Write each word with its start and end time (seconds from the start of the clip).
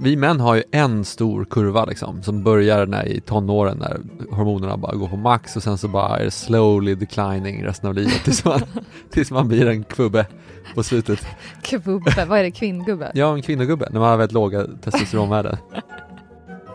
Vi 0.00 0.16
män 0.16 0.40
har 0.40 0.54
ju 0.54 0.62
en 0.70 1.04
stor 1.04 1.44
kurva 1.44 1.84
liksom 1.84 2.22
som 2.22 2.44
börjar 2.44 2.86
när 2.86 3.08
i 3.08 3.20
tonåren 3.20 3.78
när 3.78 4.00
hormonerna 4.36 4.76
bara 4.76 4.96
går 4.96 5.08
på 5.08 5.16
max 5.16 5.56
och 5.56 5.62
sen 5.62 5.78
så 5.78 5.88
bara 5.88 6.18
är 6.18 6.24
det 6.24 6.30
slowly 6.30 6.94
declining 6.94 7.64
resten 7.64 7.88
av 7.88 7.94
livet 7.94 8.24
tills 8.24 8.44
man, 8.44 8.60
tills 9.10 9.30
man 9.30 9.48
blir 9.48 9.66
en 9.66 9.84
kvubbe 9.84 10.26
på 10.74 10.82
slutet. 10.82 11.26
Kvubbe, 11.62 12.24
vad 12.24 12.38
är 12.38 12.42
det? 12.42 12.50
Kvinngubbe? 12.50 13.12
Ja, 13.14 13.34
en 13.34 13.42
kvinnogubbe 13.42 13.88
när 13.90 14.00
man 14.00 14.08
har 14.08 14.16
väldigt 14.16 14.34
låga 14.34 14.66
testosteronvärden. 14.82 15.56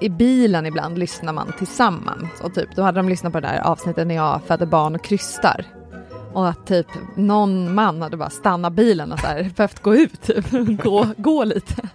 I 0.02 0.10
bilen 0.10 0.66
ibland 0.66 0.98
lyssnar 0.98 1.34
man 1.34 1.54
tillsammans 1.58 2.42
och 2.42 2.54
typ 2.54 2.76
då 2.76 2.82
hade 2.82 3.00
de 3.00 3.10
lyssnat 3.10 3.34
på 3.34 3.40
det 3.40 3.48
där 3.48 3.60
avsnittet 3.60 4.08
när 4.08 4.16
jag 4.16 4.42
födde 4.48 4.66
barn 4.66 4.96
och 4.96 5.04
krystar. 5.04 5.66
Och 6.34 6.48
att 6.48 6.68
typ 6.68 6.88
någon 7.16 7.76
man 7.76 8.02
hade 8.02 8.18
bara 8.18 8.30
stannat 8.30 8.74
bilen 8.74 9.12
och 9.12 9.20
så 9.20 9.28
här, 9.28 9.52
behövt 9.56 9.80
gå 9.80 9.96
ut, 9.96 10.22
typ, 10.22 10.52
gå, 10.84 11.08
gå 11.18 11.44
lite. 11.44 11.90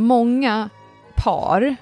Många 0.00 0.68
par 1.16 1.76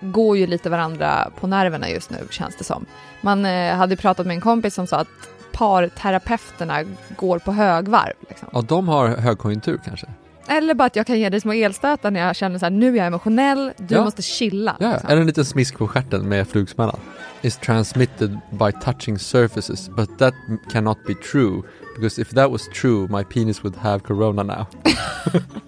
går 0.00 0.36
ju 0.38 0.46
lite 0.46 0.70
varandra 0.70 1.30
på 1.40 1.46
nerverna 1.46 1.90
just 1.90 2.10
nu 2.10 2.16
känns 2.30 2.56
det 2.56 2.64
som. 2.64 2.86
Man 3.20 3.44
eh, 3.46 3.74
hade 3.76 3.96
pratat 3.96 4.26
med 4.26 4.34
en 4.34 4.40
kompis 4.40 4.74
som 4.74 4.86
sa 4.86 4.96
att 4.96 5.08
parterapeuterna 5.52 6.82
går 7.16 7.38
på 7.38 7.52
högvarv. 7.52 8.12
Liksom. 8.28 8.48
Ja, 8.52 8.60
de 8.60 8.88
har 8.88 9.08
högkonjunktur 9.08 9.80
kanske. 9.84 10.06
Eller 10.48 10.74
bara 10.74 10.84
att 10.84 10.96
jag 10.96 11.06
kan 11.06 11.18
ge 11.18 11.28
dig 11.28 11.40
små 11.40 11.52
elstötar 11.52 12.10
när 12.10 12.20
jag 12.20 12.36
känner 12.36 12.58
så 12.58 12.64
här, 12.64 12.70
nu 12.70 12.92
är 12.92 12.96
jag 12.96 13.06
emotionell, 13.06 13.72
du 13.76 13.94
Ja. 13.94 14.04
måste 14.04 14.22
chilla. 14.22 14.76
Ja, 14.80 14.92
liksom. 14.92 15.10
eller 15.10 15.20
en 15.20 15.26
liten 15.26 15.44
smisk 15.44 15.78
på 15.78 15.88
stjärten 15.88 16.28
med 16.28 16.48
flugsmällan. 16.48 16.96
Is 17.42 17.56
transmitted 17.56 18.38
by 18.50 18.72
touching 18.84 19.18
surfaces, 19.18 19.88
but 19.88 20.18
that 20.18 20.34
cannot 20.72 20.98
be 21.06 21.14
true. 21.14 21.62
Because 21.96 22.20
if 22.22 22.30
that 22.30 22.50
was 22.50 22.68
true, 22.68 23.08
my 23.08 23.24
penis 23.24 23.64
would 23.64 23.76
have 23.76 24.00
corona 24.00 24.42
now. 24.42 24.66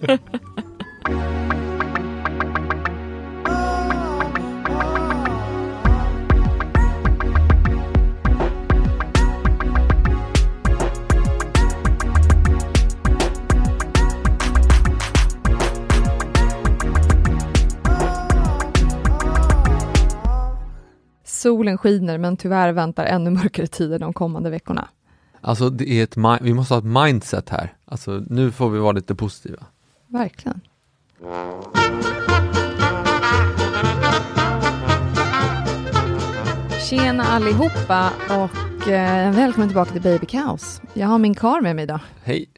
Solen 21.63 21.77
skiner 21.77 22.17
men 22.17 22.37
tyvärr 22.37 22.71
väntar 22.71 23.05
ännu 23.05 23.29
mörkare 23.29 23.67
tider 23.67 23.99
de 23.99 24.13
kommande 24.13 24.49
veckorna. 24.49 24.87
Alltså, 25.41 25.69
det 25.69 25.89
är 25.89 26.03
ett 26.03 26.41
vi 26.41 26.53
måste 26.53 26.73
ha 26.73 26.79
ett 26.79 27.05
mindset 27.05 27.49
här. 27.49 27.73
Alltså, 27.85 28.23
nu 28.29 28.51
får 28.51 28.69
vi 28.69 28.79
vara 28.79 28.91
lite 28.91 29.15
positiva. 29.15 29.65
Verkligen. 30.07 30.61
Tjena 36.89 37.23
allihopa 37.23 38.11
och 38.29 38.87
eh, 38.87 39.35
välkommen 39.35 39.69
tillbaka 39.69 39.91
till 39.91 40.01
Baby 40.01 40.25
Kaos. 40.25 40.81
Jag 40.93 41.07
har 41.07 41.17
min 41.17 41.35
kar 41.35 41.61
med 41.61 41.75
mig 41.75 41.83
idag. 41.83 41.99
Hej, 42.23 42.49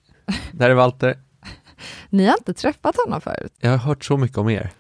där 0.52 0.70
är 0.70 0.74
Walter. 0.74 1.18
Ni 2.10 2.26
har 2.26 2.36
inte 2.38 2.54
träffat 2.54 2.96
honom 3.06 3.22
förut. 3.22 3.54
Jag 3.60 3.70
har 3.70 3.78
hört 3.78 4.06
så 4.06 4.18
mycket 4.18 4.38
om 4.38 4.50
er. 4.50 4.72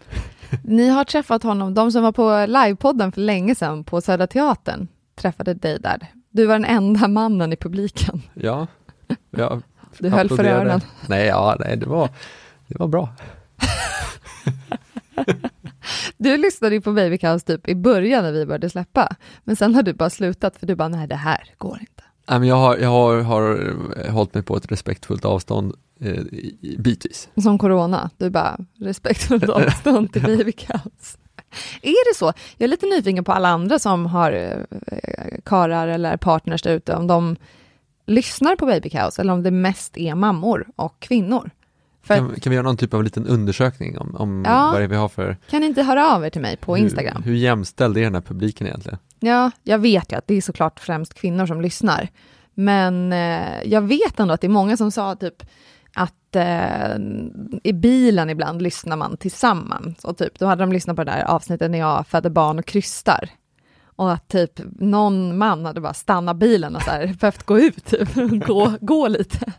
Ni 0.63 0.89
har 0.89 1.03
träffat 1.03 1.43
honom, 1.43 1.73
de 1.73 1.91
som 1.91 2.03
var 2.03 2.11
på 2.11 2.45
livepodden 2.45 3.11
för 3.11 3.21
länge 3.21 3.55
sedan 3.55 3.83
på 3.83 4.01
Södra 4.01 4.27
Teatern 4.27 4.87
träffade 5.15 5.53
dig 5.53 5.79
där. 5.79 6.07
Du 6.29 6.45
var 6.45 6.53
den 6.53 6.65
enda 6.65 7.07
mannen 7.07 7.53
i 7.53 7.55
publiken. 7.55 8.21
Ja, 8.33 8.67
jag 9.31 9.61
Du 9.99 10.09
höll 10.09 10.29
för 10.29 10.43
öronen. 10.43 10.81
Nej, 11.09 11.25
ja, 11.25 11.57
nej, 11.59 11.77
det 11.77 11.85
var, 11.85 12.09
det 12.67 12.79
var 12.79 12.87
bra. 12.87 13.09
Du 16.17 16.37
lyssnade 16.37 16.75
ju 16.75 16.81
på 16.81 16.91
Baby 16.91 17.17
Kaos 17.17 17.43
typ 17.43 17.67
i 17.69 17.75
början 17.75 18.23
när 18.23 18.31
vi 18.31 18.45
började 18.45 18.69
släppa, 18.69 19.15
men 19.43 19.55
sen 19.55 19.75
har 19.75 19.83
du 19.83 19.93
bara 19.93 20.09
slutat 20.09 20.57
för 20.57 20.67
du 20.67 20.75
bara, 20.75 20.87
nej 20.87 21.07
det 21.07 21.15
här 21.15 21.49
går 21.57 21.77
inte. 21.79 22.03
Men 22.27 22.43
jag 22.43 22.55
har, 22.55 22.77
jag 22.77 22.89
har, 22.89 23.21
har 23.21 23.73
eh, 24.05 24.11
hållit 24.13 24.33
mig 24.33 24.43
på 24.43 24.57
ett 24.57 24.71
respektfullt 24.71 25.25
avstånd 25.25 25.73
eh, 25.99 26.23
bitvis. 26.79 27.29
Som 27.43 27.57
corona, 27.57 28.09
du 28.17 28.29
bara 28.29 28.57
respektfullt 28.79 29.49
avstånd 29.49 30.13
till 30.13 30.21
Baby 30.21 30.51
Kaos. 30.51 31.17
Är 31.81 32.11
det 32.11 32.17
så? 32.17 32.25
Jag 32.57 32.65
är 32.65 32.67
lite 32.67 32.85
nyfiken 32.85 33.23
på 33.23 33.31
alla 33.31 33.49
andra 33.49 33.79
som 33.79 34.05
har 34.05 34.31
eh, 34.31 35.37
karar 35.43 35.87
eller 35.87 36.17
partners 36.17 36.61
där 36.61 36.71
ute, 36.73 36.95
om 36.95 37.07
de 37.07 37.35
lyssnar 38.07 38.55
på 38.55 38.65
Baby 38.65 38.89
Kaos 38.89 39.19
eller 39.19 39.33
om 39.33 39.43
det 39.43 39.51
mest 39.51 39.97
är 39.97 40.15
mammor 40.15 40.67
och 40.75 40.99
kvinnor. 40.99 41.49
För 42.03 42.15
Kan, 42.15 42.35
kan 42.35 42.49
vi 42.49 42.55
göra 42.55 42.65
någon 42.65 42.77
typ 42.77 42.93
av 42.93 43.03
liten 43.03 43.27
undersökning 43.27 43.97
om, 43.97 44.15
om 44.15 44.43
Ja. 44.47 44.69
vad 44.71 44.81
det 44.81 44.83
är 44.83 44.87
vi 44.87 44.95
har 44.95 45.09
för... 45.09 45.37
kan 45.49 45.61
ni 45.61 45.67
inte 45.67 45.83
höra 45.83 46.15
av 46.15 46.25
er 46.25 46.29
till 46.29 46.41
mig 46.41 46.57
på 46.57 46.77
Instagram? 46.77 47.23
Hur, 47.23 47.31
hur 47.31 47.37
jämställd 47.37 47.97
är 47.97 48.01
den 48.01 48.13
här 48.13 48.21
publiken 48.21 48.67
egentligen? 48.67 48.99
Ja, 49.25 49.51
jag 49.63 49.79
vet 49.79 50.11
ju 50.11 50.15
att 50.17 50.27
det 50.27 50.35
är 50.35 50.41
såklart 50.41 50.79
främst 50.79 51.13
kvinnor 51.13 51.45
som 51.45 51.61
lyssnar. 51.61 52.07
Men 52.53 53.13
eh, 53.13 53.63
jag 53.65 53.81
vet 53.81 54.19
ändå 54.19 54.33
att 54.33 54.41
det 54.41 54.47
är 54.47 54.49
många 54.49 54.77
som 54.77 54.91
sa 54.91 55.15
typ 55.15 55.43
att 55.93 56.35
eh, 56.35 56.95
i 57.63 57.73
bilen 57.73 58.29
ibland 58.29 58.61
lyssnar 58.61 58.95
man 58.95 59.17
tillsammans. 59.17 60.05
Och 60.05 60.17
typ, 60.17 60.39
då 60.39 60.45
hade 60.45 60.63
de 60.63 60.71
lyssnat 60.73 60.95
på 60.95 61.03
det 61.03 61.11
där 61.11 61.23
avsnittet 61.23 61.71
när 61.71 61.79
jag 61.79 62.07
födde 62.07 62.29
barn 62.29 62.59
och 62.59 62.65
krystar. 62.65 63.29
Och 63.97 64.11
att 64.11 64.27
typ 64.27 64.51
någon 64.79 65.37
man 65.37 65.65
hade 65.65 65.81
bara 65.81 65.93
stannat 65.93 66.35
bilen 66.37 66.75
och 66.75 66.81
så 66.81 66.91
här, 66.91 67.07
behövt 67.19 67.43
gå 67.43 67.59
ut, 67.59 67.85
typ, 67.85 68.09
gå, 68.47 68.73
gå 68.81 69.07
lite. 69.07 69.53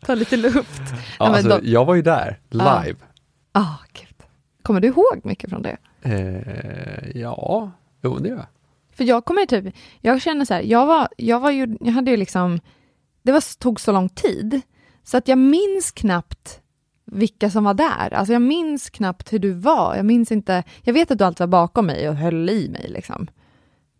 Ta 0.00 0.14
lite 0.14 0.36
luft. 0.36 0.82
Ja, 1.18 1.24
men 1.26 1.34
alltså, 1.34 1.48
de- 1.48 1.70
Jag 1.70 1.84
var 1.84 1.94
ju 1.94 2.02
där, 2.02 2.38
live. 2.50 2.96
Ah, 3.52 3.74
gud. 3.92 4.14
Kommer 4.62 4.80
du 4.80 4.88
ihåg 4.88 5.20
mycket 5.24 5.50
från 5.50 5.62
det? 5.62 5.76
Eh, 6.02 7.20
ja, 7.20 7.70
jo 8.06 8.18
det 8.18 8.28
gör 8.28 8.36
jag. 8.36 8.46
För 8.92 9.04
jag 9.04 9.24
kommer 9.24 9.46
typ, 9.46 9.74
jag 10.00 10.22
känner 10.22 10.44
så 10.44 10.54
här, 10.54 10.62
jag 10.62 10.86
var, 10.86 11.08
jag 11.16 11.40
var 11.40 11.50
ju, 11.50 11.76
jag 11.80 11.92
hade 11.92 12.10
ju 12.10 12.16
liksom, 12.16 12.60
det 13.22 13.32
var, 13.32 13.58
tog 13.58 13.80
så 13.80 13.92
lång 13.92 14.08
tid, 14.08 14.60
så 15.02 15.16
att 15.16 15.28
jag 15.28 15.38
minns 15.38 15.90
knappt 15.94 16.60
vilka 17.04 17.50
som 17.50 17.64
var 17.64 17.74
där. 17.74 18.14
Alltså 18.14 18.32
jag 18.32 18.42
minns 18.42 18.90
knappt 18.90 19.32
hur 19.32 19.38
du 19.38 19.52
var. 19.52 19.96
Jag 19.96 20.04
minns 20.06 20.32
inte, 20.32 20.64
jag 20.82 20.92
vet 20.94 21.10
att 21.10 21.18
du 21.18 21.24
alltid 21.24 21.38
var 21.40 21.46
bakom 21.46 21.86
mig 21.86 22.08
och 22.08 22.16
höll 22.16 22.50
i 22.50 22.68
mig 22.68 22.86
liksom. 22.88 23.26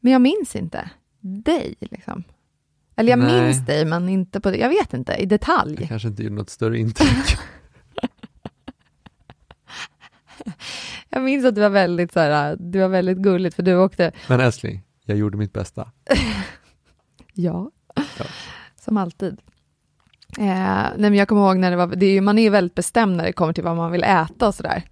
Men 0.00 0.12
jag 0.12 0.22
minns 0.22 0.56
inte 0.56 0.90
dig 1.20 1.74
liksom. 1.80 2.24
Eller 2.96 3.10
jag 3.10 3.18
Nej. 3.18 3.42
minns 3.42 3.66
dig, 3.66 3.84
men 3.84 4.08
inte 4.08 4.40
på. 4.40 4.56
Jag 4.56 4.68
vet 4.68 4.94
inte, 4.94 5.12
i 5.12 5.20
Jag 5.20 5.28
detalj. 5.28 5.86
kanske 5.88 6.08
inte 6.08 6.22
gjorde 6.22 6.34
något 6.34 6.50
större 6.50 6.78
intryck. 6.78 7.08
Jag 11.16 11.24
minns 11.24 11.44
att 11.44 11.54
du 11.54 11.60
var 11.60 11.68
väldigt 11.68 12.12
så 12.12 12.20
här, 12.20 12.56
du 12.60 12.78
var 12.78 12.88
väldigt 12.88 13.18
gulligt, 13.18 13.56
för 13.56 13.62
du 13.62 13.76
åkte, 13.76 14.12
Men 14.28 14.40
älskling, 14.40 14.82
jag 15.04 15.18
gjorde 15.18 15.36
mitt 15.38 15.52
bästa. 15.52 15.88
ja, 17.34 17.70
Ja. 17.94 18.24
som 18.84 18.96
alltid. 18.96 19.40
Eh, 20.38 20.44
nej 20.46 20.94
men 20.96 21.14
jag 21.14 21.28
kommer 21.28 21.42
ihåg 21.46 21.56
när 21.56 21.70
det 21.70 21.76
var, 21.76 21.86
det 21.86 22.06
är, 22.06 22.10
ju- 22.12 22.20
man 22.20 22.38
är 22.38 22.50
väldigt 22.50 22.74
bestämd 22.74 23.16
när 23.16 23.24
det 23.24 23.32
kommer 23.32 23.52
till 23.52 23.64
vad 23.64 23.76
man 23.76 23.92
vill 23.92 24.02
äta 24.04 24.48
och 24.48 24.54
sådär. 24.54 24.82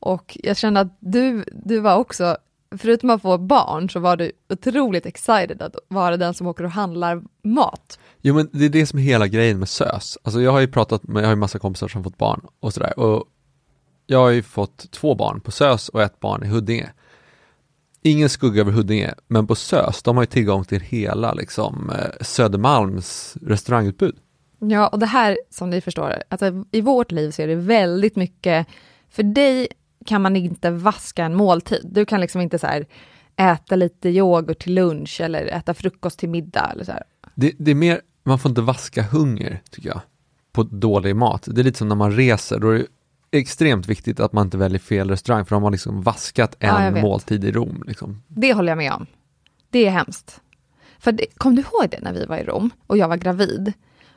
Och 0.00 0.38
jag 0.42 0.56
kände 0.56 0.80
att 0.80 0.96
du, 1.00 1.44
du 1.52 1.80
var 1.80 1.96
också, 1.96 2.36
förutom 2.78 3.10
att 3.10 3.22
få 3.22 3.38
barn, 3.38 3.90
så 3.90 4.00
var 4.00 4.16
du 4.16 4.32
otroligt 4.52 5.06
excited 5.06 5.62
att 5.62 5.74
vara 5.88 6.16
den 6.16 6.34
som 6.34 6.46
åker 6.46 6.64
och 6.64 6.70
handlar 6.70 7.22
mat. 7.44 7.98
Jo 8.20 8.34
men 8.34 8.48
det 8.52 8.64
är 8.64 8.68
det 8.68 8.86
som 8.86 8.98
är 8.98 9.02
hela 9.02 9.26
grejen 9.28 9.58
med 9.58 9.68
SÖS. 9.68 10.18
Alltså 10.22 10.40
jag 10.40 10.52
har 10.52 10.60
ju 10.60 10.68
pratat 10.68 11.02
med, 11.02 11.22
jag 11.22 11.26
har 11.28 11.32
ju 11.32 11.36
massa 11.40 11.58
kompisar 11.58 11.88
som 11.88 12.04
fått 12.04 12.18
barn 12.18 12.40
och 12.60 12.74
sådär. 12.74 12.98
Och 12.98 13.24
jag 14.10 14.18
har 14.18 14.30
ju 14.30 14.42
fått 14.42 14.90
två 14.90 15.14
barn 15.14 15.40
på 15.40 15.50
SÖS 15.50 15.88
och 15.88 16.02
ett 16.02 16.20
barn 16.20 16.44
i 16.44 16.46
Huddinge. 16.46 16.90
Ingen 18.02 18.28
skugga 18.28 18.60
över 18.60 18.72
Huddinge, 18.72 19.14
men 19.28 19.46
på 19.46 19.54
SÖS, 19.54 20.02
de 20.02 20.16
har 20.16 20.22
ju 20.22 20.26
tillgång 20.26 20.64
till 20.64 20.80
hela 20.80 21.32
liksom 21.32 21.90
eh, 21.90 22.24
Södermalms 22.24 23.36
restaurangutbud. 23.42 24.16
Ja, 24.58 24.88
och 24.88 24.98
det 24.98 25.06
här 25.06 25.38
som 25.50 25.70
ni 25.70 25.80
förstår, 25.80 26.22
alltså, 26.28 26.64
i 26.70 26.80
vårt 26.80 27.12
liv 27.12 27.30
så 27.30 27.42
är 27.42 27.46
det 27.46 27.54
väldigt 27.54 28.16
mycket, 28.16 28.66
för 29.10 29.22
dig 29.22 29.68
kan 30.06 30.22
man 30.22 30.36
inte 30.36 30.70
vaska 30.70 31.24
en 31.24 31.34
måltid. 31.34 31.88
Du 31.92 32.04
kan 32.04 32.20
liksom 32.20 32.40
inte 32.40 32.58
så 32.58 32.66
här 32.66 32.86
äta 33.36 33.76
lite 33.76 34.08
yoghurt 34.08 34.58
till 34.58 34.74
lunch 34.74 35.20
eller 35.20 35.46
äta 35.46 35.74
frukost 35.74 36.18
till 36.18 36.28
middag 36.28 36.70
eller 36.72 36.84
så. 36.84 36.92
Det, 37.34 37.52
det 37.58 37.70
är 37.70 37.74
mer, 37.74 38.00
man 38.22 38.38
får 38.38 38.48
inte 38.48 38.60
vaska 38.60 39.02
hunger, 39.02 39.62
tycker 39.70 39.88
jag, 39.88 40.00
på 40.52 40.62
dålig 40.62 41.16
mat. 41.16 41.48
Det 41.50 41.60
är 41.60 41.64
lite 41.64 41.78
som 41.78 41.88
när 41.88 41.96
man 41.96 42.12
reser, 42.12 42.58
då 42.58 42.70
är 42.70 42.78
det 42.78 42.86
extremt 43.32 43.86
viktigt 43.86 44.20
att 44.20 44.32
man 44.32 44.46
inte 44.46 44.58
väljer 44.58 44.78
fel 44.78 45.10
restaurang, 45.10 45.44
för 45.44 45.56
då 45.56 45.62
har 45.62 45.70
liksom 45.70 46.02
vaskat 46.02 46.56
Ja, 46.58 46.78
en 46.80 46.94
vet. 46.94 47.02
måltid 47.02 47.44
i 47.44 47.52
Rom. 47.52 47.82
Liksom. 47.86 48.22
Det 48.28 48.52
håller 48.54 48.68
jag 48.68 48.78
med 48.78 48.92
om. 48.92 49.06
Det 49.70 49.86
är 49.86 49.90
hemskt. 49.90 50.40
För 50.98 51.12
det, 51.12 51.26
kom 51.36 51.54
du 51.54 51.62
ihåg 51.62 51.90
det 51.90 52.00
när 52.00 52.12
vi 52.12 52.24
var 52.24 52.36
i 52.36 52.44
Rom 52.44 52.70
och 52.86 52.96
jag 52.98 53.08
var 53.08 53.16
gravid? 53.16 53.72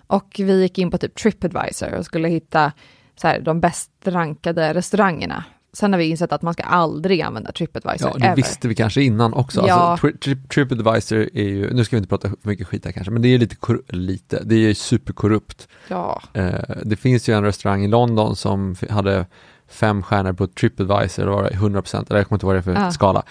Och 0.08 0.36
vi 0.38 0.62
gick 0.62 0.78
in 0.78 0.92
på 0.92 0.98
typ 0.98 1.16
Tripadvisor 1.16 1.94
och 1.94 2.06
skulle 2.06 2.28
hitta 2.28 2.72
så 3.16 3.28
här, 3.28 3.40
de 3.40 3.60
bäst 3.60 3.92
rankade 4.04 4.74
restaurangerna. 4.74 5.44
Sen 5.74 5.94
har 5.94 5.98
vi 6.00 6.06
insett 6.06 6.32
att 6.32 6.42
man 6.42 6.54
ska 6.54 6.64
aldrig 6.64 7.22
använda 7.22 7.52
Tripadvisor 7.52 8.10
Ja, 8.14 8.18
det 8.20 8.26
ever. 8.26 8.36
visste 8.36 8.68
vi 8.68 8.76
kanske 8.76 9.02
innan 9.02 9.34
också. 9.34 9.64
Ja. 9.68 9.74
Alltså, 9.74 10.08
tri, 10.08 10.18
tri, 10.18 10.36
TripAdvisor 10.36 11.30
är 11.34 11.44
ju, 11.44 11.74
nu 11.74 11.86
ska 11.86 11.96
vi 11.96 11.98
inte 11.98 12.10
prata 12.10 12.30
för 12.30 12.38
mycket 12.42 12.68
skit 12.68 12.86
här 12.86 12.92
kanske, 12.92 13.12
men 13.12 13.22
det 13.22 13.28
är 13.28 13.38
lite, 13.38 13.56
lite, 13.88 14.44
det 14.44 14.56
är 14.56 14.60
ju 14.60 14.76
superkorrupt. 14.76 15.68
Ja, 15.88 16.22
Eh, 16.34 16.54
det 16.86 16.96
finns 16.96 17.30
ju 17.30 17.34
en 17.38 17.44
restaurang 17.44 17.84
i 17.86 17.88
London 17.88 18.36
som 18.36 18.76
hade 18.90 19.26
fem 19.68 20.04
stjärnor 20.04 20.34
på 20.34 20.48
TripAdvisor, 20.48 21.24
det 21.26 21.32
var 21.32 21.50
100%, 21.50 22.06
eller 22.10 22.20
jag 22.20 22.28
kommer 22.28 22.36
inte 22.38 22.46
ihåg 22.46 22.54
vad 22.54 22.56
det 22.56 22.72
är 22.72 22.76
för 22.76 22.82
Ja. 22.86 22.92
skala, 22.92 23.24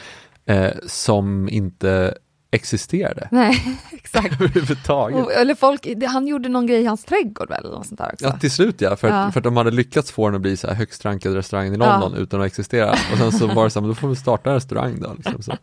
eh, 0.47 0.71
som 0.87 1.49
inte 1.49 2.15
existerade 2.55 3.29
nej, 3.31 3.79
exakt. 3.93 4.33
överhuvudtaget. 4.41 5.25
Och, 5.25 5.33
eller 5.33 5.55
folk, 5.55 5.87
han 6.07 6.27
gjorde 6.27 6.49
någon 6.49 6.67
grej 6.67 6.81
i 6.81 6.87
hans 6.87 7.05
trädgård 7.05 7.49
väl? 7.49 7.65
Eller 7.65 7.71
något 7.77 7.87
sånt 7.87 7.99
där 7.99 8.11
också. 8.13 8.25
Ja, 8.25 8.39
till 8.39 8.51
slut 8.51 8.81
ja, 8.81 8.97
för, 8.97 9.09
Ja. 9.09 9.33
För 9.33 9.41
att 9.41 9.45
de 9.45 9.57
hade 9.57 9.71
lyckats 9.71 10.13
få 10.13 10.29
den 10.29 10.35
att 10.35 10.41
bli 10.41 10.57
så 10.57 10.67
här 10.67 10.75
högst 10.75 11.05
rankad 11.05 11.35
restaurang 11.35 11.75
i 11.75 11.77
London 11.77 12.15
utan 12.15 12.41
att 12.41 12.47
existera. 12.47 12.91
Och 12.91 13.19
sen 13.19 13.33
så 13.33 13.47
var 13.47 13.65
det 13.65 13.71
så 13.71 13.81
här, 13.81 13.83
men 13.83 13.89
då 13.89 13.95
får 13.95 14.09
vi 14.09 14.17
starta 14.17 14.51
en 14.51 14.55
restaurang 14.55 15.01
då. 15.01 15.15
Liksom, 15.17 15.43
så. 15.43 15.57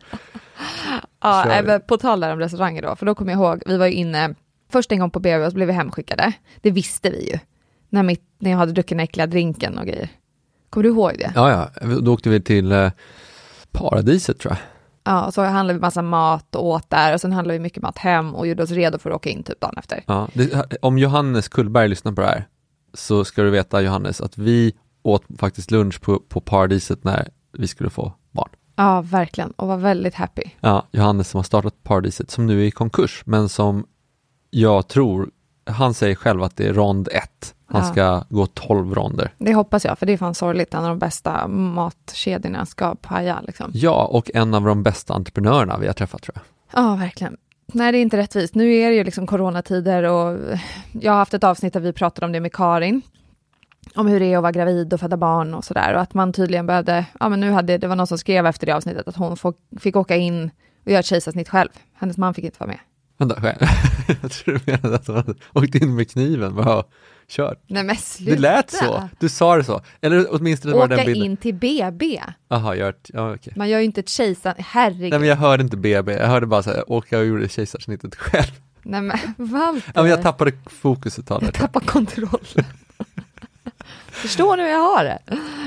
Ja, 1.22 1.62
men 1.64 1.80
på 1.80 1.96
tal 1.96 2.20
där 2.20 2.32
om 2.32 2.38
restauranger 2.38 2.82
då, 2.82 2.96
för 2.96 3.06
då 3.06 3.14
kommer 3.14 3.32
jag 3.32 3.38
ihåg, 3.40 3.62
vi 3.66 3.76
var 3.76 3.86
ju 3.86 3.92
inne 3.92 4.34
först 4.72 4.92
en 4.92 4.98
gång 4.98 5.10
på 5.10 5.20
BB 5.20 5.44
och 5.44 5.50
så 5.50 5.54
blev 5.54 5.68
vi 5.68 5.74
hemskickade. 5.74 6.32
Det 6.60 6.70
visste 6.70 7.10
vi 7.10 7.30
ju. 7.30 7.38
När, 7.88 8.02
mitt, 8.02 8.22
när 8.38 8.50
jag 8.50 8.58
hade 8.58 8.72
druckit 8.72 8.88
den 8.88 9.00
äckliga 9.00 9.26
drinken 9.26 9.78
och 9.78 9.86
grejer. 9.86 10.08
Kommer 10.70 10.84
du 10.84 10.88
ihåg 10.88 11.12
det? 11.18 11.32
Ja, 11.34 11.70
ja, 11.82 11.86
då 12.00 12.12
åkte 12.12 12.28
vi 12.28 12.40
till 12.40 12.72
eh, 12.72 12.90
Paradiset 13.72 14.38
tror 14.38 14.52
jag. 14.52 14.58
Ja, 15.04 15.26
och 15.26 15.34
så 15.34 15.42
handlade 15.42 15.78
vi 15.78 15.80
massa 15.80 16.02
mat 16.02 16.54
och 16.54 16.66
åt 16.66 16.90
där 16.90 17.14
och 17.14 17.20
sen 17.20 17.32
handlade 17.32 17.58
vi 17.58 17.62
mycket 17.62 17.82
mat 17.82 17.98
hem 17.98 18.34
och 18.34 18.46
gjorde 18.46 18.62
oss 18.62 18.70
redo 18.70 18.98
för 18.98 19.10
att 19.10 19.16
åka 19.16 19.30
in 19.30 19.42
typ 19.42 19.60
dagen 19.60 19.74
efter. 19.76 20.04
Ja, 20.06 20.28
det, 20.32 20.76
om 20.82 20.98
Johannes 20.98 21.48
Kullberg 21.48 21.88
lyssnar 21.88 22.12
på 22.12 22.20
det 22.20 22.26
här 22.26 22.48
så 22.94 23.24
ska 23.24 23.42
du 23.42 23.50
veta 23.50 23.82
Johannes 23.82 24.20
att 24.20 24.38
vi 24.38 24.74
åt 25.02 25.24
faktiskt 25.38 25.70
lunch 25.70 26.00
på, 26.00 26.18
på 26.28 26.40
Paradiset 26.40 27.04
när 27.04 27.28
vi 27.52 27.66
skulle 27.66 27.90
få 27.90 28.12
barn. 28.30 28.48
Ja, 28.76 29.00
verkligen. 29.00 29.50
Och 29.50 29.68
var 29.68 29.76
väldigt 29.76 30.14
happy. 30.14 30.42
Ja, 30.60 30.86
Johannes 30.90 31.28
som 31.28 31.38
har 31.38 31.42
startat 31.42 31.82
Paradiset 31.82 32.30
som 32.30 32.46
nu 32.46 32.60
är 32.62 32.64
i 32.64 32.70
konkurs 32.70 33.22
men 33.26 33.48
som 33.48 33.86
jag 34.50 34.88
tror, 34.88 35.30
han 35.66 35.94
säger 35.94 36.14
själv 36.14 36.42
att 36.42 36.56
det 36.56 36.66
är 36.66 36.72
rond 36.72 37.08
ett. 37.08 37.54
Han 37.70 37.82
Ja. 37.82 37.92
ska 37.92 38.24
gå 38.28 38.46
12 38.46 38.94
ronder. 38.94 39.32
Det 39.38 39.54
hoppas 39.54 39.84
jag, 39.84 39.98
för 39.98 40.06
det 40.06 40.12
är 40.12 40.16
fan 40.16 40.34
sorgligt. 40.34 40.74
En 40.74 40.82
av 40.84 40.88
de 40.88 40.98
bästa 40.98 41.48
matkedjorna 41.48 42.66
ska 42.66 42.94
paja 42.94 43.40
liksom. 43.46 43.70
Ja, 43.74 44.04
och 44.06 44.30
en 44.34 44.54
av 44.54 44.64
de 44.64 44.82
bästa 44.82 45.14
entreprenörerna 45.14 45.78
vi 45.78 45.86
har 45.86 45.94
träffat 45.94 46.22
tror 46.22 46.36
jag. 46.36 46.84
Ja, 46.84 46.96
verkligen. 46.96 47.36
Nej, 47.72 47.92
det 47.92 47.98
är 47.98 48.02
inte 48.02 48.16
rättvist. 48.16 48.54
Nu 48.54 48.74
är 48.74 48.90
det 48.90 48.96
ju 48.96 49.04
liksom 49.04 49.26
coronatider 49.26 50.02
och 50.02 50.38
jag 50.92 51.12
har 51.12 51.18
haft 51.18 51.34
ett 51.34 51.44
avsnitt 51.44 51.72
där 51.72 51.80
vi 51.80 51.92
pratade 51.92 52.26
om 52.26 52.32
det 52.32 52.40
med 52.40 52.52
Karin. 52.52 53.02
Om 53.94 54.06
hur 54.06 54.20
det 54.20 54.26
är 54.26 54.36
att 54.36 54.42
vara 54.42 54.52
gravid 54.52 54.92
och 54.92 55.00
föda 55.00 55.16
barn 55.16 55.54
och 55.54 55.64
sådär. 55.64 55.94
Och 55.94 56.00
att 56.00 56.14
man 56.14 56.32
tydligen 56.32 56.66
behövde, 56.66 57.04
ja 57.20 57.28
men 57.28 57.40
nu 57.40 57.50
hade, 57.50 57.78
det 57.78 57.86
var 57.86 57.96
någon 57.96 58.06
som 58.06 58.18
skrev 58.18 58.46
efter 58.46 58.66
det 58.66 58.72
avsnittet 58.72 59.08
att 59.08 59.16
hon 59.16 59.36
fick 59.80 59.96
åka 59.96 60.16
in 60.16 60.50
och 60.84 60.90
göra 60.90 61.00
ett 61.00 61.06
kejsarsnitt 61.06 61.48
själv. 61.48 61.68
Hennes 61.94 62.16
man 62.18 62.34
fick 62.34 62.44
inte 62.44 62.56
vara 62.60 62.68
med. 62.68 62.78
Vänta, 63.18 63.40
själv. 63.40 63.58
jag 64.22 64.30
tror 64.30 64.54
du 64.64 64.72
menade 64.72 64.94
att 64.94 65.06
han 65.06 65.16
hade 65.16 65.34
åkt 65.54 65.74
in 65.74 65.94
med 65.94 66.10
kniven 66.10 66.54
bara 66.56 66.84
kört. 67.30 67.58
Nej 67.66 67.84
men 67.84 67.96
sluta! 67.96 68.30
Det 68.34 68.40
lät 68.40 68.70
så, 68.70 69.08
du 69.18 69.28
sa 69.28 69.56
det 69.56 69.64
så. 69.64 69.80
Eller 70.00 70.26
åtminstone 70.30 70.74
var 70.74 70.84
Åka 70.84 70.96
den 70.96 71.06
bilden. 71.06 71.24
in 71.24 71.36
till 71.36 71.54
BB. 71.54 72.22
Jaha, 72.48 72.74
gör 72.76 72.90
ett, 72.90 73.10
ja 73.12 73.34
okej. 73.34 73.52
Man 73.56 73.68
gör 73.68 73.78
ju 73.78 73.84
inte 73.84 74.00
ett 74.00 74.08
kejsar... 74.08 74.54
Herregud. 74.58 75.10
Nej 75.10 75.18
men 75.18 75.28
jag 75.28 75.36
hörde 75.36 75.62
inte 75.62 75.76
BB, 75.76 76.12
jag 76.12 76.26
hörde 76.26 76.46
bara 76.46 76.62
så 76.62 76.70
här, 76.70 76.92
åka 76.92 77.18
och 77.18 77.24
gjorde 77.24 77.48
kejsarsnittet 77.48 78.14
själv. 78.14 78.52
Nej 78.82 79.00
men 79.02 79.18
Walter. 79.36 79.92
Ja 79.94 80.02
men 80.02 80.10
jag 80.10 80.22
tappade 80.22 80.52
fokus 80.66 81.18
ett 81.18 81.26
tag. 81.26 81.42
Jag 81.42 81.54
tappar 81.54 81.80
kontrollen. 81.80 82.64
Förstår 84.08 84.56
ni 84.56 84.62
hur 84.62 84.70
jag 84.70 84.78
har 84.78 85.04
det? 85.04 85.18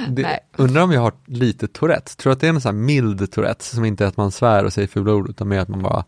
Det, 0.09 0.39
undrar 0.57 0.81
om 0.81 0.91
jag 0.91 1.01
har 1.01 1.13
lite 1.25 1.67
Tourettes, 1.67 2.15
tror 2.15 2.31
du 2.31 2.33
att 2.33 2.39
det 2.39 2.47
är 2.47 2.49
en 2.49 2.61
sån 2.61 2.75
här 2.75 2.83
mild 2.83 3.31
Tourettes 3.31 3.69
som 3.69 3.85
inte 3.85 4.03
är 4.03 4.07
att 4.07 4.17
man 4.17 4.31
svär 4.31 4.63
och 4.63 4.73
säger 4.73 4.87
fula 4.87 5.13
ord 5.13 5.29
utan 5.29 5.47
mer 5.47 5.59
att 5.59 5.67
man 5.67 5.81
bara 5.81 6.03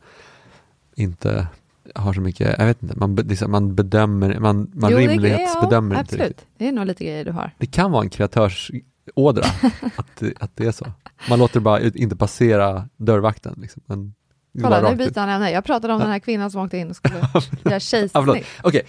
inte 0.96 1.48
har 1.95 2.13
så 2.13 2.21
mycket, 2.21 2.55
jag 2.59 2.65
vet 2.65 2.83
inte, 2.83 2.95
man, 2.97 3.15
liksom, 3.15 3.51
man 3.51 3.75
bedömer, 3.75 4.39
man, 4.39 4.71
man 4.73 4.91
Jo, 4.91 4.97
det- 4.97 5.07
rimlighetsbedömer 5.07 5.95
ja, 5.95 5.99
inte 5.99 6.13
absolut. 6.13 6.27
riktigt. 6.27 6.47
Det 6.57 6.67
är 6.67 6.71
nog 6.71 6.85
lite 6.85 7.03
grejer 7.05 7.25
du 7.25 7.31
har. 7.31 7.51
Det 7.57 7.65
kan 7.65 7.92
vara 7.92 8.04
en 8.04 8.09
kreatörsådra, 8.09 9.45
att, 9.95 10.23
att 10.39 10.51
det 10.56 10.65
är 10.68 10.71
så. 10.71 10.85
Man 11.30 11.39
låter 11.39 11.59
bara 11.59 11.81
inte 11.81 12.15
passera 12.15 12.89
dörrvakten. 12.97 13.56
Liksom, 13.61 13.81
men 13.85 14.13
Kolla, 14.61 14.89
nu 14.89 14.95
byter 14.95 15.19
han 15.19 15.30
ämne. 15.30 15.51
Jag 15.51 15.65
pratade 15.65 15.94
om 15.94 15.99
den 15.99 16.09
här 16.09 16.19
kvinnan 16.19 16.51
som 16.51 16.61
åkte 16.61 16.77
in 16.77 16.89
och 16.89 16.95
skulle 16.95 17.15
göra 17.19 17.30
Ja, 17.63 17.80
kejsarsnitt. 17.80 18.45
Okej, 18.63 18.81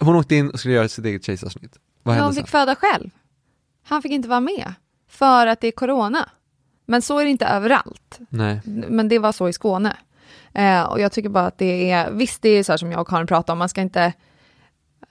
hon 0.00 0.16
åkte 0.16 0.34
in 0.36 0.50
och 0.50 0.58
skulle 0.58 0.74
göra 0.74 0.88
sitt 0.88 1.04
eget 1.04 1.24
kejsarsnitt. 1.24 1.76
Vad 2.02 2.14
Ja, 2.16 2.20
hände 2.20 2.34
sen? 2.34 2.42
fick 2.44 2.50
föda 2.50 2.74
själv. 2.76 3.10
Han 3.84 4.02
fick 4.02 4.12
inte 4.12 4.28
vara 4.28 4.40
med, 4.40 4.74
för 5.08 5.46
att 5.46 5.60
det 5.60 5.66
är 5.66 5.72
corona. 5.72 6.28
Men 6.86 7.02
så 7.02 7.18
är 7.18 7.24
det 7.24 7.30
inte 7.30 7.46
överallt. 7.46 8.18
Nej. 8.28 8.60
Men 8.64 9.08
det 9.08 9.18
var 9.18 9.32
så 9.32 9.48
i 9.48 9.52
Skåne. 9.52 9.96
Eh, 10.54 10.82
och 10.82 11.00
jag 11.00 11.12
tycker 11.12 11.28
bara 11.28 11.46
att 11.46 11.58
det 11.58 11.90
är, 11.90 12.10
visst 12.10 12.42
det 12.42 12.48
är 12.48 12.62
så 12.62 12.72
här 12.72 12.76
som 12.76 12.92
jag 12.92 13.00
och 13.00 13.08
Karin 13.08 13.26
pratade 13.26 13.52
om, 13.52 13.58
man 13.58 13.68
ska 13.68 13.80
inte 13.80 14.12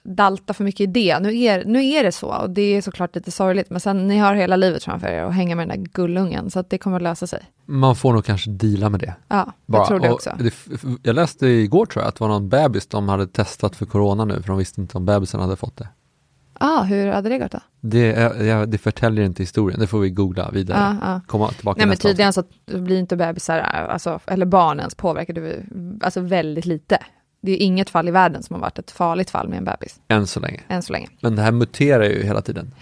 dalta 0.02 0.54
för 0.54 0.64
mycket 0.64 0.80
i 0.80 0.86
det. 0.86 1.18
Nu 1.18 1.38
är, 1.38 1.64
nu 1.64 1.86
är 1.86 2.04
det 2.04 2.12
så 2.12 2.34
och 2.34 2.50
det 2.50 2.62
är 2.62 2.82
såklart 2.82 3.14
lite 3.14 3.30
sorgligt, 3.30 3.70
men 3.70 3.80
sen 3.80 4.08
ni 4.08 4.18
har 4.18 4.34
hela 4.34 4.56
livet 4.56 4.84
framför 4.84 5.08
er 5.08 5.24
och 5.24 5.34
hänga 5.34 5.56
med 5.56 5.68
den 5.68 5.82
där 5.82 5.90
gullungen, 5.92 6.50
så 6.50 6.58
att 6.58 6.70
det 6.70 6.78
kommer 6.78 6.96
att 6.96 7.02
lösa 7.02 7.26
sig. 7.26 7.42
Man 7.66 7.96
får 7.96 8.12
nog 8.12 8.24
kanske 8.24 8.50
deala 8.50 8.88
med 8.88 9.00
det. 9.00 9.14
Ja, 9.28 9.52
Bara. 9.66 9.78
jag 9.80 9.88
tror 9.88 10.00
det 10.00 10.10
också. 10.10 10.36
det 10.38 10.54
jag 11.02 11.14
läste 11.14 11.46
igår 11.46 11.86
tror 11.86 12.02
jag 12.02 12.08
att 12.08 12.14
det 12.14 12.24
var 12.24 12.28
någon 12.28 12.48
bebis 12.48 12.86
de 12.86 13.08
hade 13.08 13.26
testat 13.26 13.76
för 13.76 13.86
corona 13.86 14.24
nu, 14.24 14.34
för 14.42 14.48
de 14.48 14.58
visste 14.58 14.80
inte 14.80 14.98
om 14.98 15.06
bebisen 15.06 15.40
hade 15.40 15.56
fått 15.56 15.76
det. 15.76 15.88
Ah, 16.60 16.82
hur 16.82 17.06
hade 17.08 17.28
det 17.28 17.38
gått 17.38 17.52
då? 17.52 17.58
Det, 17.80 18.12
är- 18.12 18.44
ja, 18.44 18.66
det 18.66 18.78
förtäljer 18.78 19.24
inte 19.24 19.42
historien, 19.42 19.80
det 19.80 19.86
får 19.86 20.00
vi 20.00 20.10
googla 20.10 20.50
vidare. 20.50 20.98
Ja, 21.02 21.12
ja. 21.12 21.20
Komma 21.26 21.48
tillbaka 21.48 21.78
Nej 21.78 21.86
men 21.86 21.96
tydligen 21.96 22.32
så 22.32 22.42
blir 22.66 22.98
inte 22.98 23.16
bebisar, 23.16 23.58
alltså, 23.58 24.20
eller 24.26 24.46
barnens 24.46 24.94
påverkade 24.94 25.62
alltså 26.02 26.20
väldigt 26.20 26.66
lite. 26.66 26.98
Det 27.42 27.52
är 27.52 27.56
inget 27.56 27.90
fall 27.90 28.08
i 28.08 28.10
världen 28.10 28.42
som 28.42 28.54
har 28.54 28.60
varit 28.60 28.78
ett 28.78 28.90
farligt 28.90 29.30
fall 29.30 29.48
med 29.48 29.58
en 29.58 29.64
bebis. 29.64 30.00
Än 30.08 30.26
så 30.26 30.40
länge. 30.40 30.60
än 30.68 30.82
så 30.82 30.92
länge. 30.92 31.08
Men 31.20 31.36
det 31.36 31.42
här 31.42 31.52
muterar 31.52 32.04
ju 32.04 32.22
hela 32.22 32.42
tiden. 32.42 32.74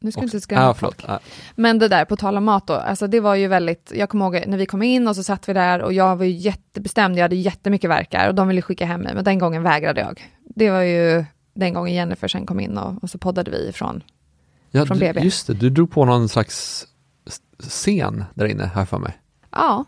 Nu 0.00 0.12
ska 0.12 0.18
Och- 0.20 0.22
du 0.22 0.26
inte 0.26 0.40
skrämma 0.40 0.68
ah, 0.68 0.74
folk. 0.74 1.04
Ah, 1.08 1.18
Men 1.54 1.78
det 1.78 1.88
där, 1.88 2.04
på 2.04 2.16
tal 2.16 2.36
om 2.36 2.44
mat 2.44 2.66
då, 2.66 2.74
alltså 2.74 3.06
det 3.06 3.20
var 3.20 3.34
ju 3.34 3.48
väldigt, 3.48 3.92
jag 3.94 4.08
kommer 4.08 4.24
ihåg 4.24 4.44
när 4.46 4.58
vi 4.58 4.66
kom 4.66 4.82
in 4.82 5.08
och 5.08 5.16
så 5.16 5.22
satt 5.22 5.48
vi 5.48 5.52
där 5.52 5.82
och 5.82 5.92
jag 5.92 6.16
var 6.16 6.24
ju 6.24 6.30
jättebestämd, 6.30 7.16
jag 7.18 7.22
hade 7.22 7.36
jättemycket 7.36 7.90
verkar 7.90 8.28
och 8.28 8.34
de 8.34 8.48
ville 8.48 8.62
skicka 8.62 8.86
hem 8.86 9.00
mig, 9.00 9.14
men 9.14 9.24
den 9.24 9.38
gången 9.38 9.62
vägrade 9.62 10.00
jag. 10.00 10.22
Det 10.54 10.70
var 10.70 10.82
ju 10.82 11.24
den 11.58 11.74
gången 11.74 11.94
Jennifer 11.94 12.28
sen 12.28 12.46
kom 12.46 12.60
in 12.60 12.78
och, 12.78 13.02
och 13.02 13.10
så 13.10 13.18
poddade 13.18 13.50
vi 13.50 13.68
ifrån. 13.68 14.02
ja, 14.70 14.86
Från 14.86 14.98
BB. 14.98 15.20
Just 15.20 15.46
det, 15.46 15.54
du 15.54 15.70
drog 15.70 15.90
på 15.90 16.04
någon 16.04 16.28
slags 16.28 16.86
scen 17.58 18.24
där 18.34 18.46
inne, 18.46 18.64
här 18.74 18.84
för 18.84 18.98
mig. 18.98 19.18
Ja, 19.50 19.84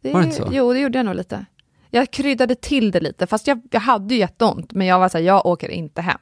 det, 0.00 0.12
Var 0.12 0.20
det 0.20 0.26
inte 0.26 0.36
så? 0.36 0.48
jo 0.52 0.72
det 0.72 0.78
gjorde 0.80 0.98
jag 0.98 1.06
nog 1.06 1.14
lite. 1.14 1.44
jag 1.90 2.10
kryddade 2.10 2.54
till 2.54 2.90
det 2.90 3.00
lite, 3.00 3.26
fast 3.26 3.46
jag, 3.46 3.60
jag 3.70 3.80
hade 3.80 4.14
ju 4.14 4.20
jätteont, 4.20 4.72
men 4.72 4.86
jag 4.86 4.98
var 4.98 5.08
så 5.08 5.18
här, 5.18 5.24
jag 5.24 5.46
åker 5.46 5.68
inte 5.68 6.02
hem. 6.02 6.18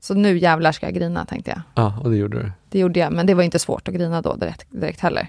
Så 0.00 0.14
nu 0.14 0.38
jävlar 0.38 0.72
ska 0.72 0.86
jag 0.86 0.94
grina, 0.94 1.24
tänkte 1.26 1.50
jag. 1.50 1.60
Ja, 1.74 1.98
och 2.02 2.10
det 2.10 2.16
gjorde 2.16 2.38
du. 2.42 2.52
Det 2.68 2.78
gjorde 2.78 3.00
jag, 3.00 3.12
men 3.12 3.26
det 3.26 3.34
var 3.34 3.42
inte 3.42 3.58
svårt 3.58 3.88
att 3.88 3.94
grina 3.94 4.22
då 4.22 4.34
direkt, 4.36 4.66
direkt 4.70 5.00
heller. 5.00 5.28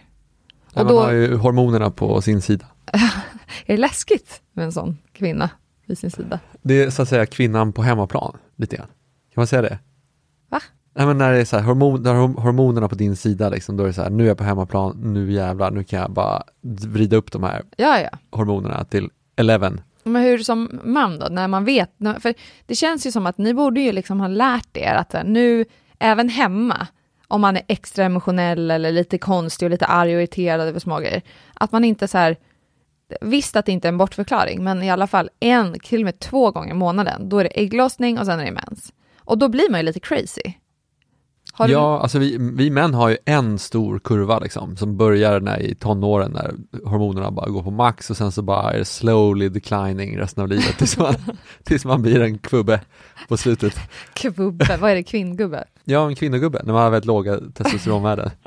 Ja, 0.74 0.82
Och 0.82 0.86
man 0.86 0.96
då- 0.96 1.02
har 1.02 1.12
ju 1.12 1.36
hormonerna 1.36 1.92
på 1.92 2.22
sin 2.22 2.42
sida. 2.42 2.66
Är 3.66 3.74
det 3.74 3.78
läskigt 3.78 4.42
med 4.54 4.66
en 4.66 4.72
sån 4.72 4.98
kvinna 5.14 5.50
vid 5.86 5.98
sin 5.98 6.12
sida? 6.12 6.40
Det 6.62 6.84
är 6.84 6.90
så 6.90 7.02
att 7.02 7.10
säga 7.10 7.26
kvinnan 7.26 7.74
på 7.74 7.82
hemmaplan, 7.84 8.38
lite 8.56 8.76
grann. 8.76 8.88
Kan 9.34 9.42
man 9.42 9.48
säga 9.48 9.62
det? 9.62 9.80
Va? 10.50 10.60
Nej 10.96 11.06
men 11.06 11.18
när 11.18 11.32
det 11.34 11.40
är 11.40 11.46
så 11.46 11.58
här, 11.58 11.64
hormon, 11.64 12.06
hormonerna 12.38 12.90
på 12.90 12.96
din 12.96 13.16
sida 13.16 13.50
liksom, 13.50 13.78
då 13.78 13.84
är 13.84 13.88
det 13.88 13.94
så 13.94 14.02
här, 14.02 14.10
nu 14.10 14.24
är 14.24 14.28
jag 14.28 14.38
på 14.38 14.44
hemmaplan, 14.44 15.14
nu 15.14 15.32
jävlar, 15.32 15.72
nu 15.72 15.84
kan 15.84 16.00
jag 16.00 16.12
bara 16.12 16.44
vrida 16.62 17.18
upp 17.18 17.32
de 17.32 17.44
här 17.44 17.64
Ja, 17.78 18.00
ja. 18.00 18.10
hormonerna 18.32 18.84
till 18.86 19.10
11. 19.36 19.72
Men 20.04 20.22
hur 20.22 20.38
som 20.38 20.82
man 20.84 21.20
då, 21.20 21.28
när 21.32 21.48
man 21.48 21.66
vet, 21.66 21.90
för 22.20 22.34
det 22.66 22.76
känns 22.76 23.08
ju 23.08 23.12
som 23.12 23.26
att 23.26 23.38
ni 23.38 23.54
borde 23.54 23.82
ju 23.82 23.92
liksom 23.92 24.20
ha 24.20 24.28
lärt 24.28 24.78
er 24.78 24.94
att 24.94 25.16
nu, 25.26 25.66
även 26.00 26.30
hemma, 26.30 26.88
om 27.28 27.42
man 27.42 27.58
är 27.58 27.64
extra 27.68 28.06
emotionell 28.06 28.72
eller 28.72 28.92
lite 28.92 29.18
konstig 29.18 29.66
och 29.66 29.70
lite 29.70 29.86
arg 29.86 30.16
och 30.16 30.22
irriterad 30.22 30.68
över 30.68 30.80
små 30.80 31.00
grejer, 31.00 31.22
att 31.54 31.72
man 31.72 31.84
inte 31.84 32.08
så 32.08 32.18
här, 32.18 32.38
visst 33.22 33.56
att 33.56 33.66
det 33.66 33.72
inte 33.72 33.88
är 33.88 33.92
en 33.92 33.98
bortförklaring, 33.98 34.64
men 34.64 34.84
i 34.84 34.92
alla 34.92 35.08
fall 35.08 35.30
en, 35.40 35.80
till 35.80 36.02
och 36.02 36.06
med 36.06 36.20
två 36.20 36.52
gånger 36.52 36.72
i 36.72 36.78
månaden, 36.78 37.30
då 37.30 37.40
är 37.40 37.44
det 37.44 37.60
ägglossning 37.62 38.20
och 38.20 38.26
sen 38.26 38.40
är 38.40 38.46
det 38.46 38.52
mens. 38.52 38.94
Och 39.20 39.38
då 39.38 39.50
blir 39.50 39.72
man 39.72 39.80
ju 39.80 39.86
lite 39.86 40.00
crazy. 40.00 40.42
Har 41.56 41.68
du- 41.68 41.74
Ja, 41.74 42.00
alltså 42.00 42.20
vi, 42.20 42.38
vi 42.56 42.70
män 42.70 42.94
har 42.94 43.10
ju 43.10 43.18
en 43.26 43.60
stor 43.60 44.00
kurva 44.00 44.40
liksom, 44.40 44.78
som 44.78 44.98
börjar 44.98 45.40
när 45.40 45.60
i 45.62 45.76
tonåren 45.76 46.32
när 46.32 46.54
hormonerna 46.90 47.32
bara 47.32 47.50
går 47.50 47.64
på 47.64 47.72
max 47.72 48.10
och 48.10 48.18
sen 48.18 48.32
så 48.32 48.42
bara 48.42 48.74
är 48.74 48.78
det 48.78 48.86
slowly 48.86 49.50
declining 49.50 50.18
resten 50.18 50.44
av 50.44 50.50
livet 50.50 50.78
tills 50.78 50.98
man, 50.98 51.16
tills 51.64 51.86
man 51.86 52.02
blir 52.02 52.22
en 52.22 52.38
kvubbe 52.38 52.82
på 53.28 53.38
slutet. 53.38 53.76
Kvubbe, 54.14 54.78
vad 54.82 54.92
är 54.92 54.96
det, 54.96 55.04
kvinngubbe? 55.04 55.64
Ja, 55.84 56.08
en 56.08 56.16
kvinnogubbe, 56.16 56.62
när 56.64 56.74
man 56.74 56.84
har 56.84 56.90
väldigt 56.90 57.08
låga 57.08 57.40
testosteronvärden. 57.54 58.30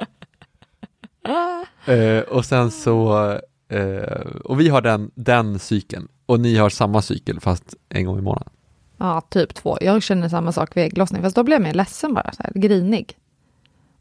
eh, 1.87 2.21
och 2.29 2.45
sen 2.45 2.71
så, 2.71 3.33
eh, 3.69 4.27
och 4.45 4.61
vi 4.61 4.69
har 4.69 4.81
den, 4.83 5.11
den 5.15 5.59
cykeln 5.59 6.09
och 6.27 6.41
ni 6.41 6.57
har 6.57 6.69
samma 6.69 7.03
cykel 7.03 7.41
fast 7.41 7.75
en 7.89 8.07
gång 8.07 8.19
i 8.19 8.23
månaden. 8.23 8.53
Ja, 8.99 9.21
typ 9.21 9.55
två. 9.55 9.79
Jag 9.81 10.03
känner 10.03 10.29
samma 10.29 10.53
sak 10.53 10.77
vid 10.77 10.85
ägglossning, 10.85 11.23
fast 11.23 11.37
då 11.37 11.43
blir 11.43 11.55
jag 11.55 11.63
mer 11.63 11.75
ledsen 11.75 12.15
bara, 12.15 12.33
så 12.33 12.43
här, 12.43 12.53
grinig. 12.55 13.17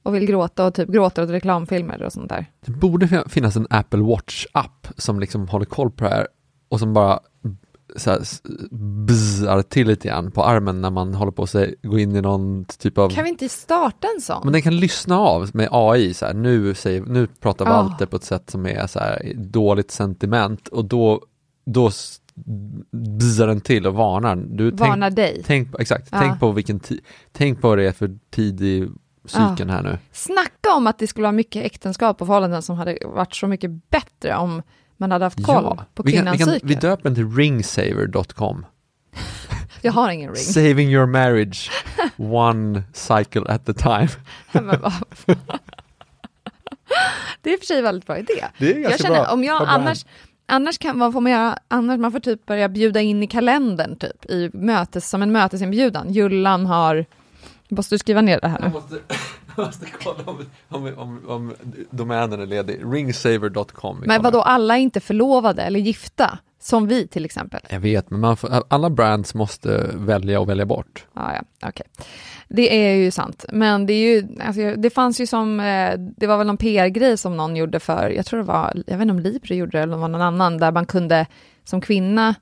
Och 0.03 0.15
vill 0.15 0.25
gråta 0.25 0.65
och 0.65 0.73
typ 0.73 0.89
gråter 0.89 1.23
åt 1.23 1.29
reklamfilmer 1.29 2.03
och 2.03 2.13
sånt 2.13 2.29
där. 2.29 2.45
Det 2.65 2.71
borde 2.71 3.07
fin- 3.07 3.29
finnas 3.29 3.55
en 3.55 3.67
Apple 3.69 3.99
Watch-app 3.99 4.87
som 4.97 5.19
liksom 5.19 5.47
håller 5.47 5.65
koll 5.65 5.91
på 5.91 6.03
det 6.03 6.09
här 6.09 6.27
och 6.69 6.79
som 6.79 6.93
bara 6.93 7.19
så 7.95 8.09
här, 8.11 8.21
bzzar 9.05 9.61
till 9.61 9.87
lite 9.87 10.07
grann 10.07 10.31
på 10.31 10.43
armen 10.43 10.81
när 10.81 10.89
man 10.89 11.13
håller 11.13 11.31
på 11.31 11.43
att 11.43 11.55
gå 11.83 11.99
in 11.99 12.15
i 12.15 12.21
någon 12.21 12.65
typ 12.65 12.97
av 12.97 13.09
Kan 13.09 13.23
vi 13.23 13.29
inte 13.29 13.49
starta 13.49 14.07
en 14.15 14.21
sån? 14.21 14.41
Men 14.43 14.53
den 14.53 14.61
kan 14.61 14.77
lyssna 14.77 15.19
av 15.19 15.49
med 15.53 15.69
AI, 15.71 16.13
så 16.13 16.25
här, 16.25 16.33
nu, 16.33 16.73
säger, 16.73 17.01
nu 17.01 17.27
pratar 17.27 17.65
Ah. 17.65 17.69
Walter 17.69 18.05
på 18.05 18.15
ett 18.15 18.23
sätt 18.23 18.49
som 18.49 18.65
är 18.65 18.87
så 18.87 18.99
här, 18.99 19.33
dåligt 19.35 19.91
sentiment 19.91 20.67
och 20.67 20.85
då, 20.85 21.21
då 21.65 21.91
bzzar 22.91 23.47
den 23.47 23.61
till 23.61 23.87
och 23.87 23.93
varnar. 23.93 24.35
Du, 24.35 24.71
Varnar 24.71 25.09
tänk, 25.09 25.15
dig. 25.15 25.43
tänk, 25.45 25.79
exakt, 25.79 26.07
Ja. 26.11 26.19
tänk 26.19 26.39
på 26.39 26.51
vilken 26.51 26.79
tid, 26.79 26.99
tänk 27.31 27.61
på 27.61 27.69
vad 27.69 27.77
det 27.77 27.87
är 27.87 27.91
för 27.91 28.17
tid 28.31 28.61
i 28.61 28.89
cykeln 29.25 29.69
här 29.69 29.83
nu. 29.83 29.97
Snacka 30.11 30.73
om 30.77 30.87
att 30.87 30.99
det 30.99 31.07
skulle 31.07 31.23
vara 31.23 31.31
mycket 31.31 31.65
äktenskap 31.65 32.21
och 32.21 32.27
förhållanden 32.27 32.61
som 32.61 32.75
hade 32.75 32.97
varit 33.05 33.35
så 33.35 33.47
mycket 33.47 33.89
bättre 33.89 34.35
om 34.35 34.61
man 34.97 35.11
hade 35.11 35.25
haft 35.25 35.43
koll 35.43 35.63
på 35.93 36.03
kan, 36.03 36.05
vi, 36.05 36.11
kvinnans 36.11 36.37
cykel. 36.39 36.59
vi 36.63 36.75
döper 36.75 37.03
den 37.03 37.15
till 37.15 37.31
ringsaver.com. 37.31 38.65
Jag 39.81 39.91
har 39.91 40.09
ingen 40.09 40.29
ring. 40.29 40.43
Saving 40.43 40.89
your 40.93 41.05
marriage 41.05 41.71
one 42.17 42.83
cycle 42.93 43.41
at 43.47 43.69
a 43.69 43.73
time. 43.73 44.09
Det 47.41 47.49
är 47.49 47.53
i 47.53 47.55
och 47.55 47.59
för 47.59 47.65
sig 47.65 47.81
väldigt 47.81 48.05
bra 48.07 48.17
idé. 48.17 48.45
Det 48.57 48.73
är 48.73 48.79
Jag 48.79 48.99
känner, 48.99 49.23
bra. 49.23 49.33
om 49.33 49.43
jag 49.43 49.63
annars, 49.67 50.05
annars 50.45 50.77
kan, 50.77 50.99
vad 50.99 51.13
får 51.13 51.21
man 51.21 51.31
göra, 51.31 51.59
annars 51.67 51.99
man 51.99 52.11
får 52.11 52.19
typ 52.19 52.45
börja 52.45 52.69
bjuda 52.69 53.01
in 53.01 53.23
i 53.23 53.27
kalendern 53.27 53.95
typ, 53.95 54.25
i 54.25 54.49
mötes, 54.53 55.09
som 55.09 55.21
en 55.21 55.31
mötesinbjudan. 55.31 56.13
Jullan 56.13 56.65
har, 56.65 57.05
måste 57.69 57.95
du 57.95 57.99
skriva 57.99 58.21
ner 58.21 58.39
det 58.41 58.47
här 58.47 58.59
nu? 58.59 58.71
Jag 59.55 59.65
måste, 59.65 59.85
kolla 60.03 60.23
om, 60.25 60.45
om, 60.69 60.93
om, 60.97 61.21
om 61.27 61.53
domänen 61.89 62.41
är 62.41 62.45
ledig. 62.45 62.81
Ringsaver.com. 62.83 64.03
Men 64.05 64.21
vadå, 64.21 64.41
alla 64.41 64.77
är 64.77 64.81
inte 64.81 64.99
förlovade 64.99 65.61
eller 65.61 65.79
gifta, 65.79 66.39
som 66.59 66.87
vi 66.87 67.07
till 67.07 67.25
exempel. 67.25 67.61
Jag 67.69 67.79
vet, 67.79 68.09
men 68.09 68.19
man 68.19 68.37
får, 68.37 68.63
alla 68.67 68.89
brands 68.89 69.33
måste 69.33 69.89
välja 69.93 70.39
och 70.39 70.49
välja 70.49 70.65
bort. 70.65 71.05
Ja, 71.13 71.33
ja, 71.33 71.67
okej. 71.69 71.85
Det 72.47 72.85
är 72.85 72.95
ju 72.95 73.11
sant, 73.11 73.45
men 73.51 73.85
det 73.85 73.93
är 73.93 74.15
ju, 74.15 74.27
alltså, 74.41 74.75
det 74.75 74.89
fanns 74.89 75.21
ju 75.21 75.27
som, 75.27 75.59
eh, 75.59 75.93
det 75.97 76.27
var 76.27 76.37
väl 76.37 76.47
någon 76.47 76.57
PR-grej 76.57 77.17
som 77.17 77.37
någon 77.37 77.55
gjorde 77.55 77.79
för, 77.79 78.09
jag 78.09 78.25
tror 78.25 78.39
det 78.39 78.45
var, 78.45 78.73
jag 78.87 78.97
vet 78.97 79.01
inte 79.01 79.11
om 79.11 79.19
Libre 79.19 79.55
gjorde 79.55 79.77
det 79.77 79.83
eller 79.83 79.93
om 79.93 79.99
det 79.99 80.01
var 80.01 80.07
någon 80.07 80.21
annan, 80.21 80.57
där 80.57 80.71
man 80.71 80.85
kunde 80.85 81.25
som 81.63 81.81
kvinna, 81.81 82.35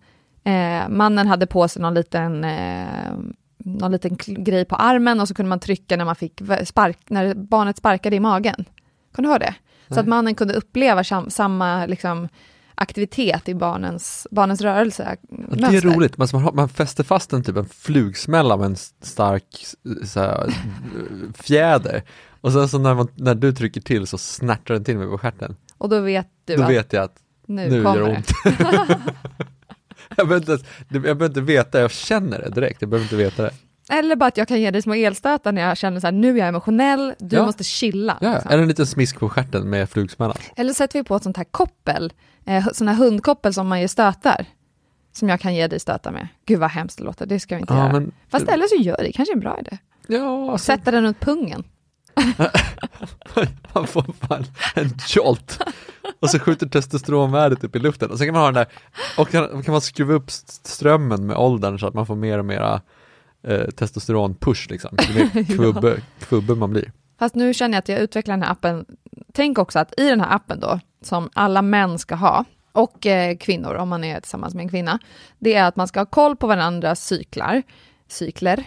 eh, 0.43 0.89
mannen 0.89 1.27
hade 1.27 1.47
på 1.47 1.67
sig 1.67 1.81
någon 1.81 1.93
liten, 1.93 2.43
eh, 2.43 3.13
någon 3.63 3.91
liten 3.91 4.17
grej 4.17 4.65
på 4.65 4.75
armen 4.75 5.19
och 5.19 5.27
så 5.27 5.33
kunde 5.33 5.49
man 5.49 5.59
trycka 5.59 5.97
när 5.97 6.05
man 6.05 6.15
fick 6.15 6.41
spark, 6.63 6.97
när 7.07 7.33
barnet 7.33 7.77
sparkade 7.77 8.15
i 8.15 8.19
magen. 8.19 8.65
Kan 9.15 9.23
du 9.23 9.29
ha 9.29 9.39
det? 9.39 9.55
Så 9.89 9.99
att 9.99 10.07
mannen 10.07 10.35
kunde 10.35 10.53
uppleva 10.53 11.03
sam, 11.03 11.29
samma 11.29 11.85
liksom, 11.85 12.27
aktivitet 12.75 13.49
i 13.49 13.55
barnens, 13.55 14.27
barnens 14.31 14.61
rörelse. 14.61 15.17
Och 15.49 15.57
det 15.57 15.67
är 15.67 15.81
roligt, 15.81 16.17
man, 16.17 16.49
man, 16.53 16.69
fäster 16.69 17.03
fast 17.03 17.33
en 17.33 17.43
typ 17.43 17.57
en 17.57 17.65
flugsmälla 17.65 18.57
med 18.57 18.65
en 18.65 18.75
stark 19.01 19.65
här, 20.15 20.53
fjäder. 21.33 22.03
Och 22.41 22.51
sen 22.51 22.69
så 22.69 22.79
när, 22.79 22.95
man, 22.95 23.07
när 23.15 23.35
du 23.35 23.53
trycker 23.53 23.81
till 23.81 24.07
så 24.07 24.17
snärtar 24.17 24.73
den 24.73 24.83
till 24.83 24.97
mig 24.97 25.07
på 25.07 25.17
stjärten. 25.17 25.55
Och 25.77 25.89
då 25.89 25.99
vet 25.99 26.27
du 26.45 26.55
Då 26.55 26.63
att 26.63 26.69
vet 26.69 26.93
jag 26.93 27.03
att 27.03 27.15
nu, 27.45 27.69
nu 27.69 27.83
kommer 27.83 27.97
gör 27.97 28.07
det 28.07 28.23
det. 28.45 28.91
ont. 28.91 28.99
jag, 30.17 30.27
behöver 30.27 30.51
inte, 30.53 30.65
jag 30.89 31.01
behöver 31.01 31.25
inte 31.25 31.41
veta, 31.41 31.79
jag 31.79 31.91
känner 31.91 32.39
det 32.39 32.49
direkt. 32.49 32.81
Jag 32.81 32.89
behöver 32.89 33.05
inte 33.05 33.15
veta 33.15 33.43
det. 33.43 33.51
Eller 33.89 34.15
bara 34.15 34.27
att 34.27 34.37
jag 34.37 34.47
kan 34.47 34.61
ge 34.61 34.71
dig 34.71 34.81
små 34.81 34.93
elstötar 34.93 35.51
när 35.51 35.61
jag 35.61 35.77
känner 35.77 35.99
så 35.99 36.07
här, 36.07 36.11
nu 36.11 36.33
är 36.33 36.37
jag 36.37 36.47
emotionell, 36.47 37.13
du 37.19 37.35
Ja. 37.35 37.45
måste 37.45 37.63
chilla. 37.63 38.17
Ja, 38.21 38.33
liksom. 38.33 38.51
eller 38.51 38.61
en 38.61 38.67
liten 38.67 38.87
smisk 38.87 39.19
på 39.19 39.29
stjärten 39.29 39.69
med 39.69 39.89
flugsmällan. 39.89 40.37
Eller 40.55 40.73
sätter 40.73 40.99
vi 40.99 41.03
på 41.03 41.15
ett 41.15 41.23
sånt 41.23 41.37
här 41.37 41.43
koppel, 41.43 42.13
eh, 42.45 42.67
sån 42.73 42.87
här 42.87 42.95
hundkoppel 42.95 43.53
som 43.53 43.67
man 43.67 43.79
ger 43.79 43.87
stötar, 43.87 44.45
som 45.13 45.29
jag 45.29 45.39
kan 45.39 45.55
ge 45.55 45.67
dig 45.67 45.79
stötar 45.79 46.11
med. 46.11 46.27
Gud 46.45 46.59
vad 46.59 46.69
hemskt 46.71 46.97
det 46.97 47.03
låter, 47.03 47.25
det 47.25 47.39
ska 47.39 47.55
vi 47.55 47.61
inte 47.61 47.73
Ja, 47.73 47.79
göra. 47.79 47.91
men- 47.93 48.11
Fast 48.29 48.47
eller 48.47 48.67
så 48.67 48.75
gör 48.75 48.97
det, 48.97 49.11
kanske 49.11 49.31
är 49.31 49.35
en 49.35 49.39
bra 49.39 49.59
idé. 49.59 49.77
Ja, 50.07 50.51
alltså, 50.51 50.65
Sätta 50.65 50.91
den 50.91 51.03
runt 51.03 51.19
pungen. 51.19 51.63
man 53.73 53.87
får 53.87 54.27
fan 54.27 54.45
en 54.75 54.89
jolt. 55.07 55.59
Och 56.19 56.29
så 56.29 56.39
skjuter 56.39 56.67
testosteronvärdet 56.67 57.63
upp 57.63 57.75
i 57.75 57.79
luften. 57.79 58.11
Och 58.11 58.17
sen 58.17 58.27
kan 58.27 58.33
man 58.33 58.41
ha 58.41 58.51
den 58.51 58.53
där, 58.53 58.67
och 59.17 59.29
kan, 59.29 59.63
kan 59.63 59.71
man 59.71 59.81
skruva 59.81 60.13
upp 60.13 60.29
st- 60.29 60.69
strömmen 60.69 61.25
med 61.27 61.37
åldern 61.37 61.79
så 61.79 61.87
att 61.87 61.93
man 61.93 62.05
får 62.05 62.15
mer 62.15 62.39
och 62.39 62.45
mera 62.45 62.81
eh, 63.47 63.67
testosteron-push 63.67 64.69
liksom. 64.69 64.97
Ju 65.09 65.13
mer 65.13 65.43
kvubbe, 65.55 66.01
kvubbe 66.19 66.55
man 66.55 66.71
blir. 66.71 66.91
Fast 67.19 67.35
nu 67.35 67.53
känner 67.53 67.75
jag 67.75 67.79
att 67.79 67.89
jag 67.89 67.99
utvecklar 67.99 68.33
den 68.33 68.43
här 68.43 68.51
appen. 68.51 68.85
Tänk 69.33 69.57
också 69.57 69.79
att 69.79 69.99
i 69.99 70.09
den 70.09 70.21
här 70.21 70.35
appen 70.35 70.59
då, 70.59 70.79
som 71.01 71.29
alla 71.33 71.61
män 71.61 71.99
ska 71.99 72.15
ha, 72.15 72.45
och 72.71 73.05
eh, 73.05 73.37
kvinnor 73.37 73.75
om 73.75 73.89
man 73.89 74.03
är 74.03 74.19
tillsammans 74.19 74.53
med 74.55 74.63
en 74.63 74.69
kvinna, 74.69 74.99
det 75.39 75.53
är 75.53 75.63
att 75.63 75.75
man 75.75 75.87
ska 75.87 75.99
ha 75.99 76.05
koll 76.05 76.35
på 76.35 76.47
varandras 76.47 77.05
cyklar, 77.05 77.63
cykler, 78.07 78.63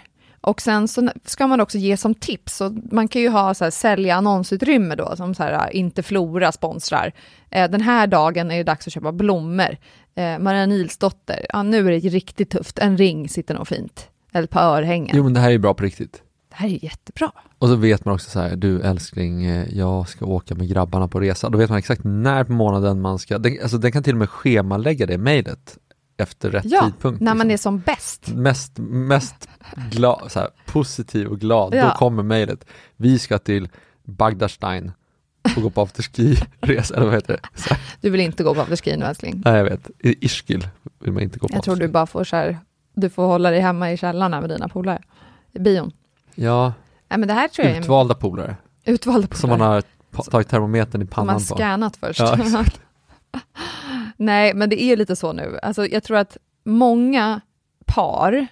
och 0.47 0.61
sen 0.61 0.89
så 0.89 1.09
ska 1.25 1.47
man 1.47 1.61
också 1.61 1.79
ge 1.79 1.97
som 1.97 2.15
tips, 2.15 2.57
så 2.57 2.77
man 2.93 3.09
kan 3.09 3.23
ju 3.23 3.29
ha 3.29 3.55
så 3.55 3.65
här, 3.65 3.71
sälja 3.71 4.17
annonsutrymme 4.17 4.95
då, 4.95 5.17
som 5.17 5.35
så 5.35 5.43
här, 5.43 5.77
inte 5.77 6.03
Flora 6.03 6.53
sponsrar. 6.53 7.13
Eh, 7.51 7.71
den 7.71 7.81
här 7.81 8.07
dagen 8.07 8.51
är 8.51 8.57
det 8.57 8.63
dags 8.63 8.87
att 8.87 8.93
köpa 8.93 9.13
blommor. 9.13 9.77
Eh, 10.15 10.39
Maria 10.39 10.67
Nilsdotter, 10.67 11.47
ja 11.53 11.63
nu 11.63 11.79
är 11.79 12.01
det 12.01 12.09
riktigt 12.09 12.51
tufft, 12.51 12.79
en 12.79 12.97
ring 12.97 13.29
sitter 13.29 13.55
nog 13.55 13.69
fint. 13.69 14.09
Eller 14.33 14.45
ett 14.45 14.51
par 14.51 14.79
örhängen. 14.79 15.17
Jo 15.17 15.25
men 15.25 15.35
det 15.35 15.41
här 15.41 15.51
är 15.51 15.59
bra 15.59 15.75
på 15.75 15.85
riktigt. 15.85 16.23
Det 16.49 16.57
här 16.57 16.69
är 16.69 16.85
jättebra. 16.85 17.33
Och 17.59 17.69
så 17.69 17.77
vet 17.77 18.05
man 18.05 18.15
också 18.15 18.31
så 18.31 18.41
här, 18.41 18.57
du 18.57 18.81
älskling, 18.81 19.45
eh, 19.45 19.67
jag 19.71 20.09
ska 20.09 20.25
åka 20.25 20.55
med 20.55 20.69
grabbarna 20.69 21.09
på 21.09 21.21
resa. 21.21 21.49
Då 21.49 21.59
vet 21.59 21.71
man 21.71 21.79
exakt 21.79 22.05
när 22.05 22.45
på 22.45 22.53
månaden 22.53 23.01
man 23.01 23.19
ska, 23.19 23.39
den, 23.39 23.59
alltså 23.63 23.79
den 23.79 23.93
kan 23.93 24.03
till 24.03 24.15
och 24.15 24.19
med 24.19 24.31
schemalägga 24.31 25.07
det 25.07 25.19
mejlet 25.19 25.79
efter 26.17 26.51
rätt 26.51 26.65
Ja, 26.65 26.81
tidpunkt. 26.85 27.21
när 27.21 27.35
man 27.35 27.47
är 27.47 27.51
liksom. 27.51 27.73
som 27.79 27.81
bäst. 27.81 28.29
Mest, 28.29 28.73
mest 28.79 29.49
glad, 29.91 30.33
så 30.33 30.41
här, 30.41 30.49
positiv 30.67 31.27
och 31.27 31.41
glad, 31.41 31.75
Ja. 31.75 31.85
då 31.85 31.91
kommer 31.91 32.23
mejlet. 32.23 32.65
Vi 32.97 33.19
ska 33.19 33.39
till 33.39 33.69
Bagdadstein 34.05 34.93
och 35.57 35.63
gå 35.63 35.71
på 35.71 35.81
afterski-resa, 35.83 36.95
eller 36.95 37.07
vad 37.07 37.15
heter 37.15 37.33
det? 37.43 37.61
Så 37.61 37.75
Du 38.01 38.11
vill 38.11 38.21
inte 38.21 38.43
gå 38.45 38.55
på 38.55 38.61
afterski 38.61 38.97
nu 38.97 39.05
älskling. 39.05 39.43
nej 39.45 39.55
jag 39.57 39.65
vet, 39.65 39.91
i 39.99 40.27
Ischgl 40.27 40.63
vill 41.01 41.13
man 41.13 41.23
inte 41.23 41.39
gå 41.39 41.49
på 41.49 41.55
Jag 41.55 41.65
tror 41.65 41.77
du 41.77 41.89
bara 41.89 42.07
får 42.07 42.25
så 42.25 42.37
här, 42.37 42.59
du 42.95 43.11
får 43.11 43.27
hålla 43.27 43.51
dig 43.51 43.61
hemma 43.61 43.93
i 43.93 43.97
källaren 43.97 44.31
med 44.41 44.51
dina 44.51 44.69
polare. 44.69 45.03
I 45.53 45.59
bion. 45.59 45.93
Ja, 46.35 46.73
Nej 47.09 47.19
men 47.19 47.29
det 47.29 47.35
här 47.35 47.49
tror 47.49 47.67
jag 47.67 47.77
är 47.77 47.81
utvalda 47.81 48.15
polare, 48.15 48.57
utvalda 48.85 49.27
polare. 49.27 49.41
som 49.41 49.51
man 49.51 49.61
har 49.61 49.83
tagit 50.31 50.49
termometern 50.49 51.03
i 51.03 51.05
som 51.05 51.11
pannan 51.15 51.27
man 51.27 51.37
på. 51.45 51.55
scannat 51.55 51.97
först. 51.97 52.21
Ja. 52.21 52.37
Nej, 54.17 54.55
men 54.55 54.71
det 54.71 54.83
är 54.83 54.97
lite 54.97 55.17
så 55.17 55.33
nu. 55.33 55.59
Alltså, 55.63 55.87
jag 55.87 56.03
tror 56.03 56.17
att 56.17 56.37
många 56.65 57.41
par 57.87 58.47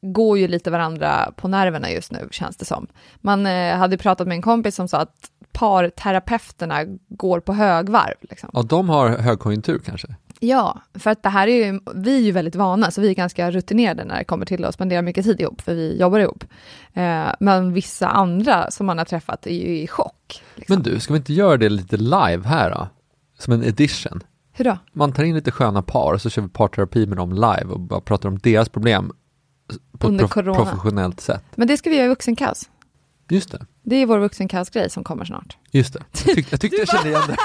går 0.00 0.38
ju 0.38 0.48
lite 0.48 0.70
varandra 0.70 1.32
på 1.36 1.48
nerverna 1.48 1.90
just 1.90 2.12
nu, 2.12 2.28
känns 2.30 2.56
det 2.56 2.64
som. 2.64 2.86
Man 3.16 3.46
eh, 3.46 3.76
hade 3.76 3.98
pratat 3.98 4.28
med 4.28 4.34
en 4.34 4.42
kompis 4.42 4.74
som 4.74 4.88
sa 4.88 4.98
att 4.98 5.30
parterapeuterna 5.52 6.84
går 7.08 7.40
på 7.40 7.52
högvarv. 7.52 8.14
Liksom. 8.20 8.50
Ja, 8.52 8.62
de 8.62 8.88
har 8.88 9.08
högkonjunktur 9.08 9.78
kanske? 9.78 10.08
Ja, 10.40 10.80
för 10.94 11.10
att 11.10 11.22
det 11.22 11.28
här 11.28 11.48
är 11.48 11.66
ju, 11.66 11.80
vi 11.94 12.16
är 12.16 12.20
ju 12.20 12.32
väldigt 12.32 12.54
vana, 12.54 12.90
så 12.90 13.00
vi 13.00 13.10
är 13.10 13.14
ganska 13.14 13.50
rutinerade 13.50 14.04
när 14.04 14.18
det 14.18 14.24
kommer 14.24 14.46
till 14.46 14.64
att 14.64 14.74
spendera 14.74 15.02
mycket 15.02 15.24
tid 15.24 15.40
ihop, 15.40 15.60
för 15.60 15.74
vi 15.74 16.00
jobbar 16.00 16.18
ihop. 16.18 16.44
Eh, 16.94 17.26
men 17.40 17.72
vissa 17.72 18.08
andra 18.08 18.70
som 18.70 18.86
man 18.86 18.98
har 18.98 19.04
träffat 19.04 19.46
är 19.46 19.54
ju 19.54 19.78
i 19.78 19.86
chock. 19.86 20.42
Liksom. 20.54 20.74
Men 20.74 20.82
du, 20.82 21.00
ska 21.00 21.12
vi 21.12 21.18
inte 21.18 21.32
göra 21.32 21.56
det 21.56 21.68
lite 21.68 21.96
live 21.96 22.42
här 22.44 22.70
då? 22.70 22.88
Som 23.38 23.52
en 23.52 23.64
edition? 23.64 24.22
Hur 24.56 24.64
då? 24.64 24.78
Man 24.92 25.12
tar 25.12 25.24
in 25.24 25.34
lite 25.34 25.50
sköna 25.50 25.82
par 25.82 26.12
och 26.14 26.22
så 26.22 26.30
kör 26.30 26.42
vi 26.42 26.48
parterapi 26.48 27.06
med 27.06 27.16
dem 27.18 27.32
live 27.32 27.64
och 27.66 27.80
bara 27.80 28.00
pratar 28.00 28.28
om 28.28 28.38
deras 28.38 28.68
problem 28.68 29.12
på 29.98 30.08
Under 30.08 30.24
ett 30.24 30.30
prof- 30.30 30.34
corona. 30.34 30.54
professionellt 30.64 31.20
sätt. 31.20 31.44
Men 31.54 31.68
det 31.68 31.76
ska 31.76 31.90
vi 31.90 31.96
göra 31.96 32.06
i 32.06 32.08
vuxenkaos. 32.08 32.70
Just 33.30 33.52
det, 33.52 33.66
Det 33.82 33.96
är 33.96 34.06
vår 34.06 34.18
vuxenkaos-grej 34.18 34.90
som 34.90 35.04
kommer 35.04 35.24
snart. 35.24 35.56
just 35.70 35.92
det. 35.92 35.98
Jag, 36.26 36.34
tyck, 36.36 36.52
jag 36.52 36.60
tyckte 36.60 36.76
jag 36.76 36.88
kände 36.88 37.08
igen 37.08 37.22
det. 37.28 37.36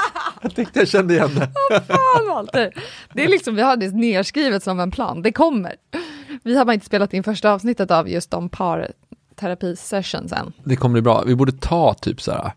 Jag 0.41 0.56
tyckte 0.56 0.80
jag 0.80 0.88
kände 0.88 1.13
igen 1.13 1.30
det. 1.36 1.51
Fan 1.88 2.27
Walter! 2.30 2.74
Det 3.13 3.24
är 3.25 3.30
liksom, 3.30 3.56
vi 3.56 3.62
har 3.62 3.77
det 3.77 3.91
nerskrivet 3.91 4.63
som 4.63 4.80
en 4.80 4.91
plan, 4.91 5.22
det 5.22 5.32
kommer. 5.32 5.75
Vi 6.44 6.56
har 6.58 6.65
bara 6.65 6.74
inte 6.74 6.86
spelat 6.86 7.13
in 7.13 7.24
första 7.24 7.51
avsnittet 7.51 7.91
av 7.91 8.10
just 8.10 8.32
de 8.32 8.50
parterapi-sessions 9.36 10.34
än. 10.34 10.53
Det 10.63 10.75
kommer 10.75 10.94
bli 10.94 11.01
bra. 11.01 11.24
Vi 11.25 11.36
borde 11.36 11.51
ta 11.51 11.94
typ 11.94 12.22
så 12.22 12.32
här 12.32 12.51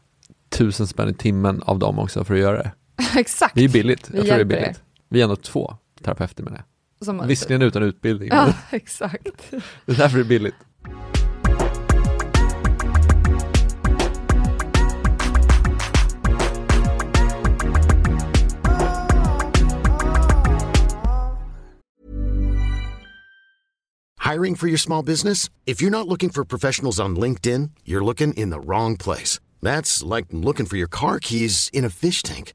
tusen 0.49 0.87
spänn 0.87 1.09
i 1.09 1.15
timmen 1.15 1.63
av 1.63 1.79
dem 1.79 1.99
också 1.99 2.25
för 2.25 2.35
att 2.35 2.41
göra 2.41 2.57
det. 2.63 2.73
Exakt. 3.17 3.55
Det 3.55 3.65
är 3.65 3.69
billigt. 3.69 4.11
Vi 4.11 4.17
Jag 4.19 4.27
tror 4.27 4.37
det 4.37 4.41
är 4.43 4.45
billigt. 4.45 4.83
Vi 5.09 5.21
är 5.21 5.25
ändå 5.25 5.37
två 5.37 5.77
terapeuter 6.03 6.43
med 6.45 6.53
det. 6.53 6.65
Som- 7.05 7.27
Visserligen 7.27 7.63
utan 7.63 7.83
utbildning, 7.83 8.29
Ja, 8.33 8.45
men 8.45 8.55
exakt. 8.81 9.51
det 9.87 9.93
är 9.93 9.97
därför 9.97 10.19
det 10.19 10.25
är 10.25 10.29
billigt. 10.29 10.55
Hiring 24.21 24.55
for 24.57 24.69
your 24.69 24.79
small 24.79 25.03
business? 25.05 25.51
If 25.67 25.81
you're 25.83 25.91
not 25.91 26.09
looking 26.09 26.31
for 26.31 26.45
professionals 26.45 26.99
on 26.99 27.17
LinkedIn, 27.17 27.71
you're 27.85 28.05
looking 28.05 28.33
in 28.35 28.51
the 28.51 28.61
wrong 28.61 28.97
place. 28.97 29.39
That's 29.61 30.03
like 30.03 30.27
looking 30.31 30.67
for 30.67 30.77
your 30.77 30.89
car 30.89 31.19
keys 31.21 31.69
in 31.73 31.85
a 31.85 31.91
fish 31.91 32.23
tank. 32.23 32.55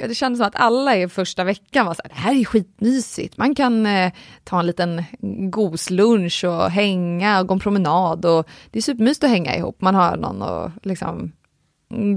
Det 0.00 0.14
kändes 0.14 0.38
som 0.38 0.46
att 0.46 0.56
alla 0.56 0.96
i 0.96 1.08
första 1.08 1.44
veckan 1.44 1.86
var 1.86 1.94
så 1.94 2.02
här, 2.04 2.08
det 2.08 2.20
här 2.20 2.40
är 2.40 2.44
skitmysigt. 2.44 3.36
Man 3.36 3.54
kan 3.54 3.86
eh, 3.86 4.12
ta 4.44 4.60
en 4.60 4.66
liten 4.66 5.04
goslunch 5.50 6.44
och 6.44 6.70
hänga 6.70 7.40
och 7.40 7.46
gå 7.46 7.54
en 7.54 7.60
promenad. 7.60 8.24
Och 8.24 8.48
det 8.70 8.78
är 8.78 8.82
supermysigt 8.82 9.24
att 9.24 9.30
hänga 9.30 9.56
ihop. 9.56 9.80
Man 9.80 9.94
har 9.94 10.16
någon 10.16 10.42
att 10.42 10.72
liksom 10.82 11.32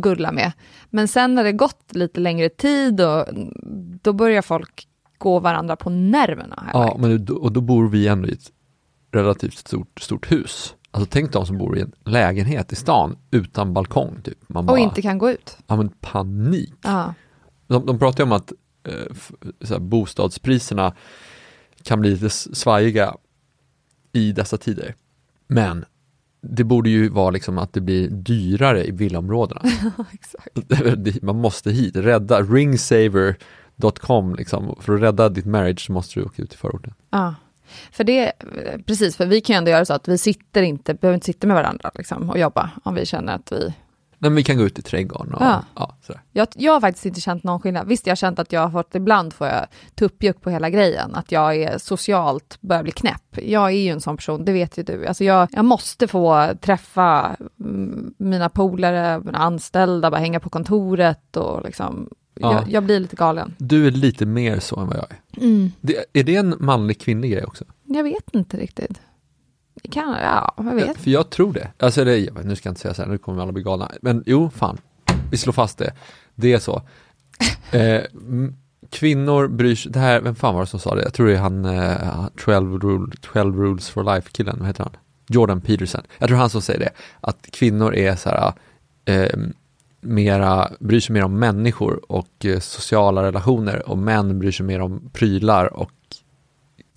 gulla 0.02 0.32
med. 0.32 0.52
Men 0.90 1.08
sen 1.08 1.36
när 1.36 1.44
det 1.44 1.52
gått 1.52 1.96
lite 1.96 2.20
längre 2.20 2.50
tid, 2.50 3.02
och, 3.02 3.26
då 4.02 4.13
börjar 4.13 4.42
folk 4.42 4.88
gå 5.18 5.40
varandra 5.40 5.76
på 5.76 5.90
nerverna. 5.90 6.70
Ja, 6.74 6.96
men 7.00 7.26
då, 7.26 7.36
och 7.36 7.52
då 7.52 7.62
bor 7.62 7.90
vi 7.90 8.08
ändå 8.08 8.28
i 8.28 8.32
ett 8.32 8.52
relativt 9.12 9.58
stort, 9.58 10.02
stort 10.02 10.32
hus. 10.32 10.74
Alltså 10.92 11.10
tänk 11.12 11.34
de 11.34 11.46
som 11.46 11.58
bor 11.58 11.78
i 11.78 11.82
en 11.82 11.92
lägenhet 12.06 12.72
i 12.72 12.76
stan 12.76 13.18
utan 13.32 13.74
balkong 13.74 14.22
typ. 14.24 14.50
Man 14.50 14.66
bara, 14.66 14.72
och 14.72 14.80
inte 14.80 15.02
kan 15.02 15.18
gå 15.18 15.32
ut. 15.32 15.58
Ja 15.68 15.76
men 15.76 15.90
panik. 15.90 16.74
Ja. 16.82 17.13
De, 17.68 17.86
de 17.86 18.00
pratar 18.00 18.24
ju 18.24 18.26
om 18.26 18.32
att 18.32 18.52
eh, 18.84 19.70
här, 19.70 19.80
bostadspriserna 19.80 20.96
kan 21.84 22.02
bli 22.02 22.10
lite 22.10 22.30
svajiga 22.30 23.16
i 24.12 24.32
dessa 24.32 24.58
tider. 24.58 24.96
Men 25.48 25.86
det 26.42 26.64
borde 26.64 26.90
ju 26.90 27.10
vara 27.10 27.30
liksom 27.30 27.58
att 27.58 27.74
det 27.74 27.82
blir 27.82 28.10
dyrare 28.10 28.88
i 28.88 28.92
villaområdena. 28.92 29.62
Man 31.22 31.36
måste 31.36 31.72
hit, 31.72 31.96
rädda 31.96 32.42
ringsaver.com 32.42 34.36
liksom. 34.36 34.76
För 34.82 34.96
att 34.96 35.02
rädda 35.02 35.30
ditt 35.30 35.46
marriage 35.46 35.86
så 35.86 35.92
måste 35.92 36.20
du 36.20 36.26
åka 36.26 36.42
ut 36.42 36.54
i 36.54 36.58
förorten. 36.58 36.94
Ja, 37.10 37.36
för 37.92 38.04
det, 38.04 38.32
precis, 38.86 39.16
för 39.16 39.26
vi 39.26 39.42
kan 39.42 39.54
ju 39.54 39.58
ändå 39.58 39.72
göra 39.72 39.86
så 39.86 39.94
att 39.94 40.08
vi 40.08 40.18
sitter 40.18 40.62
inte, 40.62 40.94
behöver 40.94 41.16
inte 41.16 41.26
sitta 41.26 41.48
med 41.48 41.56
varandra 41.56 41.92
liksom, 41.96 42.30
och 42.30 42.40
jobba 42.40 42.70
om 42.84 42.96
vi 42.96 43.06
känner 43.06 43.36
att 43.36 43.52
vi 43.52 43.74
Nej, 44.20 44.30
men 44.30 44.36
vi 44.36 44.44
kan 44.44 44.58
gå 44.58 44.64
ut 44.64 44.80
i 44.80 44.82
trädgården 44.82 45.34
och 45.34 45.42
Ja. 45.42 45.64
ja. 45.76 45.96
sådär. 46.02 46.22
Jag, 46.32 46.48
jag 46.56 46.74
har 46.74 46.82
faktiskt 46.82 47.06
inte 47.06 47.22
känt 47.22 47.44
någon 47.44 47.60
skillnad. 47.60 47.88
Visst, 47.88 48.08
jag 48.08 48.12
har 48.12 48.16
känt 48.16 48.40
att 48.40 48.52
jag 48.52 48.62
har 48.62 48.70
fått, 48.72 48.96
ibland 48.96 49.34
får 49.34 49.48
jag 49.48 49.66
tuppjuck 49.96 50.42
på 50.42 50.50
hela 50.50 50.70
grejen, 50.70 51.16
att 51.16 51.32
jag 51.32 51.56
är 51.56 51.78
socialt, 51.78 52.58
börjar 52.62 52.84
bli 52.84 52.92
knäpp. 52.92 53.38
Jag 53.42 53.66
är 53.66 53.70
ju 53.78 53.90
en 53.90 54.02
sån 54.02 54.18
person, 54.18 54.46
det 54.46 54.52
vet 54.54 54.78
ju 54.78 54.84
du. 54.84 55.06
Alltså 55.06 55.24
jag, 55.24 55.48
jag 55.52 55.66
måste 55.66 56.08
få 56.08 56.50
träffa 56.62 57.36
mm, 57.60 58.14
mina 58.18 58.50
polare, 58.50 59.20
mina 59.20 59.38
anställda, 59.38 60.12
bara 60.12 60.22
hänga 60.22 60.40
på 60.40 60.50
kontoret 60.50 61.38
och 61.38 61.64
liksom, 61.64 62.10
Ja. 62.40 62.54
jag, 62.54 62.70
jag 62.70 62.84
blir 62.84 63.00
lite 63.00 63.16
galen. 63.16 63.56
Du 63.58 63.88
är 63.88 63.92
lite 63.92 64.26
mer 64.26 64.60
så 64.60 64.80
än 64.80 64.88
vad 64.88 64.98
jag 64.98 65.06
är. 65.12 65.44
Mm. 65.44 65.72
Det, 65.82 66.06
är 66.14 66.24
det 66.24 66.36
en 66.36 66.56
manlig 66.60 67.00
kvinnlig 67.00 67.32
grej 67.32 67.44
också? 67.44 67.66
Jag 67.84 68.04
vet 68.04 68.30
inte 68.36 68.58
riktigt. 68.58 69.02
Kan, 69.92 70.18
ja, 70.22 70.54
jag 70.58 70.76
vet. 70.76 70.98
För 70.98 71.12
jag 71.12 71.30
tror 71.30 71.54
det. 71.54 71.72
Alltså 71.80 72.04
det, 72.04 72.18
jag 72.18 72.34
vet, 72.34 72.46
nu 72.46 72.56
ska 72.56 72.68
jag 72.68 72.72
inte 72.72 72.82
säga 72.82 72.94
så 72.94 73.02
här, 73.02 73.10
nu 73.10 73.18
kommer 73.18 73.42
alla 73.42 73.52
bli 73.52 73.63
galna. 73.63 73.92
Men 74.02 74.24
jo, 74.26 74.50
fan. 74.50 74.78
Vi 75.32 75.38
slår 75.38 75.54
fast 75.54 75.78
det. 75.78 75.94
Det 76.36 76.54
är 76.54 76.60
så. 76.60 76.82
Eh, 77.72 78.02
kvinnor 78.90 79.48
bryr 79.48 79.76
sig, 79.76 79.92
det 79.92 80.00
här, 80.00 80.22
vem 80.22 80.36
fan 80.36 80.54
var 80.54 80.62
det 80.62 80.68
som 80.68 80.80
sa 80.80 80.96
det? 80.96 81.02
Jag 81.02 81.13
tror 81.13 81.28
det 81.28 81.34
är 81.34 81.40
han, 81.40 81.66
eh, 81.66 82.28
12, 82.38 82.80
rule, 82.80 83.12
12 83.22 83.60
rules 83.60 83.90
for 83.90 84.16
life 84.16 84.30
killen, 84.32 84.56
vad 84.60 84.68
heter 84.68 84.84
han? 84.84 84.98
Jordan 85.28 85.62
Peterson. 85.62 86.02
Jag 86.18 86.28
tror 86.28 86.38
han 86.38 86.50
som 86.50 86.62
säger 86.62 86.80
det. 86.80 86.90
Att 87.22 87.48
kvinnor 87.52 87.96
är 87.96 88.16
så 88.16 88.30
här, 88.30 88.54
eh, 89.06 89.40
mera, 90.02 90.72
bryr 90.80 91.00
sig 91.00 91.13
mer 91.13 91.24
om 91.24 91.40
människor 91.40 92.12
och 92.12 92.46
eh, 92.46 92.60
sociala 92.60 93.24
relationer 93.24 93.90
och 93.90 93.98
män 93.98 94.40
bryr 94.40 94.52
sig 94.52 94.66
mer 94.66 94.82
om 94.82 95.10
prylar 95.13 95.74
och 95.74 95.92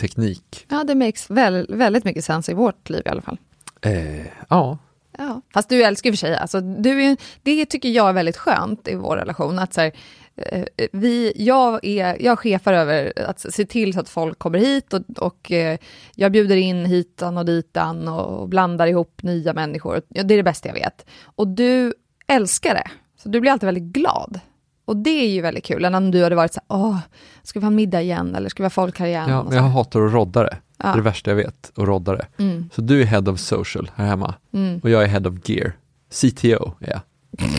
teknik. 0.00 0.66
Ja, 0.68 0.84
det 0.84 0.94
makes 0.94 1.30
väl, 1.30 1.66
väldigt 1.68 2.04
mycket 2.04 2.24
sens 2.24 2.48
i 2.48 2.54
vårt 2.54 2.90
liv 2.90 3.02
i 3.04 3.08
alla 3.08 3.22
fall. 3.22 3.38
Eh, 3.82 4.26
ja, 4.48 4.78
Ja. 5.18 5.42
Fast 5.54 5.68
du 5.68 5.82
älskar 5.82 6.10
ju 6.10 6.12
för 6.12 6.18
sig, 6.18 6.36
alltså, 6.36 6.60
du 6.60 7.02
är, 7.02 7.16
det 7.42 7.66
tycker 7.66 7.88
jag 7.88 8.08
är 8.08 8.12
väldigt 8.12 8.36
skönt 8.36 8.88
i 8.88 8.94
vår 8.94 9.16
relation. 9.16 9.58
Att 9.58 9.74
så 9.74 9.80
här, 9.80 9.92
eh, 10.36 10.64
vi, 10.92 11.32
jag, 11.36 11.84
är, 11.84 12.22
jag 12.22 12.38
chefar 12.38 12.72
över 12.72 13.12
att 13.26 13.40
se 13.40 13.66
till 13.66 13.92
så 13.92 14.00
att 14.00 14.08
folk 14.08 14.38
kommer 14.38 14.58
hit 14.58 14.94
och, 14.94 15.02
och 15.18 15.52
eh, 15.52 15.78
jag 16.14 16.32
bjuder 16.32 16.56
in 16.56 16.84
hitan 16.84 17.38
och 17.38 17.44
ditan 17.44 18.08
och 18.08 18.48
blandar 18.48 18.86
ihop 18.86 19.22
nya 19.22 19.52
människor. 19.52 20.02
Det 20.08 20.20
är 20.20 20.24
det 20.24 20.42
bästa 20.42 20.68
jag 20.68 20.74
vet. 20.74 21.06
Och 21.24 21.48
du 21.48 21.94
älskar 22.26 22.74
det, 22.74 22.90
så 23.22 23.28
du 23.28 23.40
blir 23.40 23.50
alltid 23.50 23.66
väldigt 23.66 23.92
glad. 23.92 24.40
Och 24.90 24.96
det 24.96 25.10
är 25.10 25.28
ju 25.28 25.40
väldigt 25.40 25.64
kul, 25.64 25.84
än 25.84 25.94
om 25.94 26.10
du 26.10 26.22
hade 26.22 26.34
varit 26.36 26.52
så 26.52 26.60
åh, 26.68 26.98
ska 27.42 27.60
vi 27.60 27.66
ha 27.66 27.70
middag 27.70 28.02
igen 28.02 28.34
eller 28.34 28.48
ska 28.48 28.62
vi 28.62 28.64
ha 28.64 28.70
folk 28.70 28.98
här 28.98 29.06
igen? 29.06 29.30
Ja, 29.30 29.42
men 29.44 29.56
jag 29.56 29.62
hatar 29.62 30.06
att 30.06 30.12
rodda 30.12 30.42
det. 30.42 30.56
Ja. 30.76 30.84
Det 30.86 30.90
är 30.92 30.96
det 30.96 31.02
värsta 31.02 31.30
jag 31.30 31.36
vet, 31.36 31.70
att 31.76 31.84
rodda 31.88 32.16
det. 32.16 32.26
Mm. 32.38 32.70
Så 32.74 32.80
du 32.80 33.00
är 33.00 33.04
head 33.04 33.22
of 33.30 33.40
social 33.40 33.90
här 33.94 34.06
hemma 34.06 34.34
Mm. 34.52 34.78
och 34.82 34.90
jag 34.90 35.02
är 35.02 35.06
head 35.06 35.28
of 35.28 35.34
gear. 35.48 35.72
CTO 36.10 36.72
är 36.80 36.90
jag. 36.90 37.00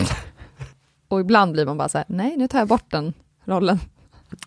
Och 1.08 1.20
ibland 1.20 1.52
blir 1.52 1.66
man 1.66 1.78
bara 1.78 1.88
så 1.88 1.98
här, 1.98 2.04
nej, 2.08 2.36
nu 2.36 2.48
tar 2.48 2.58
jag 2.58 2.68
bort 2.68 2.90
den 2.90 3.12
rollen. 3.44 3.78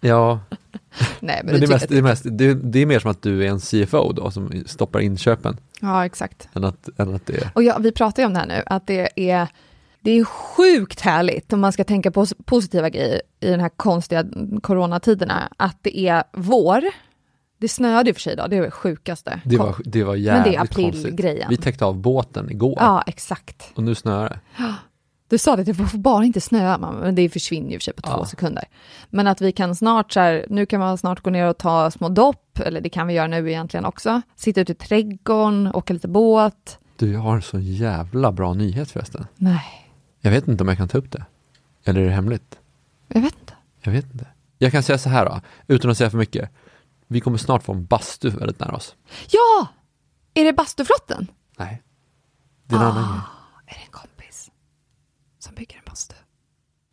Ja, 0.02 0.40
Nej, 1.20 1.42
men, 1.44 1.52
men 1.52 1.60
det 1.60 1.66
är, 1.66 1.70
mest, 1.70 1.90
det, 1.90 1.98
är 1.98 2.02
mest, 2.02 2.26
det, 2.30 2.46
är, 2.46 2.54
det 2.54 2.80
är 2.80 2.86
mer 2.86 3.00
som 3.00 3.12
att 3.12 3.22
du 3.22 3.44
är 3.46 3.48
en 3.48 3.60
CFO 3.60 4.12
då 4.14 4.32
som 4.32 4.64
stoppar 4.66 5.00
inköpen 5.00 5.58
Ja, 5.82 6.06
exakt. 6.06 6.50
än 6.54 6.64
att, 6.64 6.90
än 7.00 7.16
att 7.16 7.26
det 7.26 7.34
är... 7.38 7.50
Och 7.56 7.64
ja, 7.64 7.78
vi 7.80 7.92
pratar 7.92 8.24
ju 8.24 8.28
om 8.28 8.34
det 8.34 8.40
här 8.40 8.48
nu, 8.48 8.64
att 8.66 8.88
det 8.88 9.30
är, 9.30 9.48
det 10.06 10.12
är 10.12 10.24
sjukt 10.26 11.02
härligt 11.02 11.54
om 11.54 11.60
man 11.62 11.72
ska 11.72 11.84
tänka 11.84 12.12
på 12.12 12.26
positiva 12.46 12.90
grejer 12.90 13.22
i 13.40 13.48
den 13.50 13.60
här 13.60 13.70
konstiga 13.70 14.26
coronatiderna, 14.62 15.50
att 15.58 15.78
det 15.82 16.00
är 16.00 16.24
vår. 16.34 16.82
Det 17.58 17.68
snöade 17.68 18.10
ju 18.10 18.14
för 18.14 18.22
sig 18.22 18.34
idag, 18.34 18.50
det 18.50 18.58
är 18.58 18.62
det 18.62 18.72
sjukaste. 18.72 19.42
Det 19.46 19.58
var, 19.58 19.76
det 19.86 20.04
var 20.04 20.14
Men 20.14 20.24
jävligt 20.24 20.54
det 20.54 20.58
är 20.58 20.62
aprilgrejen. 20.64 21.50
Vi 21.50 21.58
täckte 21.58 21.86
av 21.86 21.96
båten 21.98 22.52
igår 22.52 22.78
Ja, 22.80 23.04
exakt. 23.08 23.72
och 23.76 23.84
nu 23.84 23.96
snöar 23.96 24.30
det. 24.30 24.40
Du 25.30 25.38
sa 25.38 25.56
det, 25.56 25.64
det 25.64 25.74
får 25.74 25.98
bara 25.98 26.26
inte 26.26 26.42
snöa, 26.42 26.78
men 26.78 27.16
det 27.16 27.30
försvinner 27.30 27.72
ju 27.72 27.78
för 27.80 27.84
sig 27.84 27.94
på 27.94 28.02
två 28.02 28.12
Ja. 28.18 28.26
sekunder. 28.26 28.64
Men 29.10 29.28
att 29.28 29.42
vi 29.42 29.52
kan 29.52 29.76
snart, 29.76 30.12
så 30.14 30.20
här, 30.20 30.46
nu 30.50 30.66
kan 30.66 30.80
man 30.80 30.98
snart 30.98 31.22
gå 31.22 31.30
ner 31.30 31.50
och 31.50 31.58
ta 31.58 31.92
små 31.92 32.10
dopp, 32.10 32.60
eller 32.60 32.82
det 32.82 32.90
kan 32.90 33.08
vi 33.08 33.14
göra 33.14 33.28
nu 33.28 33.50
egentligen 33.52 33.86
också. 33.86 34.22
Sitta 34.36 34.62
ute 34.62 34.72
i 34.72 34.76
trädgården, 34.76 35.72
åka 35.74 35.94
lite 35.94 36.08
båt. 36.08 36.80
Du, 36.98 37.12
jag 37.14 37.20
har 37.20 37.36
en 37.36 37.42
så 37.42 37.60
jävla 37.60 38.32
bra 38.32 38.54
nyhet 38.54 38.92
förresten. 38.92 39.28
Nej, 39.36 39.85
Jag 40.26 40.32
vet 40.32 40.48
inte 40.48 40.64
om 40.64 40.68
jag 40.68 40.78
kan 40.78 40.88
ta 40.88 40.98
upp 40.98 41.12
det. 41.12 41.26
Eller 41.84 42.02
är 42.02 42.06
det 42.06 42.12
hemligt? 42.12 42.60
jag 43.08 43.22
vet 43.22 43.34
inte. 43.40 43.54
Jag 43.82 43.92
vet 43.92 44.06
inte. 44.14 44.28
Jag 44.58 44.72
kan 44.72 44.84
säga 44.84 44.98
så 44.98 45.10
här 45.10 45.26
då, 45.26 45.42
utan 45.68 45.92
att 45.92 45.98
säga 45.98 46.10
för 46.10 46.18
mycket. 46.18 46.50
Vi 47.08 47.22
kommer 47.22 47.38
snart 47.38 47.64
få 47.64 47.72
en 47.74 47.86
bastu 47.86 48.30
väldigt 48.30 48.60
nära 48.60 48.76
oss. 48.76 48.96
Ja! 49.30 49.68
Är 50.34 50.44
det 50.46 50.54
bastuflotten? 50.54 51.28
Nej. 51.58 51.84
Det 52.64 52.76
är 52.76 52.80
en 52.80 52.86
annan 52.86 53.12
grej. 53.12 53.22
Är 53.68 53.74
det 53.74 53.86
en 53.86 53.92
kompis 53.92 54.52
som 55.40 55.56
bygger 55.56 55.78
en 55.78 55.84
bastu? 55.86 56.16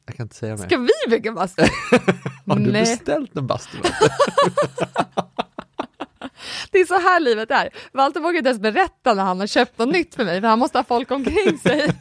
Jag 0.07 0.17
kan 0.17 0.25
inte 0.25 0.37
säga 0.37 0.57
mer. 0.57 0.67
Ska 0.67 0.77
vi 0.79 1.11
bygga 1.11 1.29
en 1.29 1.35
bastu? 1.35 1.63
Har 2.47 2.57
du 2.57 2.73
Nej. 2.73 2.83
beställt 2.83 3.37
en 3.37 3.47
bastu? 3.47 3.79
Det 6.71 6.79
är 6.79 6.85
så 6.85 6.99
här 6.99 7.21
livet 7.21 7.51
är. 7.51 7.69
Walter 7.93 8.21
vågar 8.21 8.39
inte 8.39 8.49
ens 8.49 8.63
berätta 8.63 9.15
när 9.15 9.23
han 9.23 9.41
har 9.41 9.47
köpt 9.47 9.79
något 9.79 9.89
nytt 9.89 10.15
för 10.15 10.25
mig, 10.25 10.41
för 10.41 10.49
han 10.49 10.59
måste 10.59 10.79
ha 10.79 10.85
folk 10.85 11.11
omkring 11.11 11.59
sig. 11.59 11.93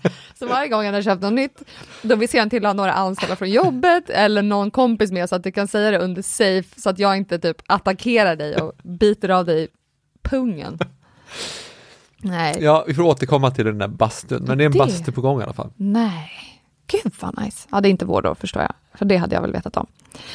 Så 0.41 0.47
varje 0.47 0.67
gång 0.69 0.85
han 0.85 0.93
har 0.93 1.01
köpt 1.01 1.21
något 1.21 1.33
nytt, 1.33 1.61
då 2.01 2.15
vill 2.15 2.29
han 2.33 2.49
till 2.49 2.65
att 2.65 2.69
ha 2.69 2.73
några 2.73 2.93
anställda 2.93 3.35
från 3.35 3.49
jobbet 3.49 4.09
eller 4.09 4.41
någon 4.41 4.71
kompis 4.71 5.11
med 5.11 5.29
så 5.29 5.35
att 5.35 5.43
du 5.43 5.51
kan 5.51 5.67
säga 5.67 5.91
det 5.91 5.97
under 5.99 6.21
safe, 6.21 6.81
så 6.81 6.89
att 6.89 6.99
jag 6.99 7.17
inte 7.17 7.39
typ 7.39 7.57
attackerar 7.67 8.35
dig 8.35 8.55
och 8.55 8.73
biter 8.83 9.29
av 9.29 9.45
dig 9.45 9.67
pungen. 10.21 10.79
Nej. 12.17 12.55
Ja, 12.59 12.83
vi 12.87 12.93
får 12.93 13.03
återkomma 13.03 13.51
till 13.51 13.65
den 13.65 13.77
där 13.77 13.87
bastun, 13.87 14.43
men 14.47 14.57
det 14.57 14.63
är 14.63 14.65
en 14.65 14.71
Det- 14.71 14.77
bastu 14.77 15.11
på 15.11 15.21
gång 15.21 15.39
i 15.39 15.43
alla 15.43 15.53
fall. 15.53 15.69
Nej. 15.75 16.31
Gud 16.87 17.13
vad 17.19 17.39
nice. 17.43 17.67
Ja, 17.71 17.81
det 17.81 17.87
är 17.87 17.89
inte 17.89 18.05
vår 18.05 18.21
då 18.21 18.35
förstår 18.35 18.61
jag, 18.61 18.73
för 18.93 19.05
det 19.05 19.17
hade 19.17 19.35
jag 19.35 19.41
väl 19.41 19.51
vetat 19.51 19.77
om. 19.77 19.87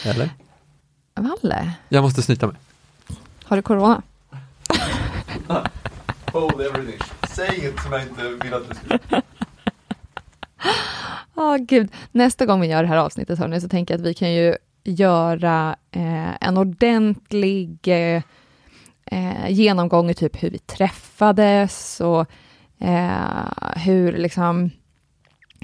Eller? 0.05 0.31
Valle, 1.15 1.73
Jag 1.89 2.03
måste 2.03 2.23
snyta 2.23 2.47
mig. 2.47 2.57
har 3.45 3.57
du 3.57 3.63
corona? 3.63 4.03
Hold 6.33 6.61
everything. 6.61 6.99
Säg 7.31 7.59
inget 7.59 7.83
som 7.83 7.93
jag 7.93 8.03
inte 8.03 8.29
vill 8.45 8.55
att 8.55 8.69
du 8.69 8.75
ska 8.75 9.21
Ja, 11.35 11.57
gud. 11.61 11.93
Nästa 12.13 12.47
gång 12.47 12.61
vi 12.61 12.67
gör 12.67 12.83
det 12.83 12.89
här 12.89 12.97
avsnittet, 12.97 13.39
hörni, 13.39 13.61
så 13.61 13.69
tänker 13.69 13.95
jag 13.95 14.01
att 14.01 14.07
vi 14.07 14.15
kan 14.15 14.33
ju 14.33 14.57
göra 14.85 15.77
eh, 15.91 16.45
en 16.45 16.59
ordentlig 16.59 17.79
eh, 17.89 18.23
eh, 19.05 19.51
genomgång 19.51 20.11
i 20.11 20.15
typ 20.15 20.43
hur 20.43 20.51
vi 20.51 20.59
träffades 20.59 22.01
och 22.01 22.27
eh, 22.79 23.77
hur, 23.77 24.13
liksom, 24.13 24.71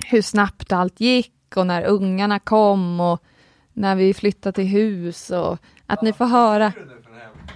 hur 0.06 0.22
snabbt 0.22 0.72
allt 0.72 1.00
gick 1.00 1.56
och 1.56 1.66
när 1.66 1.84
ungarna 1.84 2.38
kom 2.38 3.00
och 3.00 3.22
när 3.72 3.96
vi 3.96 4.14
flyttade 4.14 4.52
till 4.52 4.64
hus 4.64 5.30
och 5.30 5.58
att 5.86 6.02
ni 6.02 6.12
får 6.12 6.26
höra. 6.26 6.72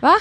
Va? 0.00 0.14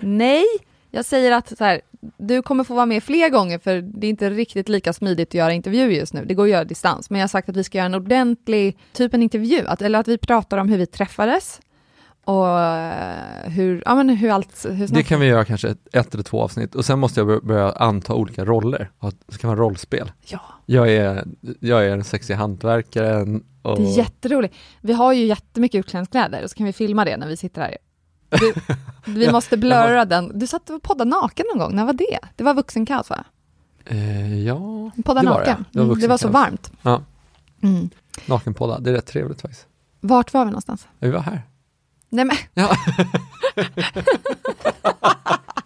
Nej, 0.00 0.44
jag 0.90 1.04
säger 1.04 1.32
att 1.32 1.58
så 1.58 1.64
här, 1.64 1.80
du 2.16 2.42
kommer 2.42 2.64
få 2.64 2.74
vara 2.74 2.86
med 2.86 3.02
fler 3.02 3.28
gånger 3.28 3.58
för 3.58 3.80
det 3.82 4.06
är 4.06 4.10
inte 4.10 4.30
riktigt 4.30 4.68
lika 4.68 4.92
smidigt 4.92 5.28
att 5.28 5.34
göra 5.34 5.52
intervju 5.52 5.92
just 5.92 6.14
nu. 6.14 6.24
Det 6.24 6.34
går 6.34 6.44
att 6.44 6.50
göra 6.50 6.64
distans, 6.64 7.10
men 7.10 7.18
jag 7.20 7.22
har 7.22 7.28
sagt 7.28 7.48
att 7.48 7.56
vi 7.56 7.64
ska 7.64 7.78
göra 7.78 7.86
en 7.86 7.94
ordentlig, 7.94 8.78
typ 8.92 9.14
en 9.14 9.22
intervju, 9.22 9.66
att, 9.66 9.82
eller 9.82 9.98
att 9.98 10.08
vi 10.08 10.18
pratar 10.18 10.58
om 10.58 10.68
hur 10.68 10.78
vi 10.78 10.86
träffades 10.86 11.60
och 12.24 12.60
eh, 12.60 13.50
hur, 13.50 13.82
ja 13.84 13.94
men 13.94 14.08
hur 14.08 14.30
allt, 14.30 14.66
hur 14.70 14.88
Det 14.88 15.02
kan 15.02 15.20
vi 15.20 15.26
göra 15.26 15.44
kanske 15.44 15.68
ett, 15.68 15.94
ett 15.94 16.14
eller 16.14 16.24
två 16.24 16.42
avsnitt 16.42 16.74
och 16.74 16.84
sen 16.84 16.98
måste 16.98 17.20
jag 17.20 17.26
bör- 17.26 17.40
börja 17.40 17.70
anta 17.72 18.14
olika 18.14 18.44
roller. 18.44 18.90
Det 19.26 19.34
ska 19.34 19.46
vara 19.48 19.58
rollspel. 19.58 20.12
Ja, 20.26 20.40
Jag 20.66 20.90
är, 20.92 21.24
jag 21.60 21.84
är 21.86 21.90
den 21.90 22.04
sexiga 22.04 22.36
hantverkaren 22.36 23.44
och 23.62 23.76
det 23.76 23.82
är 23.82 23.96
jätteroligt. 23.98 24.54
Vi 24.80 24.92
har 24.92 25.12
ju 25.12 25.24
jättemycket 25.24 25.78
utklädningskläder 25.78 26.42
och 26.44 26.50
så 26.50 26.56
kan 26.56 26.66
vi 26.66 26.72
filma 26.72 27.04
det 27.04 27.16
när 27.16 27.28
vi 27.28 27.36
sitter 27.36 27.60
här. 27.62 27.76
Du, 28.30 28.54
vi 29.06 29.32
måste 29.32 29.54
jag 29.54 29.60
blurra 29.60 30.04
den. 30.04 30.38
Du 30.38 30.46
satt 30.46 30.70
och 30.70 30.82
poddade 30.82 31.10
naken 31.10 31.46
någon 31.54 31.58
gång, 31.58 31.76
när 31.76 31.84
var 31.84 31.92
det? 31.92 32.18
Det 32.36 32.44
var 32.44 32.54
vuxenkaos 32.54 33.10
va? 33.10 33.24
eh, 33.86 34.38
ja, 34.44 34.56
Podda 35.04 35.20
det 35.22 35.28
var 35.28 35.38
naken. 35.38 35.56
det. 35.58 35.64
Det 35.72 35.78
var, 35.78 35.86
Mm, 35.86 36.00
det 36.00 36.08
var 36.08 36.18
så 36.18 36.28
varmt. 36.28 36.72
Ja, 36.82 37.02
Mm. 37.62 37.90
nakenpodda. 38.26 38.78
Det 38.78 38.90
är 38.90 38.94
rätt 38.94 39.06
trevligt 39.06 39.40
faktiskt. 39.40 39.66
Vart 40.00 40.34
var 40.34 40.44
vi 40.44 40.50
någonstans? 40.50 40.86
Vi 40.98 41.10
var 41.10 41.20
här. 41.20 41.42
Nej 42.08 42.24
men, 42.24 42.36
Ja. 42.54 42.76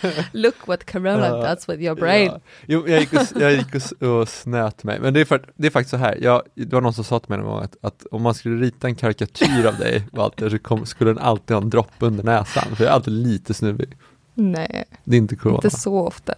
look 0.32 0.66
what 0.68 0.92
corona 0.92 1.26
Ja, 1.26 1.54
does 1.54 1.68
with 1.68 1.82
your 1.82 1.94
brain. 1.94 2.26
Ja. 2.32 2.40
Jo, 2.66 2.84
jag 2.88 3.00
gick, 3.00 3.12
och, 3.12 3.20
jag 3.40 3.52
gick 3.52 3.74
och, 3.74 4.08
och 4.08 4.28
snöt 4.28 4.84
mig. 4.84 5.00
Men 5.00 5.14
det 5.14 5.20
är, 5.20 5.24
för, 5.24 5.48
det 5.56 5.66
är 5.66 5.70
faktiskt 5.70 5.90
så 5.90 5.96
här, 5.96 6.18
jag, 6.22 6.42
det 6.54 6.72
var 6.72 6.80
någon 6.80 6.92
som 6.94 7.04
sa 7.04 7.18
till 7.18 7.28
mig 7.30 7.38
någon 7.38 7.46
gång 7.46 7.62
att, 7.62 7.76
att 7.80 8.06
om 8.10 8.22
man 8.22 8.34
skulle 8.34 8.62
rita 8.66 8.86
en 8.86 8.94
karikatyr 8.94 9.66
av 9.66 9.76
dig, 9.78 10.08
Walter, 10.12 10.50
så 10.50 10.58
kom, 10.58 10.86
skulle 10.86 11.10
den 11.10 11.18
alltid 11.18 11.56
ha 11.56 11.62
en 11.62 11.70
droppe 11.70 12.06
under 12.06 12.24
näsan, 12.24 12.76
för 12.76 12.84
jag 12.84 12.90
är 12.90 12.94
alltid 12.94 13.14
lite 13.14 13.54
snuvig. 13.54 13.96
Nej, 14.34 14.84
Det 15.04 15.16
är 15.16 15.18
inte 15.18 15.36
corona. 15.36 15.60
inte 15.64 15.76
så 15.76 15.98
ofta. 16.06 16.34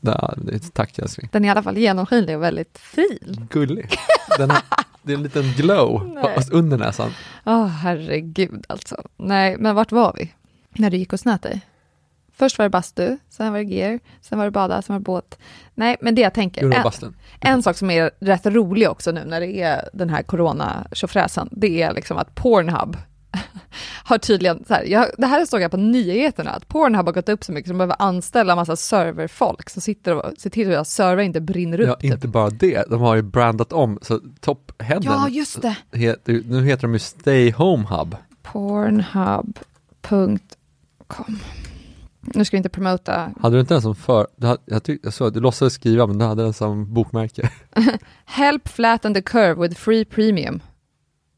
Ja, 0.00 0.34
tack 0.72 0.98
älskling. 0.98 1.28
Den 1.32 1.44
är 1.44 1.48
i 1.48 1.50
alla 1.50 1.62
fall 1.62 1.78
genomskinlig 1.78 2.36
och 2.36 2.42
väldigt 2.42 2.78
fin. 2.78 3.46
Gullig. 3.50 3.98
Den 4.38 4.50
här, 4.50 4.62
det 5.02 5.12
är 5.12 5.16
en 5.16 5.22
liten 5.22 5.52
glow 5.56 6.10
Nej. 6.14 6.34
fast 6.34 6.52
under 6.52 6.78
näsan. 6.78 7.10
Åh, 7.46 7.66
herregud 7.66 8.64
alltså. 8.68 9.02
Nej, 9.16 9.56
men 9.58 9.74
vart 9.74 9.92
var 9.92 10.12
vi? 10.18 10.32
När 10.70 10.90
du 10.90 10.96
gick 10.96 11.12
och 11.12 11.20
snöt 11.20 11.42
dig? 11.42 11.60
Först 12.36 12.58
var 12.58 12.64
det 12.64 12.70
bastu, 12.70 13.16
sen 13.28 13.52
var 13.52 13.58
det 13.58 13.64
gear, 13.64 14.00
sen 14.20 14.38
var 14.38 14.44
det 14.44 14.50
bada, 14.50 14.82
sen 14.82 14.94
var 14.94 15.00
det 15.00 15.04
båt. 15.04 15.38
Nej, 15.74 15.96
men 16.00 16.14
det 16.14 16.20
jag 16.22 16.34
tänker, 16.34 16.72
en, 16.72 17.12
en 17.40 17.62
sak 17.62 17.76
som 17.76 17.90
är 17.90 18.10
rätt 18.20 18.46
rolig 18.46 18.90
också 18.90 19.10
nu 19.10 19.24
när 19.24 19.40
det 19.40 19.60
är 19.62 19.88
den 19.92 20.10
här 20.10 20.22
corona 20.22 20.86
tjofräsen, 20.92 21.48
det 21.52 21.82
är 21.82 21.92
liksom 21.92 22.18
att 22.18 22.34
Pornhub 22.34 22.96
har 24.04 24.18
tydligen, 24.18 24.64
så 24.68 24.74
här, 24.74 24.84
jag, 24.84 25.06
det 25.18 25.26
här 25.26 25.46
såg 25.46 25.60
jag 25.60 25.70
på 25.70 25.76
nyheterna, 25.76 26.50
att 26.50 26.68
Pornhub 26.68 27.06
har 27.06 27.12
gått 27.12 27.28
upp 27.28 27.44
så 27.44 27.52
mycket 27.52 27.68
som 27.68 27.78
behöver 27.78 27.96
anställa 27.98 28.56
massa 28.56 28.76
serverfolk 28.76 29.70
som 29.70 29.82
sitter 29.82 30.14
och 30.14 30.32
ser 30.38 30.50
till 30.50 30.76
att 30.76 30.88
servrar 30.88 31.22
inte 31.22 31.40
brinner 31.40 31.80
upp. 31.80 31.88
Ja, 31.88 31.94
typ. 31.94 32.12
inte 32.12 32.28
bara 32.28 32.50
det, 32.50 32.90
de 32.90 33.00
har 33.00 33.16
ju 33.16 33.22
brandat 33.22 33.72
om, 33.72 33.98
så 34.02 34.20
toppheaden, 34.40 35.02
ja, 35.02 35.28
just 35.28 35.62
det. 35.62 35.76
heter, 35.92 36.42
nu 36.46 36.64
heter 36.64 36.82
de 36.82 36.92
ju 36.92 36.98
Stay 36.98 37.52
Home 37.52 37.84
Hub. 37.88 38.16
Pornhub.com. 38.42 39.58
Nu 42.34 42.44
ska 42.44 42.56
vi 42.56 42.58
inte 42.58 42.68
promota. 42.68 43.30
Hade 43.40 43.56
du 43.56 43.60
inte 43.60 43.74
den 43.74 43.82
som 43.82 43.94
för, 43.96 44.26
du 44.36 44.46
hade, 44.46 44.62
jag, 44.64 44.82
tyck, 44.82 45.00
jag 45.04 45.12
såg 45.12 45.32
du 45.34 45.40
låtsades 45.40 45.72
skriva 45.74 46.06
men 46.06 46.18
du 46.18 46.24
hade 46.24 46.42
den 46.42 46.52
som 46.52 46.94
bokmärke. 46.94 47.50
Help 48.24 48.68
flatten 48.68 49.14
the 49.14 49.22
curve 49.22 49.54
with 49.68 49.80
free 49.80 50.04
premium. 50.04 50.60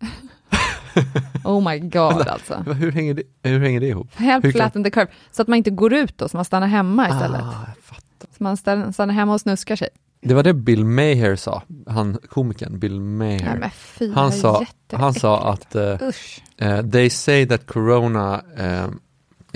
oh 1.45 1.61
my 1.71 1.79
god 1.79 2.29
alltså. 2.29 2.55
Hur 2.55 2.93
hänger 2.93 3.15
det, 3.15 3.23
hur 3.43 3.61
hänger 3.61 3.81
det 3.81 3.87
ihop? 3.87 4.09
Help 4.15 4.45
Hur 4.45 4.53
kan- 4.53 4.59
flatten 4.59 4.85
the 4.85 4.91
curve. 4.91 5.11
Så 5.33 5.43
att 5.43 5.49
man 5.49 5.57
inte 5.59 5.71
går 5.71 5.93
ut 5.93 6.19
då, 6.19 6.29
så 6.29 6.37
man 6.37 6.45
stannar 6.45 6.67
hemma 6.67 7.09
istället. 7.09 7.41
Ah, 7.43 7.65
jag 7.75 7.85
fattar. 7.85 8.29
Så 8.37 8.43
man 8.43 8.57
stannar, 8.93 9.13
hemma 9.13 9.35
och 9.35 9.41
snuskar 9.41 9.77
sig. 9.77 9.89
Det 10.23 10.35
var 10.35 10.43
det 10.43 10.55
Bill 10.55 10.85
Maher 10.85 11.37
sa, 11.37 11.63
han 11.87 12.19
komikern 12.29 12.79
Bill 12.79 13.01
Nej 13.01 13.39
Maher. 13.45 13.57
men 13.61 13.71
fy, 13.71 14.13
han, 14.13 14.33
sa, 14.33 14.65
han 14.93 15.15
sa 15.15 15.53
att 15.53 15.77
Usch. 16.03 16.43
eh, 16.59 16.87
they 16.91 17.11
say 17.11 17.47
that 17.47 17.67
corona 17.67 18.43
um, 18.59 19.01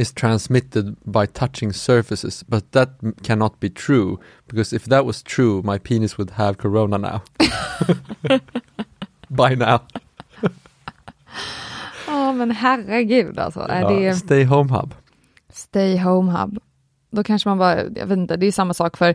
is 0.00 0.12
transmitted 0.12 0.96
by 1.04 1.26
touching 1.26 1.72
surfaces, 1.72 2.44
but 2.46 2.72
that 2.72 2.88
cannot 3.22 3.60
be 3.60 3.70
true 3.70 4.18
because 4.48 4.76
if 4.76 4.84
that 4.84 5.04
was 5.04 5.22
true, 5.22 5.62
my 5.62 5.78
penis 5.78 6.18
would 6.18 6.30
have 6.30 6.54
corona 6.58 6.98
now. 6.98 7.22
By 9.28 9.54
now. 9.54 9.80
Ja 12.06 12.32
men 12.32 12.50
herregud 12.50 13.38
alltså. 13.38 13.60
Är 13.60 13.80
Ja, 13.80 13.90
det 13.90 14.14
Stay 14.14 14.44
Home 14.44 14.72
Hub. 14.72 14.94
Stay 15.52 15.98
Home 15.98 16.32
Hub. 16.32 16.58
Då 17.10 17.24
kanske 17.24 17.48
man 17.48 17.58
bara, 17.58 17.76
jag 17.76 18.06
vet 18.06 18.18
inte, 18.18 18.36
det 18.36 18.46
är 18.46 18.52
samma 18.52 18.74
sak 18.74 18.96
för 18.96 19.14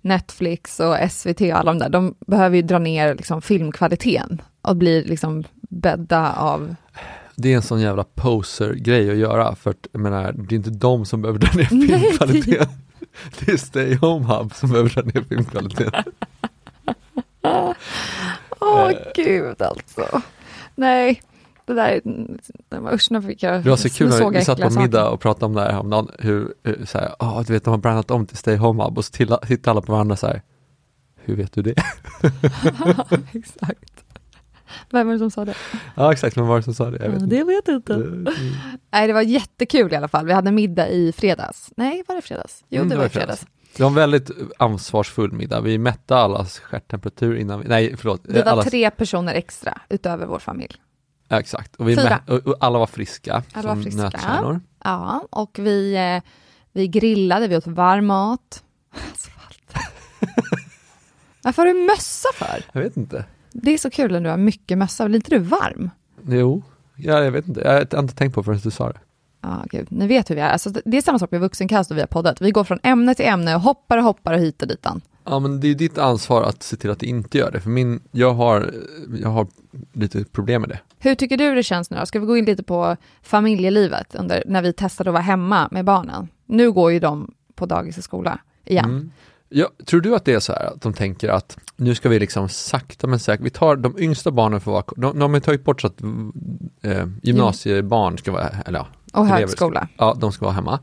Netflix 0.00 0.80
och 0.80 0.96
SVT 1.10 1.40
och 1.40 1.58
alla 1.58 1.72
de 1.72 1.78
där. 1.78 1.88
De 1.88 2.14
behöver 2.26 2.56
ju 2.56 2.62
dra 2.62 2.78
ner 2.78 3.14
liksom 3.14 3.42
filmkvaliteten 3.42 4.42
och 4.62 4.76
blir 4.76 5.04
liksom 5.04 5.44
bädda 5.68 6.32
av 6.32 6.74
Det 7.40 7.52
är 7.52 7.56
en 7.56 7.62
sån 7.62 7.80
jävla 7.80 8.04
poser-grej 8.04 9.10
att 9.10 9.16
göra, 9.16 9.54
för 9.54 9.70
att 9.70 9.86
jag 9.92 10.00
menar, 10.00 10.32
det 10.32 10.54
är 10.54 10.56
inte 10.56 10.70
de 10.70 11.04
som 11.04 11.22
behöver 11.22 11.38
dra 11.38 11.52
ner 11.52 11.64
filmkvaliteten. 11.64 12.68
Det 13.40 13.52
är 13.52 13.56
Stay 13.56 13.96
Home 13.96 14.26
Hub 14.26 14.54
som 14.54 14.70
behöver 14.70 14.90
dra 14.90 15.02
ner 15.02 15.24
filmkvaliteten. 15.28 16.04
Åh 18.60 18.90
Eh. 18.90 18.96
gud 19.14 19.62
alltså. 19.62 20.22
Nej, 20.74 21.22
det 21.64 21.74
där, 21.74 22.00
usch 22.92 23.10
nu 23.10 23.22
fick 23.22 23.42
jag, 23.42 23.64
Det 23.64 23.70
var 23.70 23.76
så 23.76 23.90
kul 23.90 24.08
när 24.08 24.30
vi 24.30 24.44
satt 24.44 24.60
på 24.60 24.70
middag 24.70 25.08
och 25.10 25.20
pratade 25.20 25.46
om 25.46 25.54
det 25.54 25.60
här 25.60 25.72
häromdagen, 25.72 26.08
hur, 26.18 26.54
hur 26.62 26.84
så 26.86 26.98
här, 26.98 27.14
ah, 27.18 27.42
du 27.42 27.52
vet 27.52 27.64
de 27.64 27.70
har 27.70 27.78
brandat 27.78 28.10
om 28.10 28.26
till 28.26 28.36
Stay 28.36 28.56
Home 28.56 28.84
Hub 28.84 28.98
och 28.98 29.04
så 29.04 29.12
tittar 29.46 29.70
alla 29.70 29.80
på 29.80 29.92
varandra 29.92 30.16
så 30.16 30.26
här, 30.26 30.42
hur 31.16 31.36
vet 31.36 31.52
du 31.52 31.62
det? 31.62 31.74
Exakt. 33.32 33.97
Vem 34.90 35.06
var 35.06 35.12
det 35.14 35.18
som 35.18 35.30
sa 35.30 35.44
det? 35.44 35.54
ja 35.94 36.12
exakt, 36.12 36.36
men 36.36 36.44
vad 36.46 36.48
var 36.50 36.56
det 36.58 36.62
som 36.62 36.74
sa 36.74 36.90
det? 36.90 37.04
Jag 37.04 37.10
vet 37.10 37.20
Ja, 37.20 37.26
det 37.26 37.44
vet 37.44 37.68
jag 37.68 37.76
inte. 37.76 37.94
Mm. 37.94 38.26
Nej, 38.92 39.06
det 39.06 39.12
var 39.12 39.22
jättekul 39.22 39.92
i 39.92 39.96
alla 39.96 40.08
fall. 40.08 40.26
Vi 40.26 40.32
hade 40.32 40.52
middag 40.52 40.88
i 40.88 41.12
fredags. 41.12 41.70
Nej, 41.76 42.02
var 42.08 42.14
det 42.14 42.22
fredags? 42.22 42.64
Jo, 42.68 42.76
Mm, 42.76 42.88
det 42.88 42.96
var 42.96 43.06
i 43.06 43.08
fredags. 43.08 43.46
Det 43.76 43.82
var 43.82 43.90
en 43.90 43.94
väldigt 43.94 44.30
ansvarsfull 44.58 45.32
middag. 45.32 45.60
Vi 45.60 45.78
mätte 45.78 46.16
allas 46.16 46.58
stjärttemperatur 46.58 47.36
innan 47.36 47.60
vi, 47.60 47.68
nej 47.68 47.96
förlåt. 47.96 48.20
Vi 48.24 48.40
var 48.42 48.50
allas, 48.52 48.66
tre 48.66 48.90
personer 48.90 49.34
extra 49.34 49.80
utöver 49.88 50.26
vår 50.26 50.38
familj. 50.38 50.76
ja, 51.28 51.40
exakt. 51.40 51.76
Och, 51.76 51.88
vi 51.88 51.96
Fyra. 51.96 52.20
och, 52.26 52.54
alla 52.60 52.78
var 52.78 52.86
friska 52.86 53.42
Alla 53.52 53.68
var 53.68 53.74
som 53.74 53.82
friska. 53.82 54.02
nötkärnor. 54.02 54.60
Ja, 54.84 55.22
och 55.30 55.58
vi, 55.58 55.94
eh, 55.96 56.30
vi 56.72 56.88
grillade, 56.88 57.48
vi 57.48 57.56
åt 57.56 57.66
varm 57.66 58.06
mat. 58.06 58.62
Asfalt. 59.14 59.84
Varför 61.42 61.66
har 61.66 61.74
du 61.74 61.80
mössa 61.86 62.28
för? 62.34 62.64
Jag 62.72 62.80
vet 62.80 62.96
inte. 62.96 63.24
Det 63.62 63.74
är 63.74 63.78
så 63.78 63.90
kul 63.90 64.12
när 64.12 64.20
du 64.20 64.30
har 64.30 64.36
mycket 64.36 64.78
mössa. 64.78 65.06
Blir 65.06 65.16
inte 65.16 65.30
du 65.30 65.38
varm? 65.38 65.90
Jo, 66.26 66.62
ja, 66.96 67.24
jag 67.24 67.30
vet 67.30 67.48
inte. 67.48 67.60
Jag 67.60 67.72
har 67.72 68.00
inte 68.00 68.14
tänkt 68.14 68.34
på 68.34 68.42
förrän 68.42 68.60
du 68.62 68.70
sa 68.70 68.92
det. 68.92 68.98
Ja, 69.40 69.64
gud. 69.70 69.86
Ni 69.90 70.06
vet 70.06 70.30
hur 70.30 70.34
vi 70.34 70.40
är. 70.40 70.48
Alltså, 70.50 70.70
det 70.70 70.96
är 70.96 71.02
samma 71.02 71.18
sak 71.18 71.30
med 71.30 71.40
vuxenkast 71.40 71.90
och 71.90 71.96
vi 71.96 72.00
har 72.00 72.06
poddat. 72.06 72.40
Vi 72.40 72.50
går 72.50 72.64
från 72.64 72.78
ämne 72.82 73.14
till 73.14 73.26
ämne 73.26 73.54
och 73.54 73.60
hoppar 73.60 73.98
och 73.98 74.04
hoppar 74.04 74.34
och 74.34 74.40
hit 74.40 74.62
och 74.62 74.68
ditan. 74.68 75.00
Ja 75.24 75.38
men 75.38 75.60
det 75.60 75.68
är 75.68 75.74
ditt 75.74 75.98
ansvar 75.98 76.42
att 76.42 76.62
se 76.62 76.76
till 76.76 76.90
att 76.90 76.98
det 76.98 77.06
inte 77.06 77.38
gör 77.38 77.50
det, 77.50 77.60
för 77.60 77.70
min, 77.70 78.00
jag 78.10 78.34
har, 78.34 78.74
jag 79.22 79.28
har 79.28 79.46
lite 79.92 80.24
problem 80.24 80.62
med 80.62 80.70
det. 80.70 80.80
Hur 80.98 81.14
tycker 81.14 81.36
du 81.36 81.54
det 81.54 81.62
känns 81.62 81.90
nu 81.90 81.96
då? 81.96 82.06
Ska 82.06 82.20
vi 82.20 82.26
gå 82.26 82.36
in 82.36 82.44
lite 82.44 82.62
på 82.62 82.96
familjelivet 83.22 84.14
under, 84.14 84.42
när 84.46 84.62
vi 84.62 84.72
testade 84.72 85.10
att 85.10 85.14
vara 85.14 85.22
hemma 85.22 85.68
med 85.70 85.84
barnen? 85.84 86.28
Nu 86.46 86.72
går 86.72 86.92
ju 86.92 87.00
de 87.00 87.34
på 87.54 87.66
dagis 87.66 87.98
och 87.98 88.04
skola 88.04 88.38
igen. 88.64 88.84
Mm. 88.84 89.10
Ja, 89.48 89.68
tror 89.84 90.00
du 90.00 90.14
att 90.14 90.24
det 90.24 90.32
är 90.32 90.40
så 90.40 90.52
här 90.52 90.66
att 90.66 90.80
de 90.82 90.92
tänker 90.92 91.28
att 91.28 91.58
nu 91.76 91.94
ska 91.94 92.08
vi 92.08 92.18
liksom 92.18 92.48
sakta 92.48 93.06
men 93.06 93.18
säkert, 93.18 93.46
vi 93.46 93.50
tar 93.50 93.76
de 93.76 93.98
yngsta 93.98 94.30
barnen 94.30 94.60
för 94.60 94.78
att 94.78 94.88
vara, 94.96 95.12
de, 95.12 95.18
de 95.18 95.34
har 95.34 95.40
tagit 95.40 95.64
bort 95.64 95.80
så 95.80 95.86
att 95.86 96.02
eh, 96.82 97.06
gymnasiebarn 97.22 98.18
ska 98.18 98.32
vara, 98.32 98.48
eller 98.66 98.78
ja, 98.78 98.86
Och 99.12 99.26
elever 99.26 99.40
högskola. 99.40 99.80
Ska, 99.80 99.88
ja, 100.04 100.16
de 100.20 100.32
ska 100.32 100.44
vara 100.44 100.54
hemma. 100.54 100.80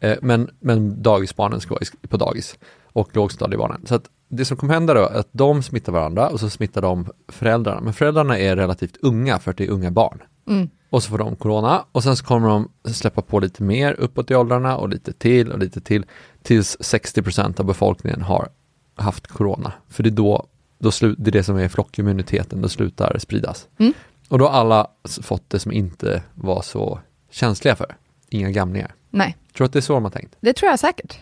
Eh, 0.00 0.16
men, 0.22 0.50
men 0.60 1.02
dagisbarnen 1.02 1.60
ska 1.60 1.74
vara 1.74 1.84
på 2.08 2.16
dagis 2.16 2.58
och 2.92 3.16
lågstadiebarnen. 3.16 3.86
Så 3.86 3.94
att 3.94 4.04
det 4.28 4.44
som 4.44 4.56
kommer 4.56 4.74
hända 4.74 4.94
då 4.94 5.00
är 5.00 5.18
att 5.18 5.28
de 5.32 5.62
smittar 5.62 5.92
varandra 5.92 6.28
och 6.28 6.40
så 6.40 6.50
smittar 6.50 6.82
de 6.82 7.08
föräldrarna. 7.28 7.80
Men 7.80 7.92
föräldrarna 7.92 8.38
är 8.38 8.56
relativt 8.56 8.96
unga 9.02 9.38
för 9.38 9.50
att 9.50 9.56
det 9.56 9.64
är 9.64 9.70
unga 9.70 9.90
barn. 9.90 10.22
Mm. 10.46 10.68
Och 10.90 11.02
så 11.02 11.10
får 11.10 11.18
de 11.18 11.36
corona 11.36 11.84
och 11.92 12.02
sen 12.02 12.16
så 12.16 12.24
kommer 12.24 12.48
de 12.48 12.70
släppa 12.92 13.22
på 13.22 13.40
lite 13.40 13.62
mer 13.62 13.92
uppåt 13.92 14.30
i 14.30 14.34
åldrarna 14.34 14.76
och 14.76 14.88
lite 14.88 15.12
till 15.12 15.52
och 15.52 15.58
lite 15.58 15.80
till 15.80 16.06
tills 16.42 16.76
60% 16.78 17.60
av 17.60 17.66
befolkningen 17.66 18.22
har 18.22 18.48
haft 18.96 19.26
corona. 19.26 19.72
För 19.88 20.02
det 20.02 20.08
är 20.08 20.10
då, 20.10 20.46
då 20.78 20.90
slu, 20.90 21.14
det 21.18 21.30
är 21.30 21.32
det 21.32 21.42
som 21.42 21.56
är 21.56 21.68
flockimmuniteten, 21.68 22.62
då 22.62 22.68
slutar 22.68 23.18
spridas. 23.18 23.68
Mm. 23.78 23.92
Och 24.28 24.38
då 24.38 24.48
har 24.48 24.60
alla 24.60 24.86
fått 25.22 25.50
det 25.50 25.58
som 25.58 25.72
inte 25.72 26.22
var 26.34 26.62
så 26.62 27.00
känsliga 27.30 27.76
för. 27.76 27.96
Inga 28.28 28.50
gamlingar. 28.50 28.94
Nej, 29.10 29.36
Tror 29.56 29.64
du 29.64 29.66
att 29.66 29.72
det 29.72 29.78
är 29.78 29.80
så 29.80 29.92
de 29.92 30.04
har 30.04 30.10
tänkt? 30.10 30.36
det 30.40 30.52
tror 30.52 30.70
jag 30.70 30.78
säkert. 30.78 31.18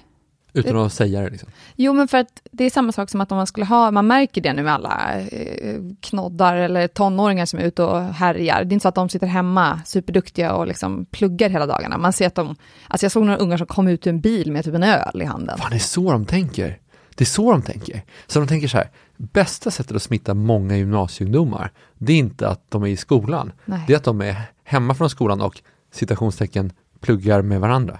Utan 0.54 0.76
att 0.76 0.92
säga 0.92 1.20
det 1.20 1.30
liksom. 1.30 1.48
Jo, 1.76 1.92
men 1.92 2.08
för 2.08 2.18
att 2.18 2.42
det 2.50 2.64
är 2.64 2.70
samma 2.70 2.92
sak 2.92 3.10
som 3.10 3.20
att 3.20 3.32
om 3.32 3.36
man 3.36 3.46
skulle 3.46 3.66
ha, 3.66 3.90
man 3.90 4.06
märker 4.06 4.40
det 4.40 4.52
nu 4.52 4.62
med 4.62 4.74
alla 4.74 5.20
eh, 5.20 5.80
knoddar 6.00 6.56
eller 6.56 6.88
tonåringar 6.88 7.46
som 7.46 7.58
är 7.58 7.64
ute 7.64 7.82
och 7.82 8.02
härjar. 8.02 8.64
Det 8.64 8.72
är 8.72 8.72
inte 8.72 8.82
så 8.82 8.88
att 8.88 8.94
de 8.94 9.08
sitter 9.08 9.26
hemma 9.26 9.80
superduktiga 9.86 10.52
och 10.52 10.66
liksom 10.66 11.04
pluggar 11.04 11.50
hela 11.50 11.66
dagarna. 11.66 11.98
Man 11.98 12.12
ser 12.12 12.26
att 12.26 12.34
de, 12.34 12.56
alltså 12.88 13.04
jag 13.04 13.12
såg 13.12 13.24
några 13.24 13.38
ungar 13.38 13.56
som 13.56 13.66
kom 13.66 13.88
ut 13.88 14.06
ur 14.06 14.10
en 14.10 14.20
bil 14.20 14.52
med 14.52 14.64
typ 14.64 14.74
en 14.74 14.82
öl 14.82 15.22
i 15.22 15.24
handen. 15.24 15.58
Fan, 15.58 15.70
det 15.70 15.76
är 15.76 15.78
så 15.78 16.12
de 16.12 16.26
tänker. 16.26 16.78
Det 17.14 17.24
är 17.24 17.26
så 17.26 17.52
de 17.52 17.62
tänker. 17.62 18.02
Så 18.26 18.38
de 18.38 18.48
tänker 18.48 18.68
så 18.68 18.76
här, 18.76 18.90
bästa 19.16 19.70
sättet 19.70 19.96
att 19.96 20.02
smitta 20.02 20.34
många 20.34 20.76
gymnasieungdomar, 20.76 21.72
det 21.98 22.12
är 22.12 22.18
inte 22.18 22.48
att 22.48 22.70
de 22.70 22.82
är 22.82 22.88
i 22.88 22.96
skolan. 22.96 23.52
Nej. 23.64 23.80
Det 23.86 23.92
är 23.92 23.96
att 23.96 24.04
de 24.04 24.20
är 24.20 24.36
hemma 24.64 24.94
från 24.94 25.10
skolan 25.10 25.40
och 25.40 25.60
citationstecken 25.92 26.72
pluggar 27.00 27.42
med 27.42 27.60
varandra. 27.60 27.98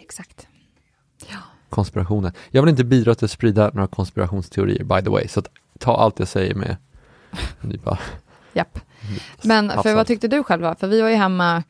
Exakt. 0.00 0.46
Konspirationer. 1.74 2.32
Jag 2.50 2.62
vill 2.62 2.70
inte 2.70 2.84
bidra 2.84 3.14
till 3.14 3.24
att 3.24 3.30
sprida 3.30 3.70
några 3.74 3.86
konspirationsteorier 3.86 4.84
by 4.84 5.02
the 5.02 5.10
way, 5.10 5.28
så 5.28 5.40
att 5.40 5.48
ta 5.78 5.96
allt 5.96 6.18
jag 6.18 6.28
säger 6.28 6.54
med 6.54 6.76
en 7.60 7.68
nypa. 7.68 7.98
Japp. 8.52 8.78
Men 9.42 9.70
för 9.82 9.94
vad 9.94 10.06
tyckte 10.06 10.28
du 10.28 10.42
själv? 10.42 10.74
För 10.74 10.86
vi 10.86 11.00
var 11.00 11.08
ju 11.08 11.14
hemma, 11.14 11.62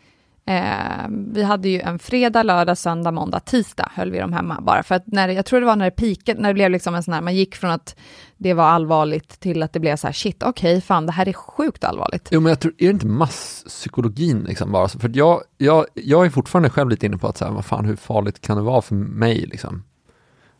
eh, 0.47 1.09
vi 1.09 1.43
hade 1.43 1.69
ju 1.69 1.81
en 1.81 1.99
fredag, 1.99 2.43
lördag, 2.43 2.79
söndag, 2.79 3.11
måndag, 3.11 3.41
tisdag 3.41 3.89
höll 3.95 4.11
vi 4.11 4.19
dem 4.19 4.33
hemma. 4.33 4.61
Bara 4.61 4.83
för 4.83 4.95
att 4.95 5.07
när, 5.07 5.29
jag 5.29 5.47
tror 5.47 5.61
det 5.61 5.67
var 5.67 5.77
när 5.77 5.85
det 5.85 5.91
peakade, 5.91 6.41
när 6.41 6.49
det 6.49 6.55
blev 6.55 6.71
liksom 6.71 6.95
en 6.95 7.03
sån 7.03 7.15
här, 7.15 7.21
man 7.21 7.35
gick 7.35 7.55
från 7.57 7.71
att 7.71 7.97
det 8.37 8.55
var 8.55 8.65
allvarligt 8.65 9.41
till 9.41 9.63
att 9.63 9.73
det 9.73 9.81
blev 9.81 9.97
så 9.97 10.07
här, 10.07 10.15
shit, 10.15 10.43
okej, 10.43 10.81
fan, 10.81 11.07
det 11.07 11.13
här 11.13 11.29
är 11.29 11.33
sjukt 11.33 11.85
allvarligt. 11.85 12.29
Jo 12.31 12.41
men 12.41 12.51
jag 12.51 12.61
tror, 12.61 12.75
är 12.79 12.87
det 12.87 12.91
inte 12.91 13.07
masspsykologin 13.07 14.45
liksom 14.45 14.73
bara? 14.73 14.89
För 14.89 15.11
jag, 15.15 15.43
jag, 15.59 15.87
jag 15.95 16.27
är 16.27 16.31
fortfarande 16.31 16.71
själv 16.71 16.91
lite 16.91 17.07
inne 17.07 17.19
på 17.19 17.29
att 17.29 17.37
så 17.37 17.45
här, 17.45 17.53
vad 17.53 17.65
fan 17.65 17.85
hur 17.85 17.97
farligt 17.97 18.41
kan 18.41 18.57
det 18.57 18.63
vara 18.63 18.83
för 18.83 18.95
mig 18.95 19.47
liksom? 19.47 19.83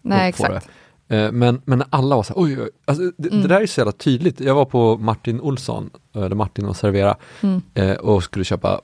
Nej, 0.05 0.29
exakt. 0.29 0.69
det. 1.09 1.17
Eh, 1.17 1.33
Men, 1.33 1.61
men 1.65 1.83
alla 1.91 2.17
var 2.17 2.23
så 2.23 2.35
här, 2.35 2.41
oj, 2.43 2.63
oj. 2.63 2.71
Alltså, 2.85 3.13
det, 3.17 3.29
Mm. 3.29 3.43
det 3.43 3.49
där 3.49 3.61
är 3.61 3.67
så 3.67 3.81
jävla 3.81 3.93
tydligt. 3.93 4.41
Jag 4.41 4.55
var 4.55 4.65
på 4.65 4.97
Martin 4.97 5.41
Olsson, 5.41 5.91
eller 6.15 6.35
Martin 6.37 6.65
och 6.67 6.77
Servera, 6.77 7.17
Mm. 7.43 7.63
eh, 7.75 7.93
och 7.97 8.23
skulle 8.23 8.45
köpa, 8.45 8.81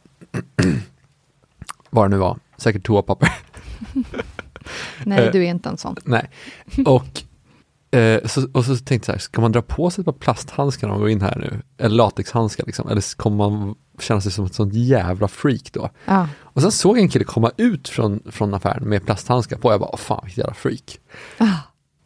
vad 1.90 2.04
det 2.04 2.08
nu 2.08 2.16
var, 2.16 2.38
säkert 2.56 2.82
toapapper. 2.86 3.32
Nej, 5.04 5.26
Eh, 5.26 5.32
du 5.32 5.44
är 5.44 5.48
inte 5.50 5.68
en 5.68 5.76
sån. 5.76 5.96
Nej, 6.04 6.30
och 6.86 7.22
Eh, 7.92 8.26
så, 8.26 8.48
och 8.52 8.64
så 8.64 8.76
tänkte 8.76 8.94
jag 8.94 9.04
så 9.04 9.12
här, 9.12 9.18
ska 9.18 9.40
man 9.40 9.52
dra 9.52 9.62
på 9.62 9.90
sig 9.90 10.02
ett 10.02 10.06
par 10.06 10.12
plasthandskar 10.12 10.86
när 10.86 10.94
man 10.94 11.00
går 11.00 11.10
in 11.10 11.20
här 11.20 11.36
nu? 11.38 11.62
Eller 11.78 11.96
latexhandskar 11.96 12.66
liksom, 12.66 12.88
eller 12.88 13.16
kommer 13.16 13.36
man 13.36 13.74
känna 13.98 14.20
sig 14.20 14.32
som 14.32 14.44
ett 14.44 14.54
sånt 14.54 14.74
jävla 14.74 15.28
freak 15.28 15.72
då? 15.72 15.90
Ja. 16.04 16.28
Och 16.40 16.62
sen 16.62 16.72
såg 16.72 16.96
jag 16.96 17.02
en 17.02 17.08
kille 17.08 17.24
komma 17.24 17.50
ut 17.56 17.88
från, 17.88 18.22
från 18.26 18.54
affären 18.54 18.88
med 18.88 19.06
plasthandskar 19.06 19.56
på, 19.56 19.70
jag 19.72 19.80
bara, 19.80 19.90
"Åh, 19.92 19.98
fan 19.98 20.20
vilket 20.24 20.38
jävla 20.38 20.54
freak. 20.54 20.98
Ah. 21.38 21.46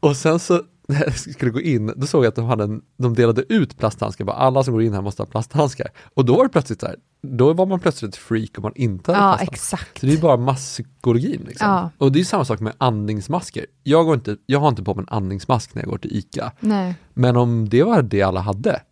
Och 0.01 0.16
sen 0.16 0.38
så, 0.38 0.62
när 0.88 1.05
jag 1.05 1.18
skulle 1.18 1.51
gå 1.51 1.61
in, 1.61 1.92
då 1.97 2.07
såg 2.07 2.25
jag 2.25 2.29
att 2.29 2.37
de, 2.37 2.44
hade 2.44 2.64
en, 2.64 2.83
de 2.97 3.14
delade 3.14 3.44
ut 3.49 3.79
plasthandskar, 3.79 4.25
bara 4.25 4.37
alla 4.37 4.64
som 4.64 4.73
går 4.75 4.83
in 4.83 4.92
här 4.92 5.03
måste 5.03 5.23
ha 5.23 5.27
plasthandskar. 5.27 5.88
Och 6.14 6.25
då 6.25 6.37
var 6.37 6.42
det 6.44 6.49
plötsligt 6.51 6.81
så 6.81 6.87
här, 6.87 6.97
då 7.25 7.53
var 7.53 7.67
man 7.67 7.81
plötsligt 7.81 8.09
ett 8.15 8.17
freak 8.21 8.51
om 8.59 8.63
man 8.63 8.73
inte 8.77 9.13
hade 9.13 9.25
Ja, 9.25 9.37
plasthandskar. 9.37 9.55
exakt. 9.79 10.01
Så 10.01 10.07
det 10.07 10.13
är 10.13 10.19
bara 10.21 10.37
masspsykologin 10.37 11.45
liksom. 11.49 11.69
Ja. 11.69 11.91
Och 11.99 12.13
det 12.13 12.21
är 12.21 12.25
samma 12.25 12.45
sak 12.45 12.61
med 12.61 12.73
andningsmasker. 12.79 13.67
Jag, 13.83 14.07
går 14.07 14.15
inte, 14.15 14.37
jag 14.47 14.61
har 14.61 14.69
inte 14.69 14.83
på 14.83 14.95
mig 14.95 15.03
en 15.09 15.17
andningsmask 15.17 15.75
när 15.75 15.83
jag 15.83 15.91
går 15.91 15.99
till 15.99 16.17
ICA. 16.17 16.53
Nej, 16.61 16.95
Men 17.15 17.37
om 17.37 17.69
det 17.69 17.83
var 17.83 18.03
det 18.03 18.23
alla 18.23 18.41
hade, 18.41 18.83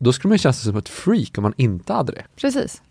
då 0.00 0.12
skulle 0.12 0.28
man 0.28 0.38
känna 0.38 0.52
sig 0.52 0.64
som 0.70 0.76
ett 0.78 0.88
freak 0.88 1.38
om 1.38 1.42
man 1.42 1.54
inte 1.56 1.92
hade 1.92 2.12
det. 2.12 2.24
precis. 2.36 2.82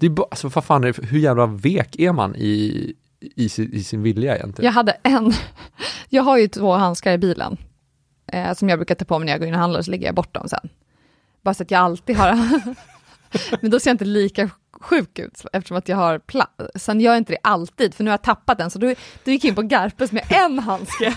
Det 0.00 0.06
är 0.06 0.10
bara, 0.10 0.26
alltså 0.30 0.48
vad 0.48 0.64
fan 0.64 0.84
är 0.84 0.92
det, 0.92 1.06
hur 1.06 1.18
jävla 1.18 1.46
vek 1.46 1.96
är 1.98 2.12
man 2.12 2.36
i, 2.36 2.92
i, 3.20 3.48
sin, 3.48 3.72
i 3.72 3.82
sin 3.84 4.02
vilja 4.02 4.36
egentligen? 4.36 4.66
Jag 4.66 4.72
hade 4.72 4.92
en, 5.02 5.32
jag 6.08 6.22
har 6.22 6.38
ju 6.38 6.48
två 6.48 6.72
handskar 6.72 7.12
i 7.12 7.18
bilen, 7.18 7.56
eh, 8.26 8.54
som 8.54 8.68
jag 8.68 8.78
brukar 8.78 8.94
ta 8.94 9.04
på 9.04 9.18
mig 9.18 9.26
när 9.26 9.32
jag 9.32 9.40
går 9.40 9.48
in 9.48 9.54
och 9.54 9.60
handlar, 9.60 9.82
så 9.82 9.90
lägger 9.90 10.06
jag 10.06 10.14
bort 10.14 10.34
dem 10.34 10.48
sen. 10.48 10.68
Bara 11.42 11.54
så 11.54 11.62
att 11.62 11.70
jag 11.70 11.80
alltid 11.80 12.16
har, 12.16 12.30
men 13.60 13.70
då 13.70 13.80
ser 13.80 13.90
jag 13.90 13.94
inte 13.94 14.04
lika 14.04 14.50
sjuk 14.80 15.18
ut, 15.18 15.44
eftersom 15.52 15.76
att 15.76 15.88
jag 15.88 15.96
har 15.96 16.18
plats. 16.18 16.52
Sen 16.74 17.00
gör 17.00 17.12
jag 17.12 17.18
inte 17.18 17.32
det 17.32 17.38
alltid, 17.42 17.94
för 17.94 18.04
nu 18.04 18.10
har 18.10 18.12
jag 18.12 18.22
tappat 18.22 18.58
den, 18.58 18.70
så 18.70 18.78
då, 18.78 18.94
då 19.24 19.30
gick 19.30 19.44
jag 19.44 19.48
in 19.48 19.54
på 19.54 19.62
Garpes 19.62 20.12
med 20.12 20.24
en 20.28 20.58
handske. 20.58 21.16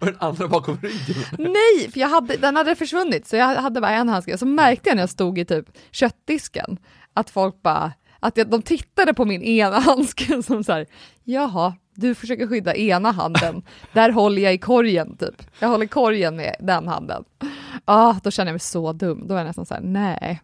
Och 0.00 0.06
den 0.06 0.16
andra 0.18 0.48
bakom 0.48 0.78
ryggen. 0.82 1.24
Nej, 1.38 1.90
för 1.92 2.00
jag 2.00 2.08
hade, 2.08 2.36
den 2.36 2.56
hade 2.56 2.74
försvunnit, 2.76 3.26
så 3.26 3.36
jag 3.36 3.46
hade 3.46 3.80
bara 3.80 3.90
en 3.90 4.08
handske. 4.08 4.38
Så 4.38 4.46
märkte 4.46 4.88
jag 4.88 4.96
när 4.96 5.02
jag 5.02 5.10
stod 5.10 5.38
i 5.38 5.44
typ 5.44 5.66
köttdisken, 5.90 6.78
att 7.14 7.30
folk 7.30 7.62
bara, 7.62 7.92
att 8.20 8.36
jag, 8.36 8.50
de 8.50 8.62
tittade 8.62 9.14
på 9.14 9.24
min 9.24 9.42
ena 9.42 9.78
handske 9.78 10.42
som 10.46 10.64
så 10.64 10.72
här, 10.72 10.86
jaha, 11.24 11.74
du 11.94 12.14
försöker 12.14 12.46
skydda 12.46 12.74
ena 12.74 13.10
handen, 13.10 13.62
där 13.92 14.10
håller 14.10 14.42
jag 14.42 14.54
i 14.54 14.58
korgen 14.58 15.16
typ. 15.16 15.42
Jag 15.58 15.68
håller 15.68 15.86
korgen 15.86 16.36
med 16.36 16.56
den 16.60 16.88
handen. 16.88 17.24
Ah, 17.84 18.14
då 18.22 18.30
känner 18.30 18.48
jag 18.48 18.54
mig 18.54 18.60
så 18.60 18.92
dum, 18.92 19.28
då 19.28 19.34
är 19.34 19.38
jag 19.38 19.46
nästan 19.46 19.66
så 19.66 19.74
här, 19.74 19.80
nej. 19.80 20.42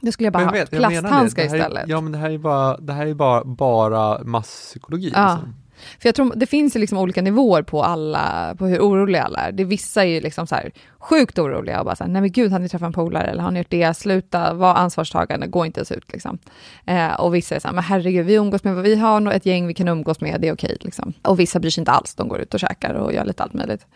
Då 0.00 0.12
skulle 0.12 0.26
jag 0.26 0.32
bara 0.32 0.38
Men 0.38 0.48
ha 0.48 0.52
vet, 0.52 0.70
det. 0.70 0.76
plasthandskar 0.76 1.42
här 1.42 1.50
är- 1.54 1.56
istället. 1.58 1.84
Ja 1.88 2.00
men 2.00 2.12
det 2.12 2.18
här 2.18 2.30
är 2.30 2.38
bara, 2.38 2.76
det 2.76 2.92
här 2.92 3.06
är 3.06 3.14
bara, 3.14 3.44
bara 3.44 4.24
masspsykologi. 4.24 5.12
Ja. 5.14 5.32
Liksom. 5.34 5.54
För 6.00 6.08
jag 6.08 6.14
tror 6.14 6.32
det 6.36 6.46
finns 6.46 6.76
ju 6.76 6.80
liksom 6.80 6.98
olika 6.98 7.22
nivåer 7.22 7.62
på 7.62 7.82
alla, 7.82 8.54
på 8.58 8.66
hur 8.66 8.78
oroliga 8.80 9.24
alla 9.24 9.38
är. 9.38 9.52
Det 9.52 9.64
vissa 9.64 10.02
är 10.04 10.06
ju 10.08 10.20
liksom 10.20 10.46
så 10.46 10.54
här 10.54 10.70
sjukt 10.98 11.38
oroliga 11.38 11.78
och 11.78 11.84
bara 11.84 11.96
så 11.96 12.04
här, 12.04 12.10
nej 12.10 12.20
men 12.22 12.32
gud, 12.32 12.52
har 12.52 12.58
ni 12.58 12.68
träffat 12.68 12.86
en 12.86 12.92
polare 12.92 13.26
eller 13.26 13.42
har 13.42 13.50
ni 13.50 13.58
gjort 13.60 13.70
det? 13.70 13.96
Sluta, 13.96 14.52
var 14.54 14.74
ansvarstagande, 14.74 15.46
gå 15.46 15.66
inte 15.66 15.80
ens 15.80 15.92
ut 15.92 16.12
liksom. 16.12 16.38
Eh, 16.86 17.12
och 17.20 17.34
vissa 17.34 17.54
är 17.56 17.60
så 17.60 17.68
här, 17.68 17.74
men 17.74 17.84
herregud, 17.84 18.26
vi 18.26 18.34
umgås 18.34 18.64
med 18.64 18.74
vad 18.74 18.84
vi 18.84 18.96
har, 18.96 19.20
nog 19.20 19.34
ett 19.34 19.46
gäng 19.46 19.66
vi 19.66 19.74
kan 19.74 19.88
umgås 19.88 20.20
med, 20.20 20.40
det 20.40 20.48
är 20.48 20.52
okej 20.54 20.76
liksom. 20.80 21.12
Och 21.22 21.40
vissa 21.40 21.60
bryr 21.60 21.70
sig 21.70 21.80
inte 21.82 21.92
alls, 21.92 22.14
de 22.14 22.28
går 22.28 22.40
ut 22.40 22.54
och 22.54 22.60
käkar 22.60 22.94
och 22.94 23.12
gör 23.12 23.24
lite 23.24 23.42
allt 23.42 23.54
möjligt. 23.54 23.86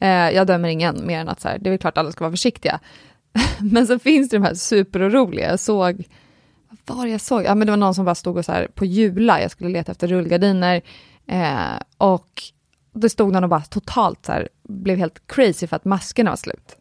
Eh, 0.00 0.08
jag 0.08 0.46
dömer 0.46 0.68
ingen 0.68 1.06
mer 1.06 1.20
än 1.20 1.28
att 1.28 1.40
så 1.40 1.48
här, 1.48 1.58
det 1.58 1.70
är 1.70 1.76
klart 1.76 1.98
alla 1.98 2.12
ska 2.12 2.24
vara 2.24 2.32
försiktiga. 2.32 2.80
men 3.60 3.86
så 3.86 3.98
finns 3.98 4.28
det 4.28 4.36
de 4.36 4.42
här 4.44 4.54
superoroliga, 4.54 5.50
jag 5.50 5.60
såg 5.60 6.04
vad 6.86 6.96
var 6.96 7.04
det 7.04 7.10
jag 7.12 7.20
såg? 7.20 7.44
Ja, 7.44 7.54
men 7.54 7.66
det 7.66 7.72
var 7.72 7.76
någon 7.76 7.94
som 7.94 8.04
bara 8.04 8.14
stod 8.14 8.36
och 8.36 8.44
så 8.44 8.52
här 8.52 8.68
på 8.74 8.84
Jula, 8.84 9.42
jag 9.42 9.50
skulle 9.50 9.70
leta 9.70 9.92
efter 9.92 10.08
rullgardiner. 10.08 10.82
Eh, 11.26 11.80
och 11.98 12.42
det 12.92 13.08
stod 13.08 13.32
någon 13.32 13.44
och 13.44 13.50
bara 13.50 13.60
totalt 13.60 14.26
så 14.26 14.32
här, 14.32 14.48
blev 14.68 14.98
helt 14.98 15.26
crazy 15.26 15.66
för 15.66 15.76
att 15.76 15.84
maskerna 15.84 16.30
var 16.30 16.36
slut. 16.36 16.76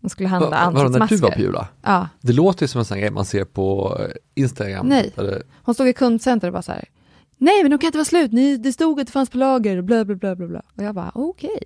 De 0.00 0.08
skulle 0.10 0.28
handla 0.28 0.50
Va- 0.50 0.70
Vadå, 0.70 0.88
när 0.88 1.00
ansiktsmasker. 1.00 1.16
du 1.16 1.22
var 1.22 1.30
på 1.30 1.40
Jula? 1.40 1.68
Ja, 1.82 2.08
Det 2.20 2.32
låter 2.32 2.62
ju 2.62 2.68
som 2.68 2.78
en 2.78 2.84
sån 2.84 2.98
grej 2.98 3.10
man 3.10 3.24
ser 3.24 3.44
på 3.44 3.96
eh, 4.00 4.06
Instagram. 4.34 4.86
Nej. 4.86 5.12
Eller, 5.16 5.42
hon 5.62 5.74
stod 5.74 5.88
i 5.88 5.92
kundcenter 5.92 6.48
och 6.48 6.52
bara 6.52 6.62
så 6.62 6.72
här, 6.72 6.84
nej 7.38 7.62
men 7.62 7.70
de 7.70 7.78
kan 7.78 7.86
inte 7.88 7.98
vara 7.98 8.04
slut, 8.04 8.32
Ni, 8.32 8.56
det 8.56 8.72
stod 8.72 9.00
att 9.00 9.06
det 9.06 9.12
fanns 9.12 9.30
på 9.30 9.38
lager, 9.38 9.82
bla 9.82 10.04
bla 10.04 10.14
bla 10.14 10.34
bla 10.36 10.46
bla. 10.46 10.62
Och 10.76 10.82
jag 10.82 10.94
bara, 10.94 11.10
okej. 11.14 11.62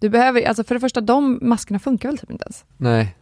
Du 0.00 0.08
behöver, 0.08 0.42
alltså 0.48 0.64
för 0.64 0.74
det 0.74 0.80
första, 0.80 1.00
de 1.00 1.38
maskerna 1.42 1.78
funkar 1.78 2.08
väl 2.08 2.18
typ 2.18 2.30
inte 2.30 2.44
ens. 2.44 2.64
nej, 2.76 3.16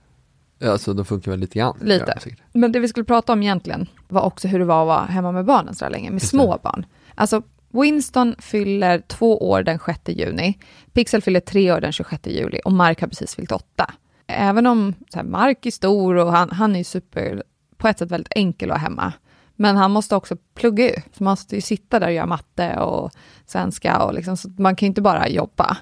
alltså 0.71 0.95
de 0.95 1.05
funkar 1.05 1.31
väl 1.31 1.41
lite 1.41 1.59
grann. 1.59 1.79
Lite. 1.81 2.19
Ja. 2.25 2.31
Men 2.53 2.73
det 2.73 2.79
vi 2.81 2.89
skulle 2.89 3.05
prata 3.05 3.33
om 3.33 3.43
egentligen 3.43 3.87
var 4.09 4.23
också 4.23 4.49
hur 4.49 4.59
det 4.59 4.65
var 4.65 4.83
att 4.83 4.87
vara 4.87 5.05
hemma 5.05 5.33
med 5.33 5.45
barnen 5.45 5.75
så 5.75 5.89
länge, 5.89 6.11
med 6.11 6.21
Just 6.21 6.31
små 6.31 6.53
det. 6.57 6.63
barn. 6.63 6.87
Alltså, 7.15 7.43
Winston 7.71 8.35
fyller 8.39 8.99
två 9.09 9.51
år 9.51 9.63
den 9.63 9.79
6 9.87 10.01
juni, 10.07 10.59
Pixel 10.93 11.23
fyller 11.23 11.41
tre 11.41 11.73
år 11.73 11.81
den 11.81 11.93
26 11.93 12.27
juli 12.27 12.61
och 12.65 12.73
Mark 12.73 13.01
har 13.01 13.09
precis 13.09 13.35
fyllt 13.35 13.53
åtta. 13.53 13.91
Även 14.27 14.67
om 14.67 14.95
här, 15.15 15.23
Mark 15.23 15.67
är 15.67 15.71
stor 15.71 16.15
och 16.17 16.33
han, 16.33 16.51
han 16.51 16.77
är 16.77 16.85
super, 16.85 17.43
på 17.77 17.89
ett 17.89 17.99
sätt 17.99 18.11
väldigt 18.11 18.33
enkel 18.37 18.71
att 18.71 18.77
ha 18.79 18.83
hemma, 18.83 19.13
men 19.57 19.77
han 19.77 19.91
måste 19.91 20.17
också 20.17 20.37
plugga 20.55 20.85
ju, 20.85 20.95
så 20.95 21.25
man 21.25 21.31
måste 21.31 21.55
ju 21.55 21.61
sitta 21.61 21.99
där 22.01 22.07
och 22.07 22.13
göra 22.13 22.27
matte 22.27 22.77
och 22.77 23.11
svenska 23.47 24.03
och 24.03 24.15
liksom, 24.15 24.37
så 24.37 24.49
man 24.59 24.77
kan 24.77 24.87
ju 24.87 24.89
inte 24.89 25.03
bara 25.03 25.29
jobba. 25.29 25.77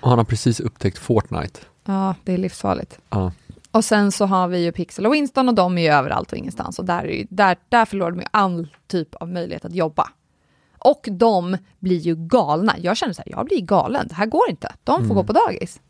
Och 0.00 0.08
han 0.08 0.18
har 0.18 0.24
precis 0.24 0.60
upptäckt 0.60 0.98
Fortnite. 0.98 1.60
Ja, 1.84 2.14
det 2.24 2.32
är 2.32 2.38
livsfarligt. 2.38 2.98
Ja. 3.10 3.32
Och 3.70 3.84
sen 3.84 4.12
så 4.12 4.26
har 4.26 4.48
vi 4.48 4.64
ju 4.64 4.72
Pixel 4.72 5.06
och 5.06 5.14
Winston 5.14 5.48
och 5.48 5.54
de 5.54 5.78
är 5.78 5.82
ju 5.82 5.88
överallt 5.88 6.32
och 6.32 6.38
ingenstans. 6.38 6.78
Och 6.78 6.84
där, 6.84 7.04
är 7.04 7.12
ju, 7.18 7.26
där, 7.30 7.56
där 7.68 7.84
förlorar 7.84 8.10
de 8.10 8.20
ju 8.20 8.26
all 8.30 8.68
typ 8.86 9.14
av 9.14 9.28
möjlighet 9.28 9.64
att 9.64 9.74
jobba. 9.74 10.08
Och 10.78 11.08
de 11.10 11.56
blir 11.78 11.96
ju 11.98 12.14
galna. 12.16 12.74
Jag 12.78 12.96
känner 12.96 13.12
så 13.14 13.22
här, 13.26 13.32
jag 13.36 13.46
blir 13.46 13.60
galen. 13.60 14.06
Det 14.08 14.14
här 14.14 14.26
går 14.26 14.50
inte. 14.50 14.72
De 14.84 14.96
får 14.98 15.04
Mm. 15.04 15.16
gå 15.16 15.24
på 15.24 15.32
dagis. 15.32 15.80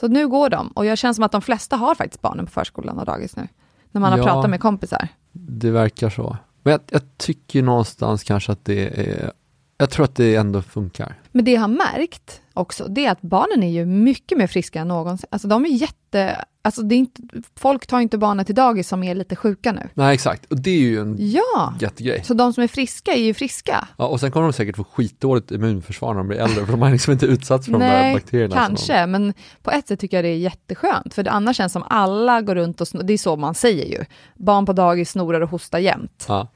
Så 0.00 0.08
nu 0.08 0.28
går 0.28 0.50
de. 0.50 0.68
Och 0.68 0.86
jag 0.86 0.98
känner 0.98 1.12
som 1.14 1.24
att 1.24 1.32
de 1.32 1.42
flesta 1.42 1.76
har 1.76 1.94
faktiskt 1.94 2.22
barnen 2.22 2.46
på 2.46 2.52
förskolan 2.52 2.98
och 2.98 3.06
dagis 3.06 3.36
nu. 3.36 3.48
När 3.92 4.00
man 4.00 4.10
har 4.12 4.18
Ja. 4.18 4.24
pratat 4.24 4.50
med 4.50 4.60
kompisar. 4.60 5.08
Det 5.32 5.70
verkar 5.70 6.10
så. 6.10 6.36
Men 6.62 6.70
jag, 6.70 6.80
jag 6.90 7.02
tycker 7.16 7.62
någonstans 7.62 8.24
kanske 8.24 8.52
att 8.52 8.64
det 8.64 9.00
är, 9.00 9.32
jag 9.78 9.90
tror 9.90 10.04
att 10.04 10.14
det 10.14 10.34
ändå 10.36 10.62
funkar. 10.62 11.14
Men 11.32 11.44
det 11.44 11.52
jag 11.52 11.60
har 11.60 11.68
märkt 11.68 12.40
också, 12.54 12.88
det 12.88 13.06
är 13.06 13.10
att 13.12 13.20
barnen 13.22 13.62
är 13.62 13.70
ju 13.70 13.86
mycket 13.86 14.38
mer 14.38 14.46
friska 14.46 14.80
än 14.80 14.88
någonsin. 14.88 15.26
Alltså 15.30 15.48
de 15.48 15.64
är 15.64 15.68
jätte... 15.68 16.44
Alltså 16.66 16.82
det 16.82 16.94
är 16.94 16.96
inte, 16.96 17.22
folk 17.56 17.86
tar 17.86 18.00
inte 18.00 18.18
barnen 18.18 18.44
till 18.44 18.54
dagis 18.54 18.88
som 18.88 19.02
är 19.02 19.14
lite 19.14 19.36
sjuka 19.36 19.72
nu. 19.72 19.88
Nej 19.94 20.14
exakt, 20.14 20.44
och 20.52 20.60
det 20.60 20.70
är 20.70 20.78
ju 20.80 21.00
en 21.00 21.16
Ja! 21.18 21.74
jättegrej. 21.80 22.24
Så 22.24 22.34
de 22.34 22.52
som 22.52 22.62
är 22.62 22.68
friska 22.68 23.12
är 23.12 23.20
ju 23.20 23.34
friska. 23.34 23.88
Ja, 23.98 24.06
och 24.06 24.20
sen 24.20 24.30
kommer 24.30 24.46
de 24.46 24.52
säkert 24.52 24.76
få 24.76 24.84
skitdåligt 24.84 25.50
immunförsvar 25.50 26.14
när 26.14 26.18
de 26.18 26.28
blir 26.28 26.38
äldre, 26.38 26.64
för 26.64 26.72
de 26.72 26.82
har 26.82 26.90
liksom 26.90 27.12
inte 27.12 27.26
utsatts 27.26 27.64
för 27.66 27.72
de 27.72 27.78
där 27.80 28.12
bakterierna. 28.12 28.54
kanske, 28.54 29.06
men 29.06 29.34
på 29.62 29.70
ett 29.70 29.88
sätt 29.88 30.00
tycker 30.00 30.16
jag 30.16 30.24
det 30.24 30.28
är 30.28 30.36
jätteskönt, 30.38 31.14
för 31.14 31.22
det 31.22 31.30
annars 31.30 31.56
känns 31.56 31.72
som 31.72 31.82
alla 31.82 32.40
går 32.42 32.54
runt 32.54 32.80
och, 32.80 32.86
sno- 32.86 33.02
det 33.02 33.12
är 33.12 33.18
så 33.18 33.36
man 33.36 33.54
säger 33.54 33.86
ju, 33.98 34.04
barn 34.34 34.66
på 34.66 34.72
dagis 34.72 35.10
snorar 35.10 35.40
och 35.40 35.50
hostar 35.50 35.78
jämt. 35.78 36.24
De, 36.28 36.32
ja, 36.34 36.48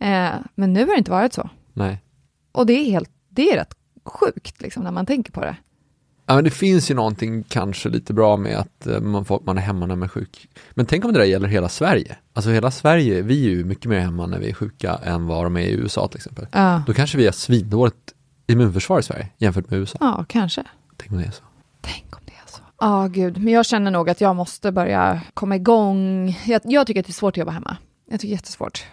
Eh, 0.00 0.30
men 0.54 0.72
nu 0.72 0.80
har 0.80 0.92
det 0.92 0.98
inte 0.98 1.10
varit 1.10 1.32
så. 1.32 1.50
nej. 1.72 2.02
Och 2.52 2.66
det 2.66 2.72
är 2.72 2.84
helt, 2.90 3.10
det 3.28 3.50
är 3.52 3.56
rätt 3.56 3.74
sjukt 4.04 4.62
liksom 4.62 4.82
när 4.82 4.90
man 4.90 5.06
tänker 5.06 5.32
på 5.32 5.40
det. 5.40 5.56
Ja, 6.28 6.34
men 6.34 6.44
det 6.44 6.50
finns 6.50 6.90
ju 6.90 6.94
någonting 6.94 7.42
kanske 7.42 7.88
lite 7.88 8.12
bra 8.12 8.36
med 8.36 8.56
att 8.58 8.86
eh, 8.86 9.00
man, 9.00 9.24
får, 9.24 9.40
man 9.44 9.58
är 9.58 9.62
hemma 9.62 9.86
när 9.86 9.96
man 9.96 10.02
är 10.02 10.08
sjuk. 10.08 10.48
Men 10.70 10.86
tänk 10.86 11.04
om 11.04 11.12
det 11.12 11.18
där 11.18 11.26
gäller 11.26 11.48
hela 11.48 11.68
Sverige. 11.68 12.16
Alltså 12.32 12.50
hela 12.50 12.70
Sverige, 12.70 13.22
vi 13.22 13.46
är 13.46 13.50
ju 13.50 13.64
mycket 13.64 13.84
mer 13.84 13.98
hemma 13.98 14.26
när 14.26 14.38
vi 14.38 14.48
är 14.50 14.54
sjuka 14.54 15.00
än 15.04 15.26
vad 15.26 15.44
de 15.44 15.56
är 15.56 15.60
i 15.60 15.72
USA 15.72 16.08
till 16.08 16.16
exempel. 16.16 16.46
Ja, 16.52 16.82
Då 16.86 16.94
kanske 16.94 17.18
vi 17.18 17.24
har 17.24 17.32
svindåligt 17.32 18.14
immunförsvar 18.46 18.98
i 18.98 19.02
Sverige 19.02 19.28
jämfört 19.38 19.70
med 19.70 19.80
USA. 19.80 19.98
ja 20.00 20.24
kanske. 20.28 20.64
Tänk 20.96 21.12
om 21.12 21.18
det 21.18 21.24
är 21.24 21.30
så. 21.30 21.42
Tänk 21.80 22.16
om 22.16 22.22
det 22.24 22.32
är 22.32 22.52
så. 22.52 22.60
Ja, 22.78 23.06
gud. 23.06 23.38
Men 23.38 23.52
jag 23.52 23.66
känner 23.66 23.90
nog 23.90 24.10
att 24.10 24.20
jag 24.20 24.36
måste 24.36 24.72
börja 24.72 25.20
komma 25.34 25.56
igång. 25.56 26.28
Jag, 26.46 26.60
jag 26.64 26.86
tycker 26.86 27.00
att 27.00 27.06
det 27.06 27.10
är 27.10 27.12
svårt 27.12 27.34
att 27.34 27.36
jobba 27.38 27.52
hemma. 27.52 27.76
Jag 28.10 28.20
tycker 28.20 28.28
det 28.28 28.34
är 28.34 28.36
jättesvårt. 28.36 28.84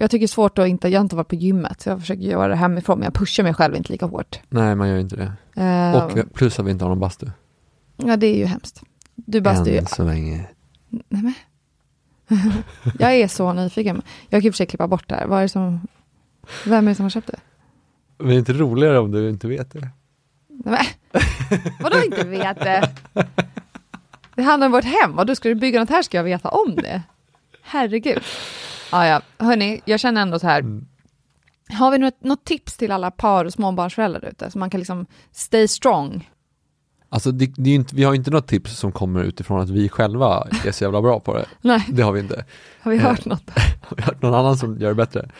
Jag 0.00 0.10
tycker 0.10 0.20
det 0.20 0.24
är 0.24 0.28
svårt 0.28 0.58
att 0.58 0.68
inte, 0.68 0.88
jag 0.88 1.00
har 1.00 1.04
inte 1.04 1.16
varit 1.16 1.28
på 1.28 1.34
gymmet, 1.34 1.80
så 1.80 1.88
jag 1.88 2.00
försöker 2.00 2.22
göra 2.22 2.48
det 2.48 2.54
hemifrån, 2.56 2.98
men 2.98 3.04
jag 3.04 3.14
pushar 3.14 3.42
mig 3.42 3.54
själv 3.54 3.76
inte 3.76 3.92
lika 3.92 4.06
hårt. 4.06 4.40
Nej, 4.48 4.74
man 4.74 4.88
gör 4.88 4.98
inte 4.98 5.16
det. 5.16 5.62
Eh, 5.62 6.04
Och 6.04 6.32
plus 6.34 6.58
att 6.58 6.66
vi 6.66 6.70
inte 6.70 6.84
har 6.84 6.88
någon 6.88 7.00
bastu. 7.00 7.26
Ja, 7.96 8.16
det 8.16 8.26
är 8.26 8.36
ju 8.36 8.44
hemskt. 8.44 8.82
Du 9.14 9.40
bastar 9.40 9.66
ju... 9.66 9.76
Än 9.78 9.86
så 9.86 10.04
länge. 10.04 10.46
Nej, 10.88 11.22
men. 11.22 11.34
jag 12.98 13.14
är 13.14 13.28
så 13.28 13.52
nyfiken. 13.52 14.02
Jag 14.28 14.42
kan 14.42 14.46
i 14.46 14.50
och 14.50 14.54
för 14.54 14.56
sig 14.56 14.66
klippa 14.66 14.86
bort 14.88 15.08
det 15.08 15.14
här. 15.14 15.26
Vad 15.26 15.38
är 15.38 15.42
det 15.42 15.48
som... 15.48 15.80
Vem 16.64 16.86
är 16.86 16.90
det 16.90 16.94
som 16.94 17.02
har 17.04 17.10
köpt 17.10 17.26
det? 17.26 17.38
Men 18.18 18.28
det 18.28 18.34
är 18.34 18.38
inte 18.38 18.52
roligare 18.52 18.98
om 18.98 19.10
du 19.10 19.28
inte 19.28 19.48
vet 19.48 19.70
det. 19.72 19.88
Nej, 20.48 20.88
men. 21.12 21.22
Vadå 21.80 22.02
inte 22.04 22.24
vet 22.24 22.58
det? 22.60 22.90
Det 24.34 24.42
handlar 24.42 24.66
om 24.66 24.72
vårt 24.72 24.84
hem. 24.84 25.18
Och 25.18 25.26
du 25.26 25.34
ska 25.34 25.48
du 25.48 25.54
bygga 25.54 25.80
något 25.80 25.90
här 25.90 26.02
ska 26.02 26.16
jag 26.16 26.24
veta 26.24 26.48
om 26.48 26.74
det. 26.76 27.02
Herregud. 27.62 28.22
Ja, 28.92 29.06
ja. 29.06 29.20
Hörni, 29.38 29.80
jag 29.84 30.00
känner 30.00 30.22
ändå 30.22 30.38
så 30.38 30.46
här. 30.46 30.60
Mm. 30.60 30.86
Har 31.78 31.90
vi 31.90 31.98
något, 31.98 32.22
något 32.24 32.44
tips 32.44 32.76
till 32.76 32.90
alla 32.92 33.10
par 33.10 33.44
och 33.44 33.52
småbarnsföräldrar 33.52 34.28
ute? 34.28 34.50
Så 34.50 34.58
man 34.58 34.70
kan 34.70 34.80
liksom 34.80 35.06
stay 35.32 35.68
strong. 35.68 36.30
Alltså 37.08 37.32
det, 37.32 37.52
det 37.56 37.70
inte, 37.70 37.96
vi 37.96 38.04
har 38.04 38.14
inte 38.14 38.30
något 38.30 38.46
tips 38.48 38.78
som 38.78 38.92
kommer 38.92 39.22
utifrån 39.22 39.60
att 39.60 39.70
vi 39.70 39.88
själva 39.88 40.46
är 40.66 40.72
så 40.72 40.84
jävla 40.84 41.02
bra 41.02 41.20
på 41.20 41.34
det. 41.34 41.46
Nej, 41.60 41.86
Det 41.88 42.02
har 42.02 42.12
vi 42.12 42.20
inte. 42.20 42.44
har 42.80 42.90
vi 42.90 42.96
Eh, 42.96 43.02
hört 43.02 43.24
något? 43.24 43.50
Har 43.82 43.96
vi 43.96 44.02
hört 44.02 44.22
någon 44.22 44.34
annan 44.34 44.56
som 44.58 44.78
gör 44.78 44.88
det 44.88 44.94
bättre? 44.94 45.30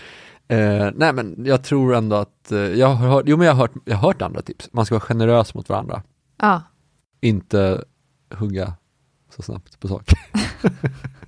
Eh, 0.48 0.90
nej 0.94 1.12
men 1.12 1.44
jag 1.46 1.64
tror 1.64 1.94
ändå 1.94 2.16
att, 2.16 2.52
eh, 2.52 2.58
jag 2.58 2.86
har 2.86 3.08
hört, 3.08 3.24
jo 3.26 3.36
men 3.36 3.46
jag 3.46 3.54
har 3.54 3.58
hört, 3.60 3.72
jag 3.84 3.96
har 3.96 4.08
hört 4.08 4.22
andra 4.22 4.42
tips. 4.42 4.68
Man 4.72 4.86
ska 4.86 4.94
vara 4.94 5.00
generös 5.00 5.54
mot 5.54 5.68
varandra. 5.68 6.02
Ja, 6.38 6.62
inte 7.20 7.84
hugga 8.34 8.72
så 9.36 9.42
snabbt 9.42 9.80
på 9.80 9.88
saker. 9.88 10.18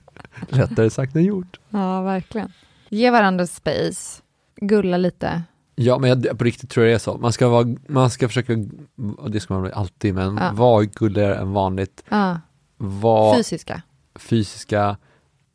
Lättare 0.56 0.90
sagt 0.90 1.16
än 1.16 1.24
gjort. 1.24 1.60
Ja, 1.70 2.02
verkligen. 2.02 2.52
Ge 2.88 3.10
varandra 3.10 3.46
space, 3.46 4.22
gulla 4.56 4.96
lite. 4.96 5.42
Ja, 5.74 5.98
men 5.98 6.10
jag, 6.22 6.38
på 6.38 6.44
riktigt 6.44 6.70
tror 6.70 6.86
jag 6.86 6.90
det 6.92 6.94
är 6.94 6.98
så. 6.98 7.18
Man 7.18 7.32
ska, 7.32 7.48
vara, 7.48 7.76
man 7.88 8.10
ska 8.10 8.28
försöka, 8.28 8.52
och 9.18 9.30
det 9.30 9.40
ska 9.40 9.54
man 9.54 9.72
alltid, 9.72 10.14
men 10.14 10.36
Ja. 10.36 10.50
vara 10.52 10.84
gulligare 10.84 11.34
än 11.36 11.52
vanligt. 11.52 12.04
Ja, 12.08 12.40
Var 12.76 13.34
fysiska. 13.36 13.82
fysiska, 14.14 14.96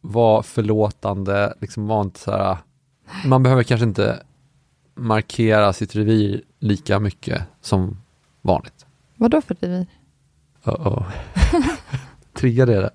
var 0.01 0.41
förlåtande, 0.41 1.53
liksom 1.61 1.87
var 1.87 2.01
inte 2.01 2.19
så 2.19 2.31
här, 2.31 2.57
man 3.25 3.43
behöver 3.43 3.63
kanske 3.63 3.85
inte 3.85 4.23
markera 4.95 5.73
sitt 5.73 5.95
revir 5.95 6.41
lika 6.59 6.99
mycket 6.99 7.41
som 7.61 7.97
vanligt. 8.41 8.85
Vad 9.15 9.31
då 9.31 9.41
för 9.41 9.55
revir? 9.59 9.85
Uh-oh. 10.63 11.03
Triggade 12.33 12.73
jag 12.73 12.83
det? 12.83 12.89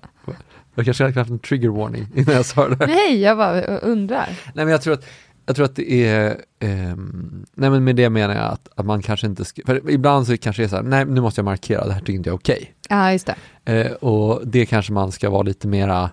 Jag 0.75 0.85
kanske 0.85 1.03
hade 1.03 1.19
haft 1.19 1.31
en 1.31 1.39
trigger 1.39 1.69
warning 1.69 2.07
innan 2.15 2.35
jag 2.35 2.45
sa 2.45 2.69
det. 2.69 2.87
Nej, 2.87 3.21
jag 3.21 3.37
bara 3.37 3.61
undrar. 3.77 4.27
Nej 4.53 4.65
men 4.65 4.67
jag 4.67 4.81
tror 4.81 4.93
att, 4.93 5.05
jag 5.45 5.55
tror 5.55 5.65
att 5.65 5.75
det 5.75 6.07
är, 6.07 6.37
ehm, 6.59 7.45
nej 7.53 7.69
men 7.69 7.83
med 7.83 7.95
det 7.95 8.09
menar 8.09 8.35
jag 8.35 8.43
att, 8.43 8.69
att 8.75 8.85
man 8.85 9.01
kanske 9.01 9.27
inte 9.27 9.45
ska, 9.45 9.61
för 9.65 9.89
ibland 9.89 10.27
så 10.27 10.37
kanske 10.37 10.61
det 10.61 10.65
är 10.65 10.69
så 10.69 10.75
här, 10.75 10.83
nej 10.83 11.05
nu 11.05 11.21
måste 11.21 11.39
jag 11.39 11.45
markera, 11.45 11.85
det 11.85 11.93
här 11.93 11.99
tycker 11.99 12.13
inte 12.13 12.29
jag 12.29 12.33
är 12.33 12.39
okej. 12.39 12.73
Ja, 12.89 13.11
just 13.11 13.29
det. 13.65 13.81
Eh, 13.81 13.91
och 13.91 14.47
det 14.47 14.65
kanske 14.65 14.93
man 14.93 15.11
ska 15.11 15.29
vara 15.29 15.41
lite 15.41 15.67
mera 15.67 16.09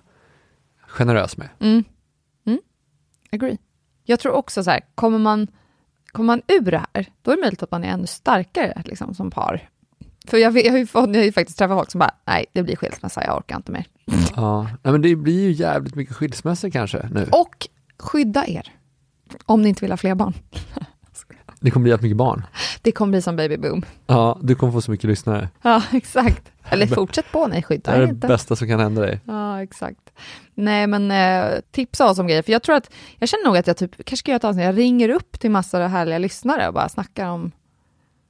generös 0.87 1.37
med. 1.37 1.49
Mm. 1.59 1.83
Mm. 2.45 2.59
Agree. 3.31 3.57
Jag 4.03 4.19
tror 4.19 4.31
också 4.33 4.63
så 4.63 4.71
här, 4.71 4.81
kommer 4.95 5.17
man, 5.17 5.47
kommer 6.11 6.27
man 6.27 6.41
ur 6.47 6.71
det 6.71 6.85
här, 6.93 7.05
då 7.21 7.31
är 7.31 7.35
det 7.35 7.41
möjligt 7.41 7.63
att 7.63 7.71
man 7.71 7.83
är 7.83 7.87
ännu 7.87 8.07
starkare 8.07 8.81
liksom, 8.85 9.13
som 9.13 9.31
par. 9.31 9.69
För 10.27 10.37
jag, 10.37 10.57
jag, 10.57 10.71
har 10.71 10.77
ju 10.77 10.87
jag 10.93 11.01
har 11.01 11.23
ju 11.23 11.31
faktiskt 11.31 11.57
träffat 11.57 11.77
folk 11.77 11.91
som 11.91 11.99
bara, 11.99 12.15
nej, 12.25 12.45
det 12.53 12.63
blir 12.63 12.75
skilsmässa, 12.75 13.23
jag 13.25 13.37
orkar 13.37 13.55
inte 13.55 13.71
mer. 13.71 13.85
Ja, 14.35 14.63
nej, 14.63 14.91
men 14.91 15.01
det 15.01 15.15
blir 15.15 15.41
ju 15.43 15.51
jävligt 15.51 15.95
mycket 15.95 16.15
skilsmässor 16.15 16.69
kanske 16.69 17.09
nu. 17.11 17.27
Och 17.31 17.67
skydda 17.99 18.47
er, 18.47 18.71
om 19.45 19.61
ni 19.61 19.69
inte 19.69 19.81
vill 19.81 19.91
ha 19.91 19.97
fler 19.97 20.15
barn. 20.15 20.33
Det 21.59 21.71
kommer 21.71 21.83
bli 21.83 21.91
jättemycket 21.91 22.17
barn. 22.17 22.43
Det 22.81 22.91
kommer 22.91 23.11
bli 23.11 23.21
som 23.21 23.35
baby 23.35 23.57
boom. 23.57 23.85
Ja, 24.07 24.39
du 24.41 24.55
kommer 24.55 24.73
få 24.73 24.81
så 24.81 24.91
mycket 24.91 25.09
lyssnare. 25.09 25.49
Ja, 25.61 25.83
exakt. 25.91 26.51
Eller 26.69 26.87
fortsätt 26.95 27.25
på, 27.31 27.47
nej, 27.47 27.57
Det 27.57 27.63
skydda 27.63 27.91
er 27.95 28.01
är 28.01 28.05
det 28.05 28.09
inte. 28.09 28.27
bästa 28.27 28.55
som 28.55 28.67
kan 28.67 28.79
hända 28.79 29.01
dig. 29.01 29.19
Ja, 29.25 29.63
exakt. 29.63 29.99
Nej, 30.55 30.87
men 30.87 31.11
eh, 31.11 31.59
tipsa 31.71 32.09
oss 32.09 32.19
om 32.19 32.27
grejer, 32.27 32.41
för 32.41 32.51
jag 32.51 32.63
tror 32.63 32.75
att, 32.75 32.91
jag 33.19 33.29
känner 33.29 33.45
nog 33.45 33.57
att 33.57 33.67
jag 33.67 33.77
typ, 33.77 33.91
kanske 33.97 34.17
ska 34.17 34.31
göra 34.31 34.37
ett 34.37 34.43
avsnitt, 34.43 34.65
jag 34.65 34.77
ringer 34.77 35.09
upp 35.09 35.39
till 35.39 35.51
massor 35.51 35.81
av 35.81 35.89
härliga 35.89 36.17
lyssnare 36.17 36.67
och 36.67 36.73
bara 36.73 36.89
snackar 36.89 37.27
om 37.29 37.51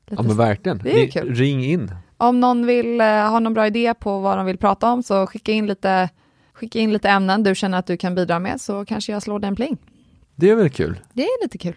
lite 0.07 0.23
Ja 0.23 0.27
men 0.27 0.37
verkligen. 0.37 0.77
Det 0.77 0.95
är 0.99 1.05
ju 1.05 1.11
kul. 1.11 1.35
Ring 1.35 1.65
in. 1.65 1.91
Om 2.21 2.39
någon 2.39 2.65
vill 2.65 3.01
eh, 3.01 3.07
ha 3.07 3.39
någon 3.39 3.53
bra 3.53 3.67
idé 3.67 3.93
på 3.93 4.19
vad 4.19 4.37
de 4.37 4.45
vill 4.45 4.57
prata 4.57 4.91
om 4.91 5.03
så 5.03 5.27
skicka 5.27 5.51
in 5.51 5.67
lite, 5.67 6.09
skicka 6.53 6.79
in 6.79 6.93
lite 6.93 7.09
ämnen 7.09 7.43
du 7.43 7.55
känner 7.55 7.77
att 7.79 7.85
du 7.87 7.97
kan 7.97 8.15
bidra 8.15 8.39
med 8.39 8.61
så 8.61 8.85
kanske 8.85 9.11
jag 9.11 9.21
slår 9.21 9.39
den 9.39 9.55
pling. 9.55 9.77
Det 10.35 10.49
är 10.49 10.55
väl 10.55 10.69
kul. 10.69 10.99
Det 11.13 11.23
är 11.23 11.43
lite 11.43 11.57
kul. 11.57 11.75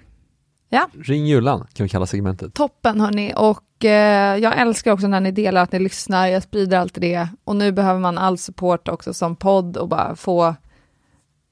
Ring 1.03 1.27
Jullan 1.27 1.67
kan 1.73 1.85
vi 1.85 1.89
kalla 1.89 2.07
segmentet. 2.07 2.55
Toppen 2.55 3.01
hörni 3.01 3.33
och 3.37 3.85
eh, 3.85 4.37
jag 4.39 4.59
älskar 4.59 4.93
också 4.93 5.07
när 5.07 5.21
ni 5.21 5.31
delar 5.31 5.63
att 5.63 5.73
ni 5.73 5.79
lyssnar, 5.79 6.27
jag 6.27 6.43
sprider 6.43 6.79
alltid 6.79 7.03
det 7.03 7.29
och 7.45 7.57
nu 7.57 7.73
behöver 7.73 8.01
man 8.01 8.19
all 8.19 8.39
support 8.39 8.89
också 8.89 9.15
som 9.15 9.37
podd 9.37 9.77
och 9.77 9.89
bara 9.89 10.17
få 10.17 10.55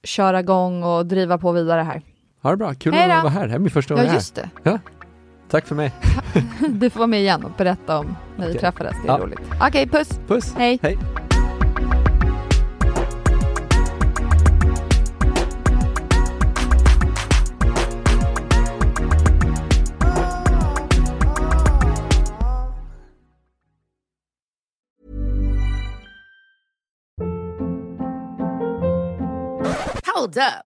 köra 0.04 0.40
igång 0.40 0.82
och 0.82 1.06
driva 1.06 1.38
på 1.38 1.52
vidare 1.52 1.82
här. 1.82 2.02
Ha 2.42 2.50
det 2.50 2.56
bra, 2.56 2.74
kul 2.74 2.94
Hej 2.94 3.10
att 3.10 3.22
vara 3.22 3.32
här. 3.32 3.42
Det 3.42 3.48
här 3.48 3.54
är 3.54 3.58
min 3.58 3.70
första 3.70 3.94
gång 3.94 4.02
Ja 4.04 4.08
här. 4.08 4.14
just 4.14 4.34
det, 4.34 4.50
Ja. 4.62 4.78
Tack 5.52 5.66
för 5.66 5.74
mig. 5.74 5.92
du 6.68 6.90
får 6.90 6.98
vara 6.98 7.06
med 7.06 7.20
igen 7.20 7.44
och 7.44 7.50
berätta 7.50 7.98
om 7.98 8.16
när 8.36 8.46
vi 8.46 8.52
Okej. 8.52 8.60
träffades, 8.60 8.96
det 9.02 9.08
är 9.08 9.12
Ja. 9.12 9.24
roligt. 9.24 9.40
Okej, 9.60 9.88
puss! 9.88 10.20
Puss. 10.28 10.54
Hej. 10.56 10.78
Hej. 10.82 10.98
Hold 30.14 30.36
up. 30.36 30.71